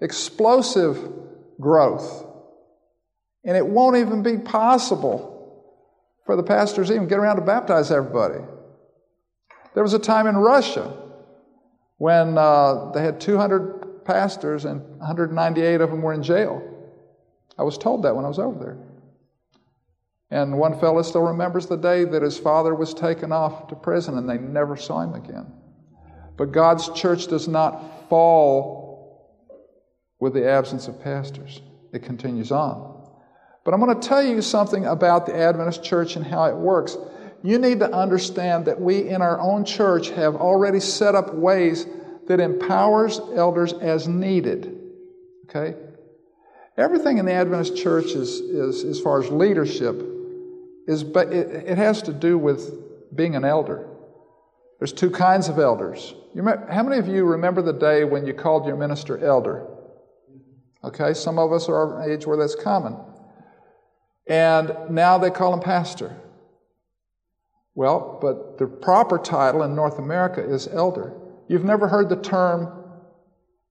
explosive 0.00 1.12
growth. 1.60 2.26
And 3.44 3.56
it 3.56 3.66
won't 3.66 3.96
even 3.96 4.22
be 4.22 4.38
possible 4.38 5.34
for 6.26 6.36
the 6.36 6.42
pastors 6.42 6.90
even 6.90 7.08
get 7.08 7.18
around 7.18 7.36
to 7.36 7.42
baptize 7.42 7.90
everybody. 7.90 8.40
There 9.74 9.82
was 9.82 9.94
a 9.94 9.98
time 9.98 10.26
in 10.26 10.36
Russia 10.36 10.94
when 11.96 12.36
uh, 12.36 12.90
they 12.92 13.02
had 13.02 13.20
200 13.20 14.04
pastors 14.04 14.64
and 14.64 14.80
198 14.98 15.80
of 15.80 15.90
them 15.90 16.02
were 16.02 16.12
in 16.12 16.22
jail. 16.22 16.62
I 17.58 17.62
was 17.62 17.78
told 17.78 18.04
that 18.04 18.14
when 18.14 18.24
I 18.24 18.28
was 18.28 18.38
over 18.38 18.58
there. 18.58 18.87
And 20.30 20.58
one 20.58 20.78
fellow 20.78 21.02
still 21.02 21.22
remembers 21.22 21.66
the 21.66 21.76
day 21.76 22.04
that 22.04 22.22
his 22.22 22.38
father 22.38 22.74
was 22.74 22.92
taken 22.92 23.32
off 23.32 23.68
to 23.68 23.76
prison 23.76 24.18
and 24.18 24.28
they 24.28 24.38
never 24.38 24.76
saw 24.76 25.00
him 25.00 25.14
again. 25.14 25.52
But 26.36 26.52
God's 26.52 26.90
church 26.90 27.26
does 27.26 27.48
not 27.48 28.08
fall 28.08 29.48
with 30.20 30.34
the 30.34 30.48
absence 30.48 30.88
of 30.88 31.00
pastors, 31.00 31.62
it 31.92 32.02
continues 32.02 32.52
on. 32.52 33.06
But 33.64 33.72
I'm 33.72 33.80
going 33.80 33.98
to 33.98 34.08
tell 34.08 34.22
you 34.22 34.42
something 34.42 34.86
about 34.86 35.26
the 35.26 35.36
Adventist 35.36 35.84
church 35.84 36.16
and 36.16 36.26
how 36.26 36.44
it 36.44 36.56
works 36.56 36.96
you 37.42 37.58
need 37.58 37.80
to 37.80 37.92
understand 37.92 38.66
that 38.66 38.80
we 38.80 39.08
in 39.08 39.22
our 39.22 39.40
own 39.40 39.64
church 39.64 40.10
have 40.10 40.34
already 40.36 40.80
set 40.80 41.14
up 41.14 41.34
ways 41.34 41.86
that 42.26 42.40
empowers 42.40 43.20
elders 43.34 43.72
as 43.74 44.08
needed. 44.08 44.76
Okay? 45.44 45.76
Everything 46.76 47.18
in 47.18 47.26
the 47.26 47.32
Adventist 47.32 47.76
church 47.76 48.06
is, 48.06 48.40
is 48.40 48.84
as 48.84 49.00
far 49.00 49.22
as 49.22 49.30
leadership, 49.30 50.02
is, 50.88 51.04
but 51.04 51.32
it, 51.32 51.68
it 51.68 51.78
has 51.78 52.02
to 52.02 52.12
do 52.12 52.36
with 52.36 52.74
being 53.14 53.36
an 53.36 53.44
elder. 53.44 53.86
There's 54.80 54.92
two 54.92 55.10
kinds 55.10 55.48
of 55.48 55.58
elders. 55.58 56.14
Remember, 56.34 56.66
how 56.72 56.82
many 56.82 56.98
of 56.98 57.06
you 57.06 57.24
remember 57.24 57.62
the 57.62 57.72
day 57.72 58.04
when 58.04 58.26
you 58.26 58.32
called 58.32 58.66
your 58.66 58.76
minister 58.76 59.24
elder? 59.24 59.66
Okay, 60.82 61.12
some 61.14 61.38
of 61.38 61.52
us 61.52 61.68
are 61.68 62.00
an 62.00 62.10
age 62.10 62.26
where 62.26 62.36
that's 62.36 62.54
common. 62.54 62.96
And 64.26 64.72
now 64.90 65.18
they 65.18 65.30
call 65.30 65.52
him 65.52 65.60
pastor. 65.60 66.16
Well, 67.74 68.18
but 68.20 68.58
the 68.58 68.66
proper 68.66 69.18
title 69.18 69.62
in 69.62 69.74
North 69.74 69.98
America 69.98 70.42
is 70.42 70.68
elder. 70.68 71.12
You've 71.48 71.64
never 71.64 71.88
heard 71.88 72.08
the 72.08 72.16
term 72.20 72.72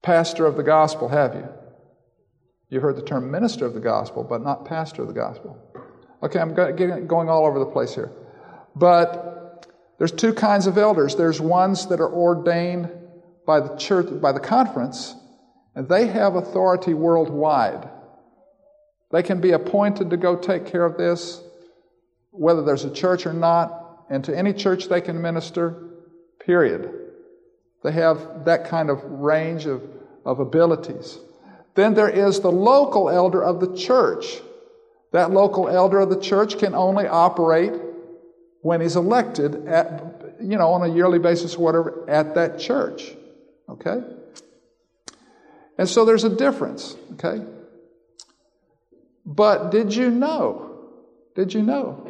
pastor 0.02 0.46
of 0.46 0.56
the 0.56 0.64
gospel, 0.64 1.10
have 1.10 1.36
you? 1.36 1.48
You've 2.70 2.84
heard 2.84 2.98
the 2.98 3.02
term 3.02 3.32
minister 3.32 3.66
of 3.66 3.74
the 3.74 3.80
gospel, 3.80 4.24
but 4.24 4.44
not 4.44 4.66
pastor 4.66 5.04
of 5.04 5.08
the 5.08 5.14
gospel. 5.14 5.67
Okay, 6.24 6.40
I'm 6.40 6.54
going 6.54 7.30
all 7.30 7.46
over 7.46 7.60
the 7.60 7.66
place 7.66 7.94
here. 7.94 8.12
But 8.76 9.68
there's 9.98 10.12
two 10.12 10.34
kinds 10.34 10.68
of 10.68 10.78
elders. 10.78 11.16
There's 11.16 11.40
ones 11.40 11.88
that 11.88 12.00
are 12.00 12.12
ordained 12.12 12.90
by 13.46 13.60
the 13.60 13.76
church, 13.78 14.08
by 14.22 14.32
the 14.32 14.40
conference, 14.40 15.16
and 15.76 15.88
they 15.88 16.08
have 16.08 16.36
authority 16.36 16.94
worldwide. 16.94 17.90
They 19.12 19.24
can 19.24 19.40
be 19.40 19.52
appointed 19.52 20.10
to 20.10 20.18
go 20.18 20.36
take 20.36 20.66
care 20.66 20.86
of 20.86 20.98
this, 20.98 21.42
whether 22.32 22.64
there's 22.64 22.84
a 22.84 22.92
church 22.92 23.26
or 23.26 23.34
not 23.34 23.88
and 24.10 24.24
to 24.24 24.38
any 24.38 24.54
church 24.54 24.88
they 24.88 25.02
can 25.02 25.22
minister, 25.22 25.90
period. 26.46 26.94
They 27.84 27.92
have 27.92 28.46
that 28.46 28.66
kind 28.66 28.90
of 28.90 29.04
range 29.04 29.66
of, 29.66 29.84
of 30.26 30.40
abilities. 30.40 31.20
Then 31.76 31.94
there 31.94 32.10
is 32.10 32.40
the 32.40 32.52
local 32.52 33.10
elder 33.10 33.44
of 33.44 33.60
the 33.60 33.76
church. 33.76 34.42
That 35.12 35.32
local 35.32 35.68
elder 35.70 36.00
of 36.00 36.10
the 36.10 36.20
church 36.20 36.58
can 36.58 36.76
only 36.76 37.08
operate 37.08 37.74
when 38.62 38.82
he's 38.82 38.96
elected 38.96 39.68
at, 39.68 40.36
you 40.42 40.58
know, 40.58 40.70
on 40.70 40.90
a 40.90 40.94
yearly 40.94 41.20
basis 41.20 41.56
or 41.56 41.64
whatever, 41.64 42.10
at 42.10 42.36
that 42.36 42.60
church. 42.60 43.16
Okay? 43.70 44.02
And 45.78 45.88
so 45.88 46.06
there's 46.06 46.24
a 46.24 46.36
difference, 46.36 46.96
okay? 47.14 47.46
But 49.26 49.70
did 49.70 49.96
you 49.96 50.10
know? 50.10 50.64
Did 51.36 51.54
you 51.54 51.62
know 51.62 52.08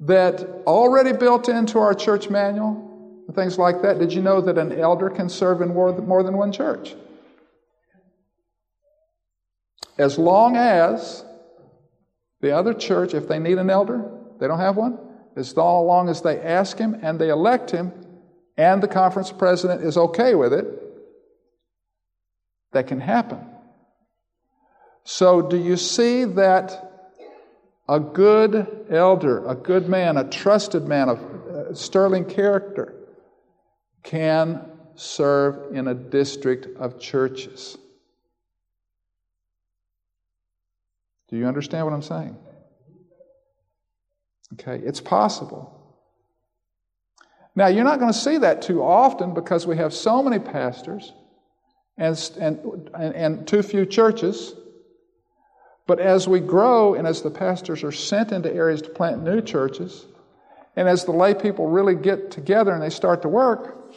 that 0.00 0.40
already 0.66 1.12
built 1.12 1.48
into 1.48 1.78
our 1.78 1.94
church 1.94 2.28
manual, 2.28 3.24
and 3.26 3.34
things 3.34 3.58
like 3.58 3.82
that. 3.82 3.98
Did 3.98 4.12
you 4.12 4.22
know 4.22 4.40
that 4.40 4.58
an 4.58 4.72
elder 4.78 5.08
can 5.08 5.28
serve 5.28 5.62
in 5.62 5.72
more 5.74 5.92
than 5.92 6.36
one 6.36 6.52
church? 6.52 6.94
As 9.96 10.18
long 10.18 10.56
as 10.56 11.24
the 12.44 12.54
other 12.54 12.74
church, 12.74 13.14
if 13.14 13.26
they 13.26 13.38
need 13.38 13.56
an 13.56 13.70
elder, 13.70 14.04
they 14.38 14.46
don't 14.46 14.60
have 14.60 14.76
one, 14.76 14.98
as 15.34 15.56
long 15.56 16.10
as 16.10 16.20
they 16.20 16.38
ask 16.40 16.76
him 16.76 16.94
and 17.02 17.18
they 17.18 17.30
elect 17.30 17.70
him, 17.70 17.90
and 18.58 18.82
the 18.82 18.86
conference 18.86 19.32
president 19.32 19.82
is 19.82 19.96
okay 19.96 20.34
with 20.34 20.52
it, 20.52 20.66
that 22.72 22.86
can 22.86 23.00
happen. 23.00 23.40
So, 25.04 25.40
do 25.40 25.56
you 25.56 25.78
see 25.78 26.24
that 26.24 27.16
a 27.88 27.98
good 27.98 28.86
elder, 28.90 29.46
a 29.46 29.54
good 29.54 29.88
man, 29.88 30.18
a 30.18 30.28
trusted 30.28 30.86
man 30.86 31.08
of 31.08 31.18
uh, 31.20 31.74
sterling 31.74 32.26
character 32.26 32.94
can 34.02 34.64
serve 34.96 35.74
in 35.74 35.88
a 35.88 35.94
district 35.94 36.66
of 36.78 37.00
churches. 37.00 37.78
Do 41.34 41.40
you 41.40 41.48
understand 41.48 41.84
what 41.84 41.92
I'm 41.92 42.00
saying? 42.00 42.36
Okay, 44.52 44.78
it's 44.86 45.00
possible. 45.00 45.98
Now, 47.56 47.66
you're 47.66 47.82
not 47.82 47.98
going 47.98 48.12
to 48.12 48.16
see 48.16 48.38
that 48.38 48.62
too 48.62 48.84
often 48.84 49.34
because 49.34 49.66
we 49.66 49.76
have 49.76 49.92
so 49.92 50.22
many 50.22 50.38
pastors 50.38 51.12
and, 51.98 52.16
and, 52.38 53.14
and 53.16 53.48
too 53.48 53.64
few 53.64 53.84
churches. 53.84 54.54
But 55.88 55.98
as 55.98 56.28
we 56.28 56.38
grow 56.38 56.94
and 56.94 57.04
as 57.04 57.20
the 57.20 57.32
pastors 57.32 57.82
are 57.82 57.90
sent 57.90 58.30
into 58.30 58.54
areas 58.54 58.80
to 58.82 58.90
plant 58.90 59.24
new 59.24 59.40
churches, 59.40 60.06
and 60.76 60.88
as 60.88 61.04
the 61.04 61.10
lay 61.10 61.34
people 61.34 61.66
really 61.66 61.96
get 61.96 62.30
together 62.30 62.72
and 62.72 62.80
they 62.80 62.90
start 62.90 63.22
to 63.22 63.28
work, 63.28 63.92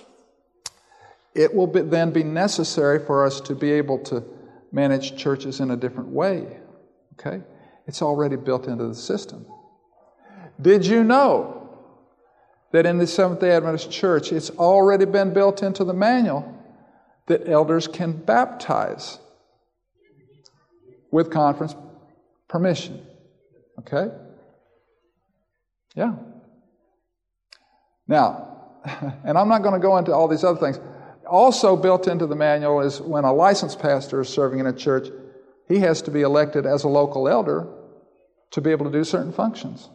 it 1.36 1.54
will 1.54 1.68
be, 1.68 1.82
then 1.82 2.10
be 2.10 2.24
necessary 2.24 2.98
for 2.98 3.24
us 3.24 3.40
to 3.42 3.54
be 3.54 3.74
able 3.74 4.00
to 4.06 4.24
manage 4.72 5.16
churches 5.16 5.60
in 5.60 5.70
a 5.70 5.78
different 5.78 6.10
way. 6.10 6.62
Okay? 7.20 7.44
It's 7.86 8.02
already 8.02 8.36
built 8.36 8.68
into 8.68 8.88
the 8.88 8.96
system. 8.96 9.46
Did 10.62 10.86
you 10.86 11.04
know 11.04 11.70
that 12.72 12.86
in 12.86 12.98
the 12.98 13.08
Seventh 13.08 13.40
day 13.40 13.52
Adventist 13.52 13.92
Church, 13.92 14.32
it's 14.32 14.50
already 14.52 15.06
been 15.06 15.34
built 15.34 15.64
into 15.64 15.84
the 15.84 15.94
manual 15.94 16.54
that 17.28 17.48
elders 17.48 17.88
can 17.88 18.12
baptize? 18.14 19.20
with 21.12 21.32
conference 21.32 21.76
permission. 22.48 23.06
Okay? 23.80 24.14
Yeah. 25.96 26.16
Now, 28.08 28.72
and 29.24 29.38
I'm 29.38 29.50
not 29.50 29.64
going 29.64 29.74
to 29.74 29.80
go 29.80 29.98
into 29.98 30.14
all 30.14 30.28
these 30.28 30.44
other 30.44 30.60
things. 30.60 30.80
Also, 31.30 31.76
built 31.76 32.08
into 32.08 32.26
the 32.26 32.36
manual 32.36 32.82
is 32.82 33.02
when 33.02 33.26
a 33.26 33.34
licensed 33.34 33.80
pastor 33.80 34.22
is 34.22 34.30
serving 34.30 34.60
in 34.60 34.68
a 34.68 34.74
church, 34.74 35.10
he 35.68 35.80
has 35.80 36.02
to 36.04 36.12
be 36.12 36.22
elected 36.22 36.66
as 36.66 36.84
a 36.84 36.88
local 36.88 37.28
elder 37.28 37.68
to 38.52 38.62
be 38.62 38.72
able 38.72 38.86
to 38.86 38.92
do 38.92 39.04
certain 39.04 39.34
functions. 39.34 39.90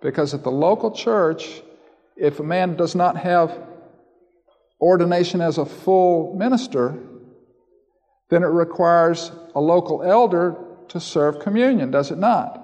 Because 0.00 0.34
at 0.34 0.42
the 0.42 0.50
local 0.50 0.90
church, 0.90 1.62
if 2.16 2.40
a 2.40 2.42
man 2.42 2.76
does 2.76 2.94
not 2.94 3.16
have 3.16 3.58
ordination 4.80 5.40
as 5.40 5.58
a 5.58 5.64
full 5.64 6.34
minister, 6.36 6.98
then 8.28 8.42
it 8.42 8.46
requires 8.46 9.30
a 9.54 9.60
local 9.60 10.02
elder 10.02 10.56
to 10.88 11.00
serve 11.00 11.38
communion, 11.38 11.90
does 11.90 12.10
it 12.10 12.18
not? 12.18 12.58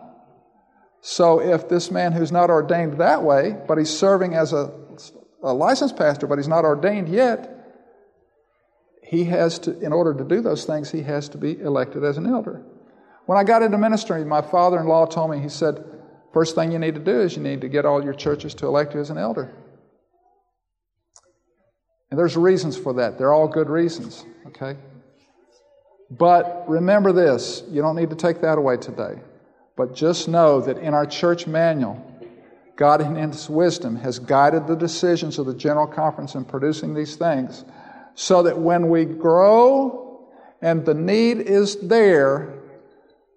So 1.00 1.40
if 1.40 1.68
this 1.68 1.90
man 1.90 2.12
who's 2.12 2.32
not 2.32 2.50
ordained 2.50 2.98
that 2.98 3.22
way, 3.22 3.56
but 3.66 3.78
he's 3.78 3.96
serving 3.96 4.34
as 4.34 4.52
a, 4.52 4.72
a 5.42 5.52
licensed 5.54 5.96
pastor, 5.96 6.26
but 6.26 6.38
he's 6.38 6.48
not 6.48 6.64
ordained 6.64 7.08
yet, 7.08 7.57
he 9.08 9.24
has 9.24 9.58
to, 9.60 9.78
in 9.80 9.90
order 9.90 10.12
to 10.12 10.22
do 10.22 10.42
those 10.42 10.66
things, 10.66 10.90
he 10.90 11.02
has 11.02 11.30
to 11.30 11.38
be 11.38 11.58
elected 11.60 12.04
as 12.04 12.18
an 12.18 12.26
elder. 12.26 12.62
When 13.24 13.38
I 13.38 13.44
got 13.44 13.62
into 13.62 13.78
ministry, 13.78 14.22
my 14.22 14.42
father 14.42 14.78
in 14.78 14.86
law 14.86 15.06
told 15.06 15.30
me, 15.30 15.38
he 15.38 15.48
said, 15.48 15.82
First 16.34 16.54
thing 16.54 16.70
you 16.70 16.78
need 16.78 16.94
to 16.94 17.00
do 17.00 17.22
is 17.22 17.34
you 17.34 17.42
need 17.42 17.62
to 17.62 17.68
get 17.70 17.86
all 17.86 18.04
your 18.04 18.12
churches 18.12 18.52
to 18.56 18.66
elect 18.66 18.92
you 18.92 19.00
as 19.00 19.08
an 19.08 19.16
elder. 19.16 19.50
And 22.10 22.20
there's 22.20 22.36
reasons 22.36 22.76
for 22.76 22.92
that. 22.94 23.16
They're 23.16 23.32
all 23.32 23.48
good 23.48 23.70
reasons, 23.70 24.26
okay? 24.48 24.76
But 26.10 26.68
remember 26.68 27.12
this 27.12 27.62
you 27.70 27.80
don't 27.80 27.96
need 27.96 28.10
to 28.10 28.16
take 28.16 28.42
that 28.42 28.58
away 28.58 28.76
today. 28.76 29.22
But 29.74 29.94
just 29.94 30.28
know 30.28 30.60
that 30.60 30.76
in 30.76 30.92
our 30.92 31.06
church 31.06 31.46
manual, 31.46 31.96
God, 32.76 33.00
in 33.00 33.14
His 33.14 33.48
wisdom, 33.48 33.96
has 33.96 34.18
guided 34.18 34.66
the 34.66 34.76
decisions 34.76 35.38
of 35.38 35.46
the 35.46 35.54
General 35.54 35.86
Conference 35.86 36.34
in 36.34 36.44
producing 36.44 36.92
these 36.92 37.16
things 37.16 37.64
so 38.20 38.42
that 38.42 38.58
when 38.58 38.88
we 38.88 39.04
grow 39.04 40.28
and 40.60 40.84
the 40.84 40.92
need 40.92 41.38
is 41.38 41.76
there, 41.86 42.52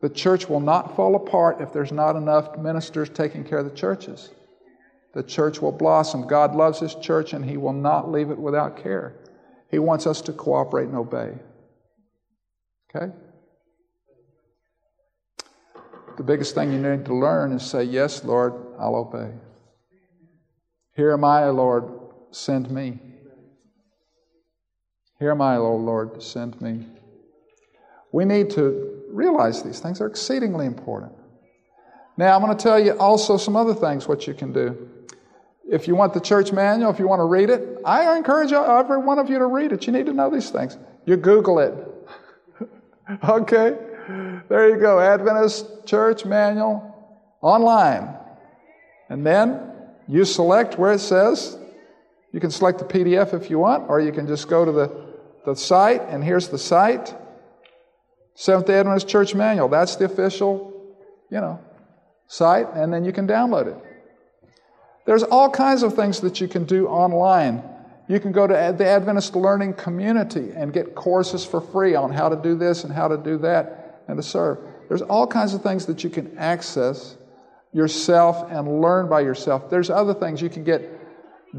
the 0.01 0.09
church 0.09 0.49
will 0.49 0.59
not 0.59 0.95
fall 0.95 1.15
apart 1.15 1.61
if 1.61 1.71
there's 1.71 1.91
not 1.91 2.15
enough 2.15 2.57
ministers 2.57 3.07
taking 3.07 3.43
care 3.43 3.59
of 3.59 3.65
the 3.65 3.77
churches. 3.77 4.31
The 5.13 5.21
church 5.21 5.61
will 5.61 5.71
blossom. 5.71 6.25
God 6.25 6.55
loves 6.55 6.79
His 6.79 6.95
church 6.95 7.33
and 7.33 7.45
He 7.45 7.57
will 7.57 7.73
not 7.73 8.11
leave 8.11 8.31
it 8.31 8.39
without 8.39 8.81
care. 8.81 9.13
He 9.69 9.77
wants 9.77 10.07
us 10.07 10.19
to 10.21 10.33
cooperate 10.33 10.87
and 10.87 10.97
obey. 10.97 11.35
Okay? 12.89 13.13
The 16.17 16.23
biggest 16.23 16.55
thing 16.55 16.71
you 16.71 16.79
need 16.79 17.05
to 17.05 17.13
learn 17.13 17.51
is 17.51 17.61
say, 17.61 17.83
Yes, 17.83 18.23
Lord, 18.23 18.53
I'll 18.79 18.95
obey. 18.95 19.31
Here 20.95 21.11
am 21.11 21.23
I, 21.23 21.49
Lord, 21.49 21.87
send 22.31 22.71
me. 22.71 22.99
Here 25.21 25.29
am 25.29 25.39
I, 25.39 25.57
O 25.57 25.75
Lord, 25.75 26.23
send 26.23 26.59
me. 26.59 26.83
We 28.11 28.25
need 28.25 28.49
to 28.51 29.03
realize 29.11 29.61
these 29.61 29.79
things 29.79 30.01
are 30.01 30.07
exceedingly 30.07 30.65
important. 30.65 31.11
Now, 32.17 32.35
I'm 32.35 32.41
going 32.41 32.57
to 32.57 32.61
tell 32.61 32.79
you 32.79 32.93
also 32.93 33.37
some 33.37 33.55
other 33.55 33.75
things 33.75 34.07
what 34.07 34.25
you 34.25 34.33
can 34.33 34.51
do. 34.51 34.89
If 35.69 35.87
you 35.87 35.93
want 35.93 36.15
the 36.15 36.19
church 36.19 36.51
manual, 36.51 36.89
if 36.89 36.97
you 36.97 37.07
want 37.07 37.19
to 37.19 37.25
read 37.25 37.51
it, 37.51 37.77
I 37.85 38.17
encourage 38.17 38.51
every 38.51 38.97
one 38.97 39.19
of 39.19 39.29
you 39.29 39.37
to 39.37 39.45
read 39.45 39.71
it. 39.71 39.85
You 39.85 39.93
need 39.93 40.07
to 40.07 40.13
know 40.13 40.31
these 40.31 40.49
things. 40.49 40.75
You 41.05 41.17
Google 41.17 41.59
it. 41.59 41.75
okay? 43.29 43.77
There 44.49 44.69
you 44.69 44.77
go. 44.77 44.99
Adventist 44.99 45.85
Church 45.85 46.25
Manual 46.25 46.95
online. 47.41 48.15
And 49.09 49.23
then 49.23 49.71
you 50.07 50.25
select 50.25 50.79
where 50.79 50.93
it 50.93 50.99
says. 50.99 51.59
You 52.31 52.39
can 52.39 52.49
select 52.49 52.79
the 52.79 52.85
PDF 52.85 53.35
if 53.39 53.51
you 53.51 53.59
want, 53.59 53.87
or 53.87 53.99
you 53.99 54.11
can 54.11 54.25
just 54.25 54.47
go 54.47 54.65
to 54.65 54.71
the, 54.71 55.10
the 55.45 55.55
site, 55.55 56.01
and 56.09 56.23
here's 56.23 56.49
the 56.49 56.57
site 56.57 57.15
Seventh 58.35 58.67
day 58.67 58.79
Adventist 58.79 59.07
Church 59.07 59.35
Manual. 59.35 59.67
That's 59.67 59.97
the 59.97 60.05
official, 60.05 60.73
you 61.29 61.39
know, 61.39 61.59
site, 62.27 62.67
and 62.73 62.91
then 62.91 63.05
you 63.05 63.11
can 63.11 63.27
download 63.27 63.67
it. 63.67 63.77
There's 65.05 65.23
all 65.23 65.49
kinds 65.49 65.83
of 65.83 65.95
things 65.95 66.21
that 66.21 66.39
you 66.41 66.47
can 66.47 66.63
do 66.63 66.87
online. 66.87 67.63
You 68.07 68.19
can 68.19 68.31
go 68.31 68.47
to 68.47 68.75
the 68.77 68.87
Adventist 68.87 69.35
Learning 69.35 69.73
Community 69.73 70.51
and 70.55 70.73
get 70.73 70.95
courses 70.95 71.45
for 71.45 71.61
free 71.61 71.95
on 71.95 72.11
how 72.11 72.29
to 72.29 72.35
do 72.35 72.55
this 72.55 72.83
and 72.83 72.91
how 72.91 73.07
to 73.07 73.17
do 73.17 73.37
that 73.39 74.03
and 74.07 74.17
to 74.17 74.23
serve. 74.23 74.59
There's 74.87 75.01
all 75.01 75.27
kinds 75.27 75.53
of 75.53 75.61
things 75.61 75.85
that 75.85 76.03
you 76.03 76.09
can 76.09 76.37
access 76.37 77.15
yourself 77.73 78.51
and 78.51 78.81
learn 78.81 79.07
by 79.07 79.21
yourself. 79.21 79.69
There's 79.69 79.89
other 79.89 80.13
things. 80.13 80.41
You 80.41 80.49
can 80.49 80.63
get 80.63 80.99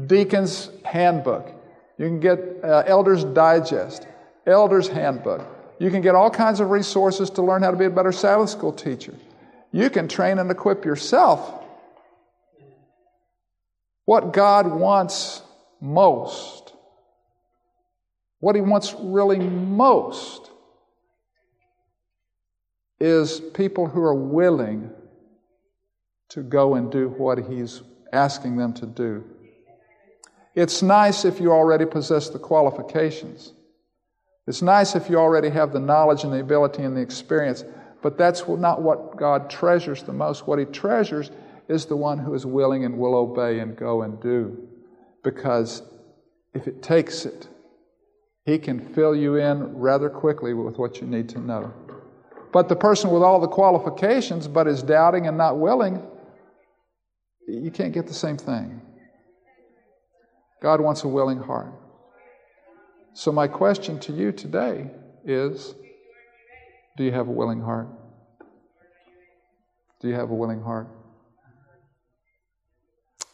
Deacon's 0.07 0.69
Handbook. 0.83 1.51
You 1.97 2.07
can 2.07 2.19
get 2.19 2.39
uh, 2.63 2.83
Elder's 2.87 3.23
Digest, 3.23 4.07
Elder's 4.45 4.87
Handbook. 4.87 5.45
You 5.79 5.91
can 5.91 6.01
get 6.01 6.15
all 6.15 6.29
kinds 6.29 6.59
of 6.59 6.69
resources 6.69 7.29
to 7.31 7.41
learn 7.41 7.61
how 7.61 7.71
to 7.71 7.77
be 7.77 7.85
a 7.85 7.89
better 7.89 8.11
Sabbath 8.11 8.49
school 8.49 8.73
teacher. 8.73 9.13
You 9.71 9.89
can 9.89 10.07
train 10.07 10.39
and 10.39 10.49
equip 10.49 10.85
yourself. 10.85 11.63
What 14.05 14.33
God 14.33 14.67
wants 14.67 15.41
most, 15.81 16.73
what 18.39 18.55
He 18.55 18.61
wants 18.61 18.95
really 18.99 19.39
most, 19.39 20.51
is 22.99 23.39
people 23.39 23.87
who 23.87 24.01
are 24.01 24.15
willing 24.15 24.91
to 26.29 26.41
go 26.41 26.75
and 26.75 26.91
do 26.91 27.09
what 27.09 27.37
He's 27.37 27.81
asking 28.11 28.57
them 28.57 28.73
to 28.73 28.85
do. 28.85 29.23
It's 30.55 30.83
nice 30.83 31.25
if 31.25 31.39
you 31.39 31.51
already 31.51 31.85
possess 31.85 32.29
the 32.29 32.39
qualifications. 32.39 33.53
It's 34.45 34.61
nice 34.61 34.95
if 34.95 35.09
you 35.09 35.17
already 35.17 35.49
have 35.49 35.73
the 35.73 35.79
knowledge 35.79 36.23
and 36.23 36.33
the 36.33 36.39
ability 36.39 36.83
and 36.83 36.95
the 36.95 37.01
experience, 37.01 37.63
but 38.01 38.17
that's 38.17 38.47
not 38.47 38.81
what 38.81 39.15
God 39.15 39.49
treasures 39.49 40.03
the 40.03 40.13
most. 40.13 40.45
What 40.45 40.59
He 40.59 40.65
treasures 40.65 41.31
is 41.69 41.85
the 41.85 41.95
one 41.95 42.19
who 42.19 42.33
is 42.33 42.45
willing 42.45 42.83
and 42.83 42.97
will 42.97 43.15
obey 43.15 43.59
and 43.59 43.75
go 43.75 44.01
and 44.01 44.21
do. 44.21 44.67
Because 45.23 45.81
if 46.53 46.67
it 46.67 46.83
takes 46.83 47.25
it, 47.25 47.47
He 48.45 48.59
can 48.59 48.93
fill 48.93 49.15
you 49.15 49.35
in 49.35 49.77
rather 49.77 50.09
quickly 50.09 50.53
with 50.53 50.77
what 50.77 50.99
you 50.99 51.07
need 51.07 51.29
to 51.29 51.39
know. 51.39 51.73
But 52.51 52.69
the 52.69 52.75
person 52.75 53.09
with 53.09 53.23
all 53.23 53.39
the 53.39 53.47
qualifications 53.47 54.47
but 54.47 54.67
is 54.67 54.83
doubting 54.83 55.25
and 55.25 55.37
not 55.37 55.57
willing, 55.57 56.05
you 57.47 57.71
can't 57.71 57.93
get 57.93 58.07
the 58.07 58.13
same 58.13 58.37
thing. 58.37 58.81
God 60.63 60.79
wants 60.79 61.03
a 61.03 61.09
willing 61.09 61.39
heart. 61.39 61.73
So, 63.11 63.33
my 63.33 63.47
question 63.47 63.99
to 63.99 64.13
you 64.13 64.31
today 64.31 64.89
is 65.25 65.75
Do 66.95 67.03
you 67.03 67.11
have 67.11 67.27
a 67.27 67.31
willing 67.31 67.61
heart? 67.61 67.89
Do 69.99 70.07
you 70.07 70.15
have 70.15 70.31
a 70.31 70.33
willing 70.33 70.61
heart? 70.61 70.87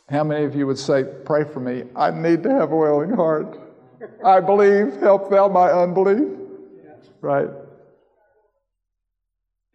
How 0.10 0.24
many 0.24 0.44
of 0.44 0.56
you 0.56 0.66
would 0.66 0.80
say, 0.80 1.04
Pray 1.24 1.44
for 1.44 1.60
me? 1.60 1.84
I 1.96 2.10
need 2.10 2.42
to 2.44 2.50
have 2.50 2.72
a 2.72 2.76
willing 2.76 3.12
heart. 3.12 3.60
I 4.26 4.40
believe, 4.40 4.96
help 4.98 5.30
thou 5.30 5.48
my 5.48 5.72
unbelief. 5.72 6.28
Right? 7.22 7.50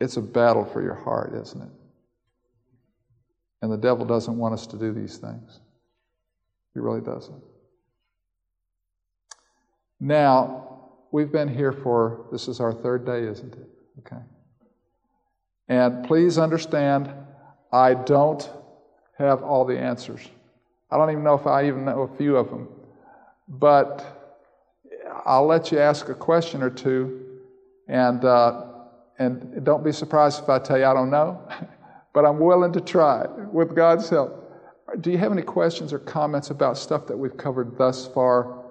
It's 0.00 0.16
a 0.16 0.22
battle 0.22 0.64
for 0.64 0.82
your 0.82 0.94
heart, 0.94 1.34
isn't 1.40 1.62
it? 1.62 1.70
And 3.62 3.72
the 3.72 3.76
devil 3.76 4.04
doesn't 4.04 4.36
want 4.36 4.54
us 4.54 4.66
to 4.68 4.76
do 4.76 4.92
these 4.92 5.18
things. 5.18 5.60
He 6.74 6.80
really 6.80 7.00
doesn't. 7.00 7.42
Now, 10.00 10.90
we've 11.12 11.30
been 11.30 11.48
here 11.48 11.72
for, 11.72 12.26
this 12.32 12.48
is 12.48 12.60
our 12.60 12.72
third 12.72 13.06
day, 13.06 13.22
isn't 13.22 13.54
it? 13.54 13.68
Okay. 14.00 14.22
And 15.68 16.04
please 16.06 16.36
understand, 16.36 17.10
I 17.72 17.94
don't 17.94 18.50
have 19.18 19.42
all 19.42 19.64
the 19.64 19.78
answers. 19.78 20.20
I 20.90 20.96
don't 20.96 21.10
even 21.10 21.24
know 21.24 21.34
if 21.34 21.46
I 21.46 21.66
even 21.66 21.84
know 21.84 22.02
a 22.02 22.16
few 22.16 22.36
of 22.36 22.50
them. 22.50 22.68
But 23.48 24.04
I'll 25.24 25.46
let 25.46 25.72
you 25.72 25.78
ask 25.78 26.08
a 26.08 26.14
question 26.14 26.62
or 26.62 26.70
two, 26.70 27.40
and, 27.88 28.24
uh, 28.24 28.66
and 29.18 29.64
don't 29.64 29.84
be 29.84 29.92
surprised 29.92 30.42
if 30.42 30.48
I 30.48 30.58
tell 30.58 30.78
you 30.78 30.84
I 30.84 30.94
don't 30.94 31.10
know, 31.10 31.40
but 32.12 32.24
I'm 32.24 32.40
willing 32.40 32.72
to 32.72 32.80
try 32.80 33.26
with 33.52 33.74
God's 33.74 34.08
help. 34.08 34.43
Do 35.00 35.10
you 35.10 35.18
have 35.18 35.32
any 35.32 35.42
questions 35.42 35.92
or 35.92 35.98
comments 35.98 36.50
about 36.50 36.78
stuff 36.78 37.06
that 37.08 37.16
we've 37.16 37.36
covered 37.36 37.76
thus 37.76 38.06
far? 38.06 38.64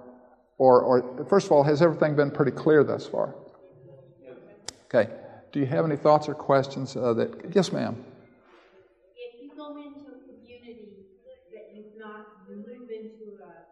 Or, 0.57 0.81
or 0.81 1.25
first 1.25 1.47
of 1.47 1.51
all, 1.51 1.63
has 1.63 1.81
everything 1.81 2.15
been 2.15 2.31
pretty 2.31 2.51
clear 2.51 2.83
thus 2.83 3.07
far? 3.07 3.35
Okay. 4.85 5.11
Do 5.51 5.59
you 5.59 5.65
have 5.65 5.85
any 5.85 5.97
thoughts 5.97 6.29
or 6.29 6.35
questions 6.35 6.95
uh, 6.95 7.13
that? 7.13 7.53
Yes, 7.53 7.71
ma'am. 7.71 7.97
If 9.17 9.41
you 9.41 9.51
go 9.57 9.75
into 9.77 10.05
a 10.13 10.19
community 10.25 11.09
that 11.51 11.75
you've 11.75 11.97
not, 11.99 12.45
you 12.47 12.55
move 12.55 12.89
into 12.89 13.37
a, 13.43 13.65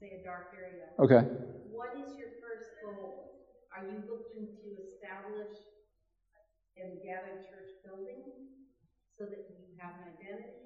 say, 0.00 0.20
a 0.20 0.24
dark 0.24 0.52
area. 0.56 0.90
Okay. 0.98 1.28
What 1.70 1.92
is 1.94 2.16
your 2.18 2.36
first 2.40 2.68
goal? 2.82 3.44
Are 3.76 3.84
you 3.84 4.02
looking 4.08 4.48
to 4.48 4.68
establish 4.80 5.56
and 6.76 7.00
gather 7.04 7.36
church 7.44 7.70
building 7.84 8.24
so 9.16 9.24
that 9.24 9.48
you 9.48 9.76
have 9.78 9.92
an 10.00 10.16
identity? 10.16 10.65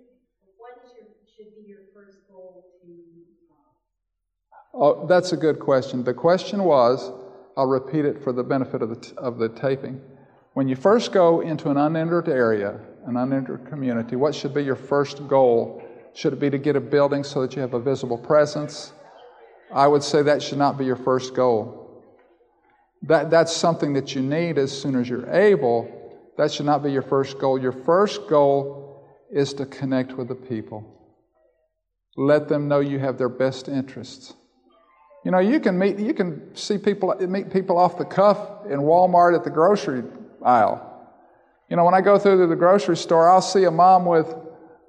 What 0.60 0.76
is 0.84 0.92
your 0.94 1.06
should 1.34 1.56
be 1.56 1.66
your 1.66 1.80
first 1.94 2.18
goal 2.30 2.66
to 2.82 2.88
Oh, 4.74 5.06
that's 5.06 5.32
a 5.32 5.36
good 5.38 5.58
question. 5.58 6.04
The 6.04 6.12
question 6.12 6.64
was 6.64 7.10
I'll 7.56 7.66
repeat 7.66 8.04
it 8.04 8.22
for 8.22 8.32
the 8.32 8.42
benefit 8.42 8.82
of 8.82 8.90
the, 8.90 9.14
of 9.18 9.38
the 9.38 9.48
taping. 9.48 10.02
When 10.52 10.68
you 10.68 10.76
first 10.76 11.12
go 11.12 11.40
into 11.40 11.70
an 11.70 11.78
unentered 11.78 12.28
area, 12.28 12.78
an 13.06 13.16
unentered 13.16 13.66
community, 13.70 14.16
what 14.16 14.34
should 14.34 14.52
be 14.52 14.62
your 14.62 14.76
first 14.76 15.26
goal? 15.28 15.82
Should 16.12 16.34
it 16.34 16.40
be 16.40 16.50
to 16.50 16.58
get 16.58 16.76
a 16.76 16.80
building 16.80 17.24
so 17.24 17.40
that 17.40 17.56
you 17.56 17.62
have 17.62 17.72
a 17.72 17.80
visible 17.80 18.18
presence? 18.18 18.92
I 19.72 19.86
would 19.86 20.02
say 20.02 20.22
that 20.22 20.42
should 20.42 20.58
not 20.58 20.76
be 20.76 20.84
your 20.84 20.96
first 20.96 21.34
goal. 21.34 22.04
That, 23.02 23.30
that's 23.30 23.56
something 23.56 23.94
that 23.94 24.14
you 24.14 24.20
need 24.20 24.58
as 24.58 24.78
soon 24.78 24.94
as 24.94 25.08
you're 25.08 25.30
able. 25.30 25.88
That 26.36 26.52
should 26.52 26.66
not 26.66 26.82
be 26.82 26.92
your 26.92 27.02
first 27.02 27.38
goal. 27.38 27.58
Your 27.58 27.72
first 27.72 28.28
goal 28.28 28.89
is 29.32 29.54
to 29.54 29.66
connect 29.66 30.12
with 30.14 30.28
the 30.28 30.34
people. 30.34 30.84
Let 32.16 32.48
them 32.48 32.68
know 32.68 32.80
you 32.80 32.98
have 32.98 33.18
their 33.18 33.28
best 33.28 33.68
interests. 33.68 34.34
You 35.24 35.30
know, 35.30 35.38
you 35.38 35.60
can 35.60 35.78
meet, 35.78 35.98
you 35.98 36.14
can 36.14 36.54
see 36.56 36.78
people, 36.78 37.14
meet 37.28 37.52
people 37.52 37.78
off 37.78 37.98
the 37.98 38.04
cuff 38.04 38.66
in 38.66 38.80
Walmart 38.80 39.36
at 39.36 39.44
the 39.44 39.50
grocery 39.50 40.02
aisle. 40.42 40.86
You 41.68 41.76
know, 41.76 41.84
when 41.84 41.94
I 41.94 42.00
go 42.00 42.18
through 42.18 42.46
the 42.46 42.56
grocery 42.56 42.96
store, 42.96 43.28
I'll 43.28 43.42
see 43.42 43.64
a 43.64 43.70
mom 43.70 44.04
with, 44.06 44.34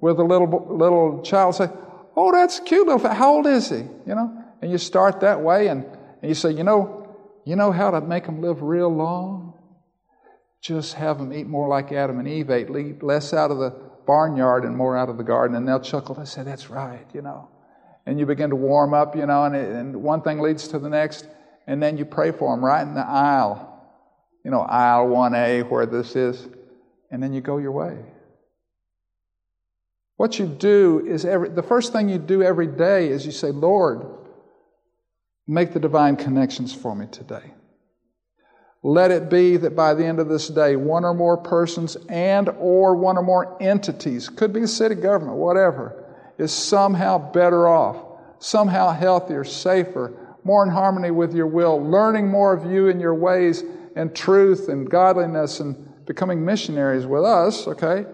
with 0.00 0.18
a 0.18 0.24
little, 0.24 0.48
little 0.70 1.22
child 1.22 1.54
say, 1.54 1.68
Oh, 2.16 2.32
that's 2.32 2.60
cute 2.60 2.86
little, 2.86 3.08
how 3.08 3.34
old 3.34 3.46
is 3.46 3.70
he? 3.70 3.76
You 3.76 4.14
know, 4.14 4.44
and 4.60 4.70
you 4.70 4.78
start 4.78 5.20
that 5.20 5.40
way 5.40 5.68
and, 5.68 5.84
and 5.84 6.28
you 6.28 6.34
say, 6.34 6.50
you 6.50 6.64
know, 6.64 7.16
you 7.44 7.56
know 7.56 7.72
how 7.72 7.90
to 7.90 8.00
make 8.00 8.26
them 8.26 8.40
live 8.40 8.62
real 8.62 8.88
long? 8.88 9.54
Just 10.60 10.94
have 10.94 11.18
them 11.18 11.32
eat 11.32 11.46
more 11.46 11.68
like 11.68 11.90
Adam 11.90 12.18
and 12.18 12.28
Eve 12.28 12.50
ate, 12.50 13.02
less 13.02 13.32
out 13.32 13.50
of 13.50 13.58
the 13.58 13.91
barnyard 14.06 14.64
and 14.64 14.76
more 14.76 14.96
out 14.96 15.08
of 15.08 15.16
the 15.16 15.24
garden. 15.24 15.56
And 15.56 15.66
they'll 15.66 15.80
chuckle. 15.80 16.14
They 16.14 16.24
say, 16.24 16.42
that's 16.42 16.70
right, 16.70 17.06
you 17.12 17.22
know 17.22 17.48
and 18.06 18.18
you 18.18 18.26
begin 18.26 18.50
to 18.50 18.56
warm 18.56 18.94
up, 18.94 19.14
you 19.14 19.26
know, 19.26 19.44
and, 19.44 19.54
it, 19.54 19.70
and 19.70 20.02
one 20.02 20.22
thing 20.22 20.40
leads 20.40 20.68
to 20.68 20.78
the 20.78 20.88
next, 20.88 21.26
and 21.66 21.82
then 21.82 21.96
you 21.96 22.04
pray 22.04 22.32
for 22.32 22.54
them 22.54 22.64
right 22.64 22.82
in 22.82 22.94
the 22.94 23.06
aisle, 23.06 23.68
you 24.44 24.50
know, 24.50 24.62
aisle 24.62 25.08
1A 25.08 25.68
where 25.70 25.86
this 25.86 26.16
is, 26.16 26.48
and 27.10 27.22
then 27.22 27.32
you 27.32 27.40
go 27.40 27.58
your 27.58 27.72
way. 27.72 27.98
What 30.16 30.38
you 30.38 30.46
do 30.46 31.04
is 31.06 31.24
every, 31.24 31.48
the 31.48 31.62
first 31.62 31.92
thing 31.92 32.08
you 32.08 32.18
do 32.18 32.42
every 32.42 32.66
day 32.66 33.08
is 33.08 33.24
you 33.24 33.32
say, 33.32 33.50
Lord, 33.50 34.04
make 35.46 35.72
the 35.72 35.80
divine 35.80 36.16
connections 36.16 36.74
for 36.74 36.94
me 36.94 37.06
today. 37.06 37.52
Let 38.82 39.12
it 39.12 39.30
be 39.30 39.56
that 39.58 39.76
by 39.76 39.94
the 39.94 40.04
end 40.04 40.18
of 40.18 40.28
this 40.28 40.48
day, 40.48 40.74
one 40.74 41.04
or 41.04 41.14
more 41.14 41.36
persons 41.36 41.96
and 42.08 42.48
or 42.58 42.96
one 42.96 43.16
or 43.16 43.22
more 43.22 43.56
entities, 43.62 44.28
could 44.28 44.52
be 44.52 44.60
the 44.60 44.68
city 44.68 44.96
government, 44.96 45.36
whatever, 45.36 46.04
is 46.36 46.52
somehow 46.52 47.30
better 47.32 47.68
off, 47.68 47.96
somehow 48.40 48.90
healthier, 48.90 49.44
safer, 49.44 50.12
more 50.42 50.64
in 50.64 50.70
harmony 50.70 51.12
with 51.12 51.32
your 51.32 51.46
will, 51.46 51.80
learning 51.80 52.28
more 52.28 52.52
of 52.52 52.70
you 52.70 52.88
and 52.88 53.00
your 53.00 53.14
ways 53.14 53.62
and 53.94 54.16
truth 54.16 54.68
and 54.68 54.90
godliness 54.90 55.60
and 55.60 55.76
becoming 56.06 56.44
missionaries 56.44 57.06
with 57.06 57.24
us, 57.24 57.68
okay? 57.68 58.04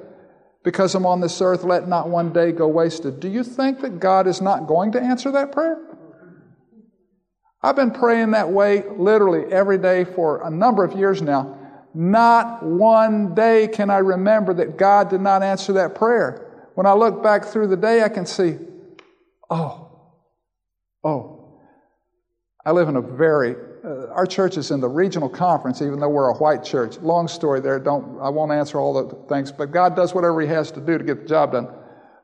Because 0.62 0.94
I'm 0.94 1.06
on 1.06 1.20
this 1.20 1.40
earth, 1.40 1.64
let 1.64 1.88
not 1.88 2.10
one 2.10 2.30
day 2.30 2.52
go 2.52 2.68
wasted. 2.68 3.20
Do 3.20 3.28
you 3.28 3.42
think 3.42 3.80
that 3.80 4.00
God 4.00 4.26
is 4.26 4.42
not 4.42 4.66
going 4.66 4.92
to 4.92 5.00
answer 5.00 5.30
that 5.30 5.52
prayer? 5.52 5.78
I've 7.62 7.76
been 7.76 7.90
praying 7.90 8.32
that 8.32 8.48
way 8.48 8.84
literally 8.88 9.52
every 9.52 9.78
day 9.78 10.04
for 10.04 10.46
a 10.46 10.50
number 10.50 10.84
of 10.84 10.92
years 10.92 11.20
now. 11.20 11.56
Not 11.94 12.62
one 12.62 13.34
day 13.34 13.66
can 13.66 13.90
I 13.90 13.98
remember 13.98 14.54
that 14.54 14.76
God 14.76 15.10
did 15.10 15.20
not 15.20 15.42
answer 15.42 15.72
that 15.74 15.94
prayer. 15.94 16.70
When 16.74 16.86
I 16.86 16.92
look 16.92 17.22
back 17.22 17.44
through 17.44 17.68
the 17.68 17.76
day, 17.76 18.04
I 18.04 18.08
can 18.08 18.24
see, 18.24 18.56
oh, 19.50 19.90
oh. 21.02 21.58
I 22.64 22.70
live 22.70 22.88
in 22.88 22.96
a 22.96 23.00
very, 23.00 23.56
uh, 23.84 24.08
our 24.12 24.26
church 24.26 24.56
is 24.56 24.70
in 24.70 24.80
the 24.80 24.88
regional 24.88 25.28
conference, 25.28 25.82
even 25.82 25.98
though 25.98 26.08
we're 26.08 26.28
a 26.28 26.36
white 26.36 26.62
church. 26.62 26.98
Long 26.98 27.26
story 27.26 27.60
there, 27.60 27.80
don't, 27.80 28.20
I 28.20 28.28
won't 28.28 28.52
answer 28.52 28.78
all 28.78 28.92
the 28.92 29.16
things, 29.28 29.50
but 29.50 29.72
God 29.72 29.96
does 29.96 30.14
whatever 30.14 30.40
He 30.40 30.46
has 30.48 30.70
to 30.72 30.80
do 30.80 30.98
to 30.98 31.02
get 31.02 31.22
the 31.22 31.28
job 31.28 31.52
done. 31.52 31.68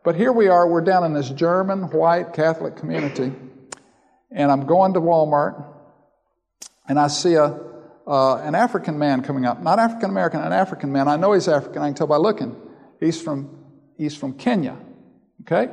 But 0.05 0.15
here 0.15 0.33
we 0.33 0.49
are, 0.49 0.69
we're 0.69 0.83
down 0.83 1.03
in 1.05 1.15
this 1.15 1.31
German 1.31 1.85
white 1.91 2.33
Catholic 2.33 2.77
community, 2.77 3.33
and 4.35 4.53
I'm 4.53 4.67
going 4.67 4.93
to 4.93 5.01
Walmart, 5.01 5.65
and 6.87 6.99
I 6.99 7.07
see 7.07 7.35
a, 7.35 7.59
uh, 8.07 8.37
an 8.37 8.55
African 8.55 8.99
man 8.99 9.23
coming 9.23 9.47
up. 9.47 9.63
Not 9.63 9.79
African 9.79 10.11
American, 10.11 10.43
an 10.43 10.53
African 10.53 10.93
man. 10.93 11.09
I 11.09 11.17
know 11.17 11.33
he's 11.33 11.49
African, 11.49 11.81
I 11.81 11.87
can 11.87 11.95
tell 11.95 12.07
by 12.07 12.19
looking. 12.19 12.55
He's 13.01 13.21
from 13.23 13.65
He's 13.97 14.17
from 14.17 14.35
Kenya. 14.35 14.77
Okay? 15.43 15.73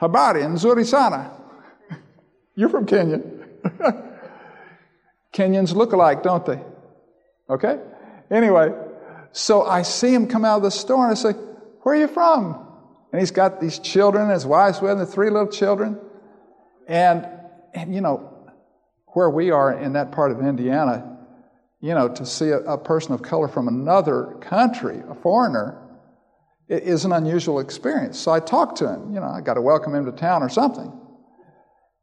Habari 0.00 0.42
nzuri 0.42 0.84
sana. 0.84 1.30
You're 2.54 2.68
from 2.68 2.86
Kenya. 2.86 3.20
Kenyans 5.32 5.74
look 5.74 5.92
alike, 5.92 6.22
don't 6.22 6.44
they? 6.44 6.60
Okay? 7.48 7.78
Anyway, 8.30 8.72
so 9.32 9.62
I 9.62 9.82
see 9.82 10.12
him 10.12 10.26
come 10.26 10.44
out 10.44 10.58
of 10.58 10.62
the 10.62 10.70
store 10.70 11.04
and 11.04 11.12
I 11.12 11.14
say, 11.14 11.32
Where 11.82 11.94
are 11.94 11.98
you 11.98 12.08
from? 12.08 12.66
And 13.12 13.20
he's 13.20 13.30
got 13.30 13.60
these 13.60 13.78
children, 13.78 14.30
his 14.30 14.46
wife's 14.46 14.80
with 14.80 14.92
him, 14.92 14.98
the 14.98 15.06
three 15.06 15.30
little 15.30 15.50
children. 15.50 15.98
And, 16.86 17.26
and 17.74 17.94
you 17.94 18.00
know, 18.00 18.36
where 19.08 19.30
we 19.30 19.50
are 19.50 19.72
in 19.72 19.94
that 19.94 20.12
part 20.12 20.30
of 20.30 20.40
Indiana, 20.40 21.18
you 21.80 21.94
know, 21.94 22.08
to 22.08 22.26
see 22.26 22.50
a, 22.50 22.58
a 22.60 22.78
person 22.78 23.12
of 23.12 23.22
color 23.22 23.48
from 23.48 23.68
another 23.68 24.36
country, 24.40 25.02
a 25.08 25.14
foreigner, 25.14 25.80
is 26.68 27.04
an 27.04 27.12
unusual 27.12 27.58
experience. 27.58 28.18
So 28.18 28.30
I 28.30 28.38
talked 28.38 28.78
to 28.78 28.88
him. 28.88 29.12
You 29.12 29.20
know, 29.20 29.26
I 29.26 29.40
got 29.40 29.54
to 29.54 29.60
welcome 29.60 29.94
him 29.94 30.06
to 30.06 30.12
town 30.12 30.42
or 30.42 30.48
something. 30.48 30.92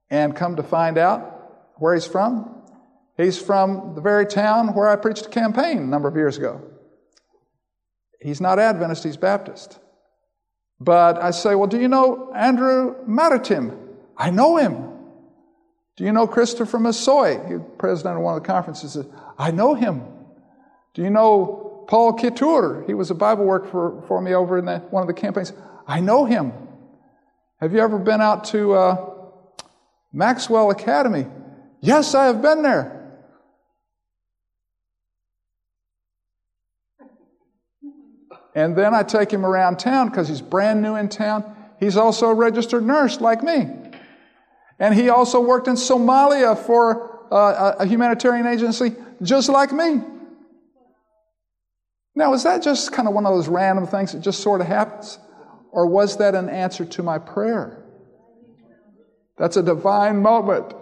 And 0.10 0.36
come 0.36 0.58
to 0.58 0.64
find 0.64 0.98
out 0.98 1.74
where 1.78 1.94
he's 1.94 2.08
from, 2.08 2.64
he's 3.16 3.40
from 3.40 3.94
the 3.96 4.02
very 4.02 4.26
town 4.26 4.74
where 4.74 4.88
I 4.88 4.96
preached 4.96 5.28
a 5.28 5.30
campaign 5.30 5.78
a 5.78 5.86
number 5.86 6.08
of 6.08 6.16
years 6.16 6.38
ago. 6.38 6.62
He's 8.22 8.42
not 8.42 8.60
Adventist, 8.60 9.04
he's 9.04 9.18
Baptist. 9.18 9.80
But 10.80 11.22
I 11.22 11.32
say, 11.32 11.56
Well, 11.56 11.68
do 11.68 11.80
you 11.80 11.88
know 11.88 12.34
Andrew 12.34 12.96
Maritim? 13.06 13.78
I 14.18 14.32
know 14.32 14.58
him. 14.58 14.87
Do 15.98 16.04
you 16.04 16.12
know 16.12 16.28
Christopher 16.28 16.78
Massoy? 16.78 17.78
President 17.78 18.18
of 18.18 18.22
one 18.22 18.38
of 18.38 18.44
the 18.44 18.48
conferences. 18.48 18.98
I 19.38 19.52
know 19.52 19.74
him. 19.74 20.04
Do 20.94 21.02
you 21.02 21.10
know 21.10 21.68
Paul 21.88 22.14
Kitur, 22.14 22.86
he 22.86 22.94
was 22.94 23.12
a 23.12 23.16
Bible 23.16 23.46
work 23.46 23.72
for, 23.72 24.04
for 24.08 24.22
me 24.22 24.34
over 24.34 24.58
in 24.58 24.66
the, 24.66 24.80
one 24.80 25.02
of 25.02 25.08
the 25.08 25.14
campaigns. 25.14 25.54
I 25.88 26.02
know 26.02 26.26
him. 26.26 26.52
Have 27.62 27.74
you 27.74 27.80
ever 27.80 27.98
been 27.98 28.22
out 28.22 28.44
to 28.46 28.74
uh, 28.74 29.10
Maxwell 30.12 30.70
Academy? 30.70 31.26
Yes, 31.80 32.14
I 32.14 32.26
have 32.26 32.42
been 32.42 32.62
there. 32.62 32.94
And 38.54 38.76
then 38.76 38.94
I 38.94 39.04
take 39.04 39.32
him 39.32 39.46
around 39.46 39.78
town 39.78 40.10
because 40.10 40.28
he's 40.28 40.42
brand 40.42 40.82
new 40.82 40.96
in 40.96 41.10
town. 41.10 41.56
He's 41.80 41.96
also 41.96 42.28
a 42.28 42.34
registered 42.34 42.84
nurse 42.84 43.22
like 43.22 43.44
me. 43.44 43.70
And 44.80 44.94
he 44.94 45.10
also 45.10 45.40
worked 45.40 45.68
in 45.68 45.76
Somalia 45.76 46.58
for 46.58 47.28
uh, 47.32 47.76
a 47.80 47.86
humanitarian 47.86 48.46
agency 48.46 48.96
just 49.22 49.50
like 49.50 49.72
me. 49.72 50.02
Now, 52.16 52.34
is 52.34 52.44
that 52.44 52.64
just 52.64 52.92
kind 52.92 53.08
of 53.08 53.14
one 53.14 53.26
of 53.26 53.34
those 53.34 53.48
random 53.48 53.86
things 53.86 54.14
that 54.14 54.22
just 54.22 54.42
sort 54.42 54.62
of 54.62 54.68
happens? 54.68 55.20
Or 55.72 55.86
was 55.86 56.18
that 56.18 56.34
an 56.34 56.50
answer 56.50 56.86
to 56.86 57.04
my 57.04 57.20
prayer? 57.20 57.84
That's 59.38 59.58
a 59.58 59.64
divine 59.64 60.22
moment. 60.22 60.74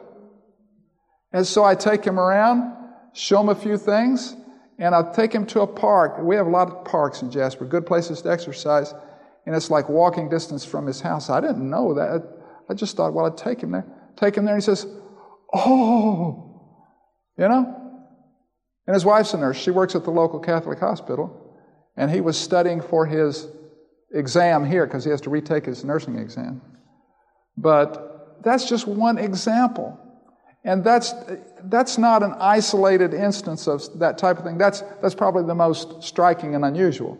And 1.33 1.45
so 1.45 1.65
I 1.65 1.75
take 1.75 2.05
him 2.05 2.17
around, 2.17 2.71
show 3.13 3.41
him 3.41 3.49
a 3.49 3.55
few 3.55 3.77
things, 3.77 4.35
and 4.79 4.95
I 4.95 5.11
take 5.11 5.33
him 5.33 5.45
to 5.47 5.61
a 5.61 5.67
park. 5.67 6.17
We 6.19 6.35
have 6.37 6.47
a 6.47 6.49
lot 6.49 6.69
of 6.69 6.85
parks 6.85 7.21
in 7.21 7.31
Jasper, 7.31 7.65
good 7.65 7.85
places 7.85 8.21
to 8.21 8.31
exercise, 8.31 8.93
and 9.45 9.53
it's 9.53 9.69
like 9.69 9.89
walking 9.89 10.29
distance 10.29 10.63
from 10.63 10.85
his 10.85 11.01
house. 11.01 11.29
I 11.29 11.41
didn't 11.41 11.69
know 11.69 11.93
that. 11.95 12.23
I 12.69 12.73
just 12.73 12.97
thought, 12.97 13.13
well, 13.13 13.25
I'd 13.25 13.37
take 13.37 13.61
him 13.61 13.71
there. 13.71 13.85
Take 14.17 14.35
him 14.35 14.45
there, 14.45 14.55
and 14.55 14.63
he 14.63 14.65
says, 14.65 14.87
Oh, 15.53 16.61
you 17.37 17.47
know? 17.47 17.81
And 18.87 18.93
his 18.93 19.05
wife's 19.05 19.33
a 19.33 19.37
nurse. 19.37 19.57
She 19.57 19.71
works 19.71 19.95
at 19.95 20.03
the 20.03 20.11
local 20.11 20.39
Catholic 20.39 20.79
hospital. 20.79 21.41
And 21.97 22.11
he 22.11 22.21
was 22.21 22.37
studying 22.37 22.81
for 22.81 23.05
his 23.05 23.47
exam 24.13 24.65
here 24.65 24.85
because 24.85 25.03
he 25.03 25.11
has 25.11 25.21
to 25.21 25.29
retake 25.29 25.65
his 25.65 25.83
nursing 25.83 26.17
exam. 26.19 26.61
But 27.57 28.41
that's 28.43 28.67
just 28.67 28.87
one 28.87 29.17
example. 29.17 29.99
And 30.63 30.83
that's, 30.83 31.13
that's 31.65 31.97
not 31.97 32.21
an 32.21 32.33
isolated 32.39 33.13
instance 33.13 33.67
of 33.67 33.81
that 33.99 34.17
type 34.17 34.39
of 34.39 34.43
thing. 34.43 34.57
That's, 34.57 34.81
that's 35.01 35.15
probably 35.15 35.45
the 35.45 35.55
most 35.55 36.03
striking 36.03 36.55
and 36.55 36.65
unusual. 36.65 37.17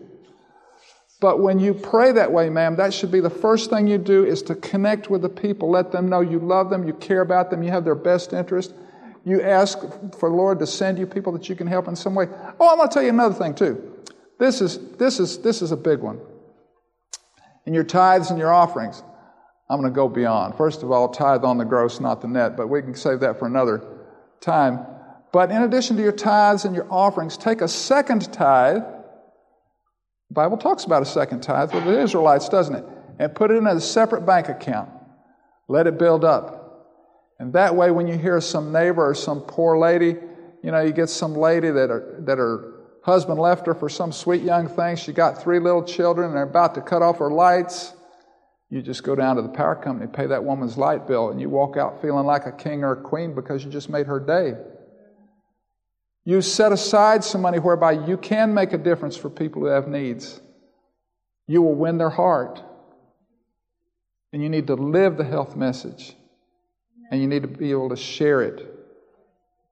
But 1.22 1.40
when 1.40 1.60
you 1.60 1.74
pray 1.74 2.12
that 2.12 2.32
way, 2.32 2.50
ma'am, 2.50 2.76
that 2.76 2.94
should 2.94 3.12
be 3.12 3.22
the 3.22 3.30
first 3.30 3.70
thing 3.70 3.88
you 3.88 3.98
do 3.98 4.26
is 4.26 4.42
to 4.44 4.56
connect 4.56 5.10
with 5.10 5.22
the 5.22 5.30
people. 5.30 5.70
Let 5.70 5.92
them 5.92 6.10
know 6.10 6.22
you 6.22 6.40
love 6.40 6.70
them, 6.70 6.86
you 6.86 6.94
care 6.94 7.22
about 7.22 7.50
them, 7.50 7.64
you 7.64 7.72
have 7.72 7.86
their 7.86 7.96
best 7.96 8.34
interest, 8.34 8.74
you 9.24 9.42
ask 9.42 9.80
for 10.20 10.30
Lord 10.30 10.60
to 10.60 10.68
send 10.68 11.00
you 11.00 11.08
people 11.08 11.32
that 11.34 11.48
you 11.48 11.56
can 11.56 11.68
help 11.68 11.88
in 11.88 11.96
some 11.96 12.16
way. 12.16 12.28
Oh, 12.60 12.70
I'm 12.70 12.78
going 12.78 12.90
to 12.90 12.94
tell 12.94 13.04
you 13.04 13.10
another 13.10 13.34
thing 13.34 13.56
too. 13.56 13.94
This 14.40 14.62
is, 14.62 14.78
this 14.98 15.20
is, 15.20 15.40
this 15.40 15.62
is 15.62 15.72
a 15.72 15.78
big 15.78 16.00
one. 16.00 16.20
In 17.66 17.74
your 17.74 17.86
tithes 17.86 18.30
and 18.30 18.38
your 18.38 18.54
offerings, 18.54 19.02
I'm 19.70 19.80
going 19.80 19.92
to 19.92 19.96
go 19.96 20.08
beyond. 20.08 20.56
First 20.56 20.84
of 20.84 20.92
all, 20.92 21.10
tithe 21.10 21.44
on 21.44 21.58
the 21.58 21.66
gross, 21.66 22.00
not 22.00 22.22
the 22.22 22.28
net, 22.28 22.56
but 22.56 22.68
we 22.68 22.82
can 22.82 22.94
save 22.94 23.22
that 23.22 23.40
for 23.40 23.48
another 23.48 23.84
time. 24.42 24.86
But 25.32 25.50
in 25.50 25.64
addition 25.64 25.98
to 25.98 26.04
your 26.04 26.12
tithes 26.12 26.66
and 26.66 26.76
your 26.76 26.88
offerings, 26.92 27.36
take 27.38 27.62
a 27.62 27.68
second 27.68 28.32
tithe. 28.32 28.84
The 30.30 30.34
Bible 30.34 30.58
talks 30.58 30.84
about 30.84 31.02
a 31.02 31.06
second 31.06 31.42
tithe 31.42 31.74
with 31.74 31.86
the 31.86 32.00
Israelites, 32.00 32.50
doesn't 32.50 32.76
it? 32.76 32.86
And 33.20 33.34
put 33.34 33.52
it 33.52 33.56
in 33.56 33.68
a 33.68 33.80
separate 33.80 34.26
bank 34.26 34.50
account. 34.50 34.90
Let 35.68 35.88
it 35.88 35.98
build 35.98 36.26
up. 36.26 36.66
And 37.40 37.54
that 37.54 37.76
way, 37.76 37.92
when 37.92 38.08
you 38.08 38.18
hear 38.18 38.40
some 38.42 38.72
neighbor 38.72 39.08
or 39.08 39.14
some 39.14 39.42
poor 39.42 39.78
lady, 39.78 40.16
you 40.64 40.72
know, 40.72 40.82
you 40.82 40.94
get 40.94 41.10
some 41.10 41.34
lady 41.34 41.70
that, 41.70 41.92
are, 41.92 42.22
that 42.26 42.38
her 42.38 42.76
husband 43.04 43.40
left 43.40 43.68
her 43.68 43.76
for 43.76 43.90
some 43.90 44.12
sweet 44.12 44.42
young 44.42 44.68
thing. 44.68 44.96
She 44.96 45.14
got 45.14 45.42
three 45.42 45.60
little 45.60 45.84
children 45.84 46.28
and 46.28 46.36
they're 46.36 46.44
about 46.44 46.76
to 46.76 46.82
cut 46.82 47.02
off 47.02 47.20
her 47.20 47.30
lights. 47.30 47.94
You 48.70 48.82
just 48.82 49.04
go 49.04 49.16
down 49.16 49.36
to 49.36 49.42
the 49.42 49.50
power 49.50 49.76
company, 49.76 50.10
pay 50.12 50.26
that 50.28 50.44
woman's 50.44 50.76
light 50.76 51.08
bill, 51.08 51.30
and 51.30 51.40
you 51.40 51.50
walk 51.50 51.78
out 51.78 52.02
feeling 52.02 52.26
like 52.26 52.48
a 52.48 52.52
king 52.52 52.84
or 52.84 52.94
a 52.94 53.02
queen 53.02 53.36
because 53.36 53.64
you 53.64 53.70
just 53.70 53.90
made 53.90 54.08
her 54.08 54.20
day. 54.20 54.56
You 56.26 56.42
set 56.42 56.72
aside 56.72 57.24
some 57.24 57.42
money 57.42 57.60
whereby 57.60 57.92
you 57.92 58.18
can 58.18 58.54
make 58.54 58.74
a 58.74 58.80
difference 58.80 59.16
for 59.16 59.30
people 59.30 59.62
who 59.62 59.68
have 59.68 59.88
needs. 59.88 60.42
You 61.48 61.62
will 61.62 61.76
win 61.76 62.00
their 62.00 62.10
heart. 62.10 62.62
And 64.34 64.42
you 64.42 64.50
need 64.50 64.68
to 64.68 64.76
live 64.76 65.18
the 65.18 65.24
health 65.24 65.56
message. 65.56 66.16
And 67.12 67.22
you 67.22 67.28
need 67.28 67.44
to 67.44 67.48
be 67.48 67.70
able 67.70 67.90
to 67.90 67.96
share 67.96 68.42
it. 68.42 68.76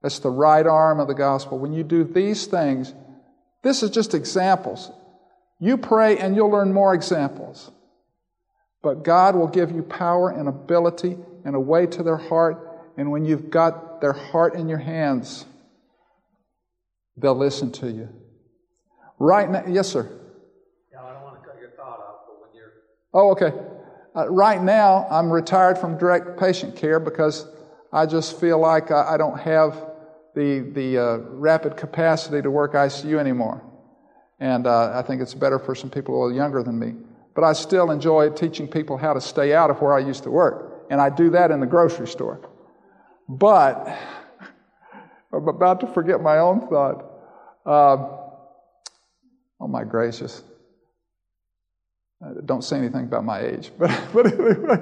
That's 0.03 0.19
the 0.19 0.29
right 0.29 0.65
arm 0.65 0.99
of 0.99 1.07
the 1.07 1.15
gospel. 1.15 1.57
When 1.57 1.73
you 1.73 1.83
do 1.83 2.03
these 2.03 2.45
things, 2.45 2.93
this 3.63 3.81
is 3.81 3.89
just 3.89 4.13
examples. 4.13 4.91
You 5.59 5.77
pray 5.77 6.17
and 6.17 6.35
you'll 6.35 6.51
learn 6.51 6.71
more 6.71 6.93
examples. 6.93 7.71
But 8.83 9.03
God 9.03 9.35
will 9.35 9.47
give 9.47 9.71
you 9.71 9.81
power 9.81 10.29
and 10.29 10.47
ability 10.47 11.17
and 11.45 11.55
a 11.55 11.59
way 11.59 11.87
to 11.87 12.03
their 12.03 12.17
heart. 12.17 12.69
And 12.97 13.09
when 13.09 13.25
you've 13.25 13.49
got 13.49 14.01
their 14.01 14.13
heart 14.13 14.55
in 14.55 14.69
your 14.69 14.77
hands, 14.77 15.45
they'll 17.17 17.35
listen 17.35 17.71
to 17.73 17.91
you. 17.91 18.09
Right 19.19 19.49
now, 19.49 19.63
yes, 19.67 19.87
sir. 19.87 20.09
Yeah, 20.91 21.03
I 21.03 21.13
don't 21.13 21.23
want 21.23 21.41
to 21.41 21.47
cut 21.47 21.59
your 21.59 21.69
thought 21.71 21.99
off, 21.99 22.21
but 22.27 22.41
when 22.41 22.49
you're. 22.55 22.73
Oh, 23.13 23.31
okay. 23.31 23.53
Uh, 24.15 24.29
right 24.29 24.61
now, 24.61 25.07
I'm 25.09 25.31
retired 25.31 25.77
from 25.77 25.97
direct 25.97 26.39
patient 26.39 26.75
care 26.75 26.99
because 26.99 27.47
I 27.91 28.05
just 28.05 28.39
feel 28.39 28.59
like 28.59 28.91
I, 28.91 29.13
I 29.13 29.17
don't 29.17 29.39
have 29.39 29.93
the, 30.35 30.71
the 30.73 30.97
uh, 30.97 31.17
rapid 31.29 31.77
capacity 31.77 32.41
to 32.41 32.49
work 32.49 32.73
ICU 32.73 33.19
anymore. 33.19 33.63
And 34.39 34.67
uh, 34.67 34.91
I 34.93 35.01
think 35.03 35.21
it's 35.21 35.33
better 35.33 35.59
for 35.59 35.75
some 35.75 35.89
people 35.89 36.15
a 36.15 36.17
little 36.23 36.35
younger 36.35 36.63
than 36.63 36.77
me. 36.77 36.93
But 37.35 37.43
I 37.43 37.53
still 37.53 37.91
enjoy 37.91 38.29
teaching 38.29 38.67
people 38.67 38.97
how 38.97 39.13
to 39.13 39.21
stay 39.21 39.53
out 39.53 39.69
of 39.69 39.81
where 39.81 39.93
I 39.93 39.99
used 39.99 40.23
to 40.23 40.31
work. 40.31 40.85
And 40.89 40.99
I 40.99 41.09
do 41.09 41.29
that 41.31 41.51
in 41.51 41.59
the 41.59 41.65
grocery 41.65 42.07
store. 42.07 42.49
But 43.27 43.97
I'm 45.33 45.47
about 45.47 45.79
to 45.79 45.87
forget 45.87 46.21
my 46.21 46.37
own 46.37 46.67
thought. 46.67 47.03
Uh, 47.65 47.97
oh, 49.59 49.67
my 49.67 49.83
gracious. 49.83 50.43
Don't 52.45 52.63
say 52.63 52.77
anything 52.77 53.05
about 53.05 53.25
my 53.25 53.41
age. 53.41 53.71
But, 53.77 53.89
but 54.13 54.27
anyway. 54.27 54.77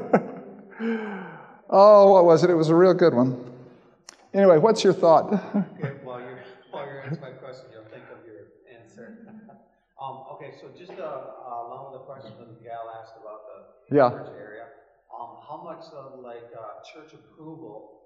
oh, 1.69 2.11
what 2.11 2.25
was 2.25 2.43
it? 2.43 2.49
It 2.49 2.55
was 2.55 2.69
a 2.69 2.75
real 2.75 2.93
good 2.93 3.13
one. 3.13 3.51
Anyway, 4.33 4.57
what's 4.57 4.83
your 4.83 4.93
thought? 4.93 5.31
Okay, 5.79 5.93
while 6.03 6.19
you're, 6.19 6.39
while 6.71 6.85
you're 6.85 7.01
answering 7.03 7.21
my 7.21 7.31
question, 7.39 7.65
you'll 7.73 7.83
think 7.85 8.03
of 8.11 8.25
your 8.25 8.51
answer. 8.79 9.17
um, 10.01 10.23
okay, 10.33 10.51
so 10.59 10.67
just 10.77 10.91
uh, 10.91 11.03
uh, 11.03 11.67
along 11.67 11.91
with 11.91 12.01
the 12.01 12.05
question 12.05 12.31
that 12.39 12.47
the 12.47 12.63
gal 12.63 12.91
asked 13.01 13.13
about 13.19 13.41
the 13.89 13.95
Yeah. 13.95 14.09
church 14.09 14.27
area, 14.37 14.65
um, 15.13 15.37
how 15.47 15.61
much 15.63 15.85
of 15.93 16.19
like 16.19 16.51
uh, 16.53 16.83
church 16.93 17.13
approval? 17.13 18.01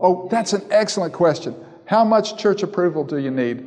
Oh, 0.00 0.28
that's 0.30 0.52
an 0.52 0.62
excellent 0.70 1.12
question. 1.12 1.54
How 1.90 2.04
much 2.04 2.36
church 2.36 2.62
approval 2.62 3.02
do 3.02 3.18
you 3.18 3.32
need? 3.32 3.66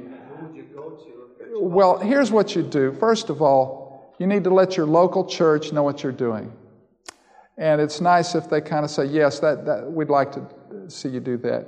Well, 1.55 1.99
here's 1.99 2.31
what 2.31 2.55
you 2.55 2.63
do. 2.63 2.93
First 2.93 3.29
of 3.29 3.41
all, 3.41 4.15
you 4.17 4.27
need 4.27 4.45
to 4.45 4.49
let 4.49 4.77
your 4.77 4.85
local 4.85 5.25
church 5.25 5.73
know 5.73 5.83
what 5.83 6.03
you're 6.03 6.13
doing. 6.13 6.53
And 7.57 7.81
it's 7.81 7.99
nice 7.99 8.33
if 8.33 8.49
they 8.49 8.61
kind 8.61 8.85
of 8.85 8.91
say, 8.91 9.07
yes, 9.07 9.41
that, 9.41 9.65
that, 9.65 9.91
we'd 9.91 10.09
like 10.09 10.31
to 10.31 10.47
see 10.87 11.09
you 11.09 11.19
do 11.19 11.35
that. 11.39 11.67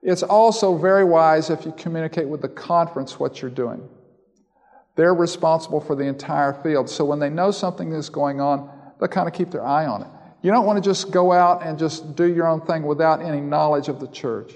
It's 0.00 0.22
also 0.22 0.78
very 0.78 1.02
wise 1.02 1.50
if 1.50 1.66
you 1.66 1.72
communicate 1.72 2.28
with 2.28 2.40
the 2.40 2.48
conference 2.48 3.18
what 3.18 3.42
you're 3.42 3.50
doing. 3.50 3.82
They're 4.94 5.12
responsible 5.12 5.80
for 5.80 5.96
the 5.96 6.04
entire 6.04 6.52
field. 6.62 6.88
So 6.88 7.04
when 7.04 7.18
they 7.18 7.30
know 7.30 7.50
something 7.50 7.90
is 7.94 8.08
going 8.08 8.40
on, 8.40 8.70
they'll 9.00 9.08
kind 9.08 9.26
of 9.26 9.34
keep 9.34 9.50
their 9.50 9.66
eye 9.66 9.86
on 9.86 10.02
it. 10.02 10.08
You 10.42 10.52
don't 10.52 10.66
want 10.66 10.80
to 10.80 10.88
just 10.88 11.10
go 11.10 11.32
out 11.32 11.66
and 11.66 11.76
just 11.76 12.14
do 12.14 12.32
your 12.32 12.46
own 12.46 12.60
thing 12.60 12.84
without 12.84 13.20
any 13.20 13.40
knowledge 13.40 13.88
of 13.88 13.98
the 13.98 14.06
church. 14.06 14.52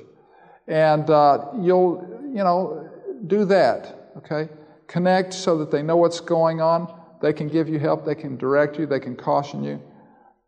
And 0.66 1.08
uh, 1.10 1.46
you'll, 1.60 2.06
you 2.32 2.42
know, 2.42 2.88
do 3.26 3.44
that, 3.46 4.12
okay? 4.18 4.50
Connect 4.86 5.32
so 5.32 5.58
that 5.58 5.70
they 5.70 5.82
know 5.82 5.96
what's 5.96 6.20
going 6.20 6.60
on. 6.60 7.00
They 7.20 7.32
can 7.32 7.48
give 7.48 7.68
you 7.68 7.78
help, 7.78 8.04
they 8.04 8.14
can 8.14 8.36
direct 8.36 8.78
you, 8.78 8.86
they 8.86 9.00
can 9.00 9.16
caution 9.16 9.62
you. 9.62 9.80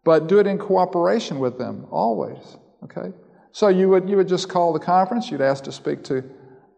But 0.04 0.26
do 0.28 0.38
it 0.38 0.46
in 0.46 0.58
cooperation 0.58 1.38
with 1.38 1.58
them, 1.58 1.86
always, 1.90 2.56
okay? 2.84 3.12
So 3.52 3.68
you 3.68 3.88
would, 3.88 4.08
you 4.08 4.16
would 4.16 4.28
just 4.28 4.48
call 4.48 4.72
the 4.72 4.78
conference, 4.78 5.30
you'd 5.30 5.40
ask 5.40 5.64
to 5.64 5.72
speak 5.72 6.04
to 6.04 6.18
uh, 6.18 6.22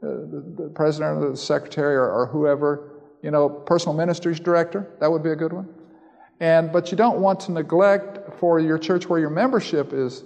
the, 0.03 0.55
the 0.57 0.72
president 0.74 1.22
or 1.22 1.30
the 1.30 1.36
secretary 1.36 1.97
or, 1.97 2.11
or 2.11 2.26
whoever, 2.26 3.03
you 3.22 3.30
know, 3.30 3.49
personal 3.49 3.97
ministries 3.97 4.39
director, 4.39 4.89
that 5.01 5.11
would 5.11 5.22
be 5.22 5.30
a 5.30 5.36
good 5.36 5.53
one. 5.53 5.68
And, 6.41 6.72
but 6.72 6.93
you 6.93 6.97
don't 6.97 7.18
want 7.18 7.41
to 7.41 7.53
neglect 7.53 8.39
for 8.39 8.61
your 8.61 8.78
church 8.78 9.09
where 9.09 9.18
your 9.18 9.30
membership 9.30 9.93
is 9.93 10.22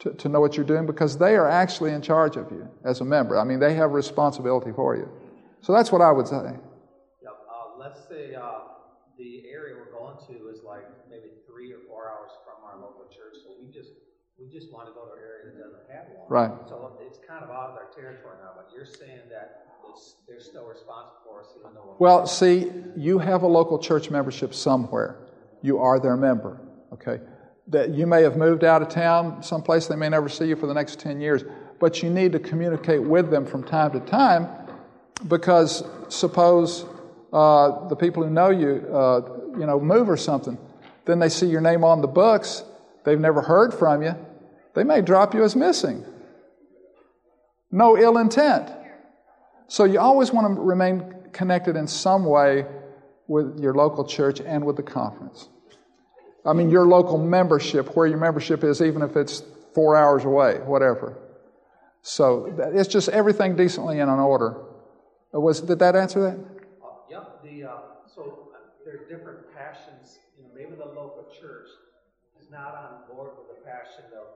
to, 0.00 0.12
to 0.14 0.28
know 0.28 0.40
what 0.40 0.56
you're 0.56 0.66
doing 0.66 0.86
because 0.86 1.16
they 1.18 1.36
are 1.36 1.48
actually 1.48 1.92
in 1.92 2.02
charge 2.02 2.36
of 2.36 2.50
you 2.50 2.66
as 2.84 3.00
a 3.00 3.04
member. 3.04 3.38
I 3.38 3.44
mean, 3.44 3.60
they 3.60 3.74
have 3.74 3.92
responsibility 3.92 4.72
for 4.74 4.96
you. 4.96 5.08
So 5.60 5.72
that's 5.72 5.92
what 5.92 6.00
I 6.00 6.10
would 6.10 6.26
say. 6.26 6.36
Yep. 7.22 7.36
Uh, 7.48 7.78
let's 7.78 8.00
say 8.08 8.34
uh, 8.34 8.60
the 9.18 9.44
area 9.50 9.76
we're 9.76 9.92
going 9.92 10.16
to 10.28 10.48
is 10.48 10.62
like 10.64 10.84
maybe 11.08 11.28
three 11.46 11.70
or 11.72 11.78
four 11.86 12.08
hours 12.08 12.30
from 12.44 12.64
our 12.64 12.80
local 12.80 13.04
church, 13.12 13.36
so 13.44 13.50
we 13.60 13.70
just 13.70 13.90
we 14.40 14.48
just 14.48 14.72
want 14.72 14.88
to 14.88 14.94
go 14.94 15.04
to 15.04 15.12
an 15.12 15.18
area 15.20 15.52
that 15.52 15.62
doesn't 15.62 15.84
have 15.92 16.06
one. 16.16 16.26
Right. 16.30 16.50
So 16.66 16.96
it's 17.06 17.18
kind 17.28 17.44
of 17.44 17.50
out 17.50 17.70
of 17.70 17.76
our 17.76 17.90
territory 17.94 18.36
now, 18.42 18.52
but 18.56 18.70
you're 18.74 18.86
saying 18.86 19.28
that 19.28 19.66
it's, 19.90 20.16
they're 20.26 20.40
still 20.40 20.64
responsible 20.66 21.20
for 21.26 21.40
us, 21.40 21.48
even 21.58 21.74
though. 21.74 21.82
we're- 21.84 21.96
Well, 21.98 22.26
see, 22.26 22.72
you 22.96 23.18
have 23.18 23.42
a 23.42 23.46
local 23.46 23.78
church 23.78 24.08
membership 24.10 24.54
somewhere. 24.54 25.18
You 25.60 25.78
are 25.78 26.00
their 26.00 26.16
member, 26.16 26.58
okay? 26.94 27.20
That 27.70 27.90
you 27.90 28.06
may 28.06 28.22
have 28.22 28.36
moved 28.36 28.64
out 28.64 28.82
of 28.82 28.88
town 28.88 29.42
someplace, 29.42 29.86
they 29.86 29.96
may 29.96 30.08
never 30.08 30.28
see 30.28 30.46
you 30.46 30.56
for 30.56 30.66
the 30.66 30.74
next 30.74 30.98
10 31.00 31.20
years, 31.20 31.44
but 31.78 32.02
you 32.02 32.10
need 32.10 32.32
to 32.32 32.38
communicate 32.38 33.02
with 33.02 33.30
them 33.30 33.46
from 33.46 33.64
time 33.64 33.92
to 33.92 34.00
time 34.00 34.48
because 35.28 35.84
suppose 36.08 36.84
uh, 37.32 37.88
the 37.88 37.96
people 37.96 38.22
who 38.22 38.30
know 38.30 38.50
you, 38.50 38.86
uh, 38.92 39.20
you 39.58 39.66
know, 39.66 39.78
move 39.80 40.08
or 40.08 40.16
something, 40.16 40.58
then 41.04 41.18
they 41.18 41.28
see 41.28 41.46
your 41.46 41.60
name 41.60 41.84
on 41.84 42.00
the 42.00 42.08
books, 42.08 42.64
they've 43.04 43.20
never 43.20 43.40
heard 43.40 43.72
from 43.72 44.02
you, 44.02 44.14
they 44.74 44.84
may 44.84 45.00
drop 45.00 45.34
you 45.34 45.42
as 45.44 45.56
missing. 45.56 46.04
No 47.70 47.96
ill 47.96 48.18
intent. 48.18 48.70
So 49.68 49.84
you 49.84 50.00
always 50.00 50.32
want 50.32 50.56
to 50.56 50.60
remain 50.60 51.14
connected 51.32 51.76
in 51.76 51.86
some 51.86 52.24
way 52.24 52.66
with 53.28 53.60
your 53.60 53.74
local 53.74 54.04
church 54.04 54.40
and 54.40 54.64
with 54.64 54.76
the 54.76 54.82
conference. 54.82 55.48
I 56.44 56.52
mean, 56.54 56.70
your 56.70 56.86
local 56.86 57.18
membership, 57.18 57.94
where 57.96 58.06
your 58.06 58.18
membership 58.18 58.64
is, 58.64 58.80
even 58.80 59.02
if 59.02 59.16
it's 59.16 59.42
four 59.74 59.96
hours 59.96 60.24
away, 60.24 60.58
whatever. 60.64 61.16
So 62.02 62.52
that- 62.56 62.74
it's 62.74 62.88
just 62.88 63.08
everything 63.10 63.56
decently 63.56 63.98
in 64.00 64.08
an 64.08 64.18
order. 64.20 64.56
Was 65.32 65.60
did 65.60 65.78
that 65.80 65.94
answer 65.96 66.20
that? 66.22 66.36
Uh, 66.38 66.88
Yep, 67.10 67.42
the, 67.42 67.64
uh, 67.64 67.70
so 68.14 68.48
uh, 68.54 68.58
there's 68.84 69.06
different 69.08 69.38
passions, 69.54 70.18
you 70.36 70.42
know, 70.44 70.50
maybe 70.54 70.74
the 70.76 70.86
local 70.86 71.26
church 71.40 71.68
is 72.40 72.50
not 72.50 72.74
on 72.74 73.14
board 73.14 73.30
with 73.38 73.48
the 73.58 73.62
passion 73.64 74.04
of, 74.16 74.26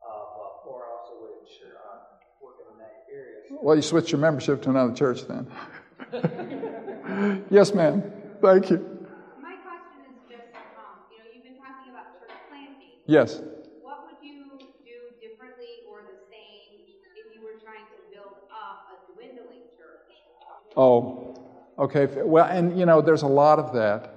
uh, 0.00 0.64
four 0.64 0.84
hours 0.86 1.08
away, 1.18 1.30
church, 1.44 1.74
uh, 1.76 1.98
working 2.42 2.66
in 2.72 2.78
that 2.78 3.04
area. 3.12 3.40
So 3.48 3.58
Well, 3.60 3.76
you 3.76 3.82
switch 3.82 4.12
your 4.12 4.20
membership 4.20 4.62
to 4.62 4.70
another 4.70 4.94
church 4.94 5.26
then. 5.26 5.46
yes, 7.50 7.74
ma'am. 7.74 8.02
Thank 8.40 8.70
you. 8.70 8.78
My 9.42 9.56
question 9.64 10.08
is 10.12 10.20
just, 10.28 10.52
um, 10.76 11.04
you 11.12 11.18
know, 11.18 11.26
you've 11.32 11.44
been 11.44 11.58
talking 11.60 11.90
about 11.92 12.16
church 12.20 12.32
planting. 12.48 12.93
Yes. 13.06 13.40
What 13.82 14.06
would 14.06 14.26
you 14.26 14.58
do 14.58 15.28
differently 15.28 15.84
or 15.88 16.00
the 16.02 16.18
same 16.30 16.86
if 17.14 17.34
you 17.34 17.42
were 17.42 17.60
trying 17.62 17.84
to 17.84 17.98
build 18.10 18.48
up 18.50 18.88
a 18.90 19.12
dwindling 19.12 19.68
church? 19.76 20.16
Oh, 20.76 21.36
okay. 21.78 22.06
Well, 22.22 22.46
and 22.46 22.78
you 22.78 22.86
know, 22.86 23.00
there's 23.02 23.22
a 23.22 23.26
lot 23.28 23.58
of 23.58 23.74
that. 23.74 24.10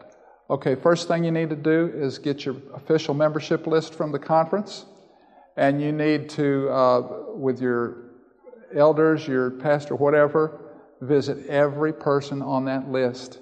Okay, 0.49 0.75
first 0.75 1.09
thing 1.09 1.25
you 1.25 1.31
need 1.31 1.49
to 1.49 1.57
do 1.57 1.91
is 1.93 2.17
get 2.17 2.45
your 2.45 2.55
official 2.73 3.13
membership 3.13 3.67
list 3.67 3.93
from 3.93 4.13
the 4.13 4.19
conference, 4.19 4.85
and 5.57 5.81
you 5.81 5.91
need 5.91 6.29
to, 6.29 6.69
uh, 6.69 7.01
with 7.35 7.59
your 7.59 7.97
elders, 8.73 9.27
your 9.27 9.51
pastor, 9.51 9.95
whatever, 9.95 10.61
visit 11.01 11.45
every 11.47 11.91
person 11.91 12.41
on 12.41 12.63
that 12.63 12.89
list. 12.89 13.39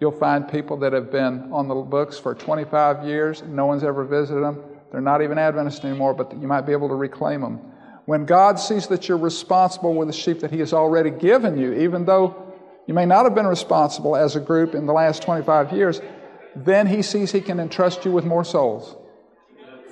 You'll 0.00 0.10
find 0.12 0.48
people 0.48 0.78
that 0.78 0.94
have 0.94 1.10
been 1.10 1.52
on 1.52 1.68
the 1.68 1.74
books 1.74 2.18
for 2.18 2.34
25 2.34 3.04
years, 3.04 3.42
no 3.42 3.66
one's 3.66 3.84
ever 3.84 4.04
visited 4.04 4.42
them. 4.42 4.62
They're 4.90 5.00
not 5.00 5.22
even 5.22 5.38
Adventists 5.38 5.84
anymore, 5.84 6.14
but 6.14 6.32
you 6.40 6.48
might 6.48 6.62
be 6.62 6.72
able 6.72 6.88
to 6.88 6.94
reclaim 6.94 7.42
them. 7.42 7.60
When 8.06 8.24
God 8.24 8.58
sees 8.58 8.86
that 8.86 9.08
you're 9.08 9.18
responsible 9.18 9.94
with 9.94 10.08
the 10.08 10.14
sheep 10.14 10.40
that 10.40 10.50
He 10.50 10.60
has 10.60 10.72
already 10.72 11.10
given 11.10 11.58
you, 11.58 11.74
even 11.74 12.06
though 12.06 12.54
you 12.86 12.94
may 12.94 13.04
not 13.04 13.24
have 13.24 13.34
been 13.34 13.46
responsible 13.46 14.16
as 14.16 14.34
a 14.34 14.40
group 14.40 14.74
in 14.74 14.86
the 14.86 14.94
last 14.94 15.22
25 15.22 15.72
years, 15.72 16.00
then 16.56 16.86
He 16.86 17.02
sees 17.02 17.30
He 17.30 17.42
can 17.42 17.60
entrust 17.60 18.06
you 18.06 18.12
with 18.12 18.24
more 18.24 18.44
souls. 18.44 18.96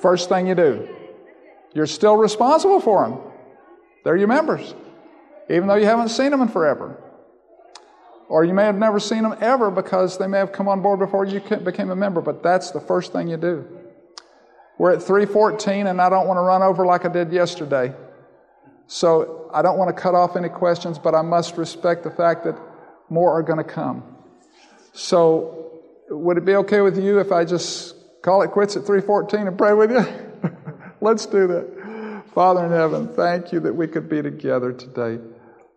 First 0.00 0.30
thing 0.30 0.46
you 0.46 0.54
do, 0.54 0.88
you're 1.74 1.86
still 1.86 2.16
responsible 2.16 2.80
for 2.80 3.06
them. 3.06 3.20
They're 4.02 4.16
your 4.16 4.28
members, 4.28 4.74
even 5.50 5.66
though 5.68 5.74
you 5.74 5.84
haven't 5.84 6.08
seen 6.08 6.30
them 6.30 6.40
in 6.40 6.48
forever. 6.48 7.02
Or 8.28 8.44
you 8.44 8.54
may 8.54 8.64
have 8.64 8.76
never 8.76 8.98
seen 8.98 9.22
them 9.22 9.36
ever 9.40 9.70
because 9.70 10.16
they 10.16 10.26
may 10.26 10.38
have 10.38 10.52
come 10.52 10.68
on 10.68 10.80
board 10.80 10.98
before 10.98 11.26
you 11.26 11.40
became 11.40 11.90
a 11.90 11.96
member, 11.96 12.20
but 12.20 12.42
that's 12.42 12.70
the 12.70 12.80
first 12.80 13.12
thing 13.12 13.28
you 13.28 13.36
do. 13.36 13.75
We're 14.78 14.92
at 14.92 15.02
314 15.02 15.86
and 15.86 16.00
I 16.00 16.08
don't 16.08 16.26
want 16.26 16.38
to 16.38 16.42
run 16.42 16.62
over 16.62 16.84
like 16.84 17.04
I 17.04 17.08
did 17.08 17.32
yesterday. 17.32 17.94
So 18.86 19.50
I 19.52 19.62
don't 19.62 19.78
want 19.78 19.94
to 19.94 20.00
cut 20.00 20.14
off 20.14 20.36
any 20.36 20.48
questions, 20.48 20.98
but 20.98 21.14
I 21.14 21.22
must 21.22 21.56
respect 21.56 22.04
the 22.04 22.10
fact 22.10 22.44
that 22.44 22.58
more 23.08 23.32
are 23.32 23.42
going 23.42 23.58
to 23.58 23.64
come. 23.64 24.02
So 24.92 25.82
would 26.08 26.36
it 26.36 26.44
be 26.44 26.56
okay 26.56 26.80
with 26.80 26.98
you 26.98 27.18
if 27.18 27.32
I 27.32 27.44
just 27.44 27.96
call 28.22 28.42
it 28.42 28.50
quits 28.50 28.76
at 28.76 28.86
314 28.86 29.48
and 29.48 29.58
pray 29.58 29.72
with 29.72 29.90
you? 29.90 30.06
Let's 31.00 31.26
do 31.26 31.46
that. 31.48 32.24
Father 32.34 32.66
in 32.66 32.72
heaven, 32.72 33.08
thank 33.14 33.52
you 33.52 33.60
that 33.60 33.72
we 33.72 33.86
could 33.86 34.08
be 34.08 34.20
together 34.20 34.72
today. 34.72 35.22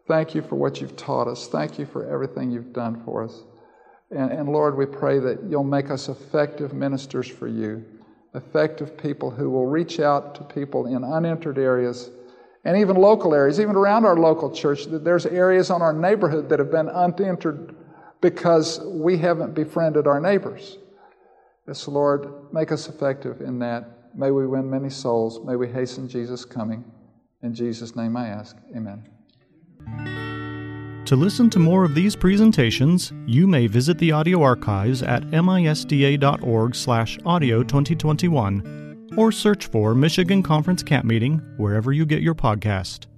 Thank 0.08 0.36
you 0.36 0.41
for 0.41 0.56
what 0.56 0.82
you've 0.82 0.97
taught 0.97 1.28
us. 1.28 1.47
Thank 1.47 1.80
you 1.80 1.86
for 1.86 2.10
everything 2.12 2.52
you've 2.52 2.74
done 2.74 3.02
for 3.06 3.24
us. 3.24 3.43
And, 4.12 4.32
and 4.32 4.50
Lord, 4.50 4.76
we 4.76 4.86
pray 4.86 5.20
that 5.20 5.43
you'll 5.47 5.64
make 5.64 5.89
us 5.89 6.10
effective 6.10 6.74
ministers 6.74 7.28
for 7.28 7.47
you, 7.47 7.86
effective 8.34 8.98
people 8.98 9.32
who 9.32 9.50
will 9.50 9.66
reach 9.66 10.00
out 10.00 10.36
to 10.36 10.44
people 10.44 10.86
in 10.86 11.04
unentered 11.04 11.58
areas 11.58 12.12
and 12.66 12.78
even 12.78 12.96
local 12.96 13.34
areas, 13.34 13.60
even 13.60 13.76
around 13.76 14.06
our 14.06 14.18
local 14.18 14.52
church. 14.52 14.86
There's 14.86 15.26
areas 15.26 15.70
on 15.70 15.82
our 15.82 15.94
neighborhood 15.94 16.50
that 16.50 16.60
have 16.60 16.72
been 16.72 16.90
unentered 16.90 17.76
because 18.22 18.80
we 18.82 19.18
haven't 19.18 19.54
befriended 19.54 20.08
our 20.08 20.20
neighbors. 20.20 20.78
Yes, 21.68 21.88
Lord, 21.88 22.52
make 22.54 22.72
us 22.72 22.90
effective 22.90 23.42
in 23.42 23.60
that. 23.60 24.16
May 24.16 24.32
we 24.32 24.48
win 24.48 24.70
many 24.70 24.90
souls. 24.90 25.40
May 25.46 25.56
we 25.56 25.68
hasten 25.68 26.08
Jesus' 26.08 26.44
coming. 26.44 26.84
In 27.42 27.54
Jesus' 27.54 27.96
name 27.96 28.18
I 28.18 28.28
ask. 28.28 28.58
Amen. 28.76 29.06
To 31.10 31.16
listen 31.16 31.49
to 31.49 31.57
more 31.57 31.84
of 31.84 31.95
these 31.95 32.16
presentations, 32.16 33.12
you 33.26 33.47
may 33.47 33.66
visit 33.66 33.97
the 33.97 34.12
audio 34.12 34.43
archives 34.43 35.01
at 35.01 35.24
misda.org/audio 35.32 37.64
2021 37.64 39.07
or 39.18 39.32
search 39.32 39.66
for 39.66 39.95
Michigan 39.95 40.43
Conference 40.43 40.84
Camp 40.84 41.05
Meeting 41.05 41.41
wherever 41.57 41.91
you 41.91 42.05
get 42.05 42.22
your 42.22 42.36
podcast. 42.36 43.09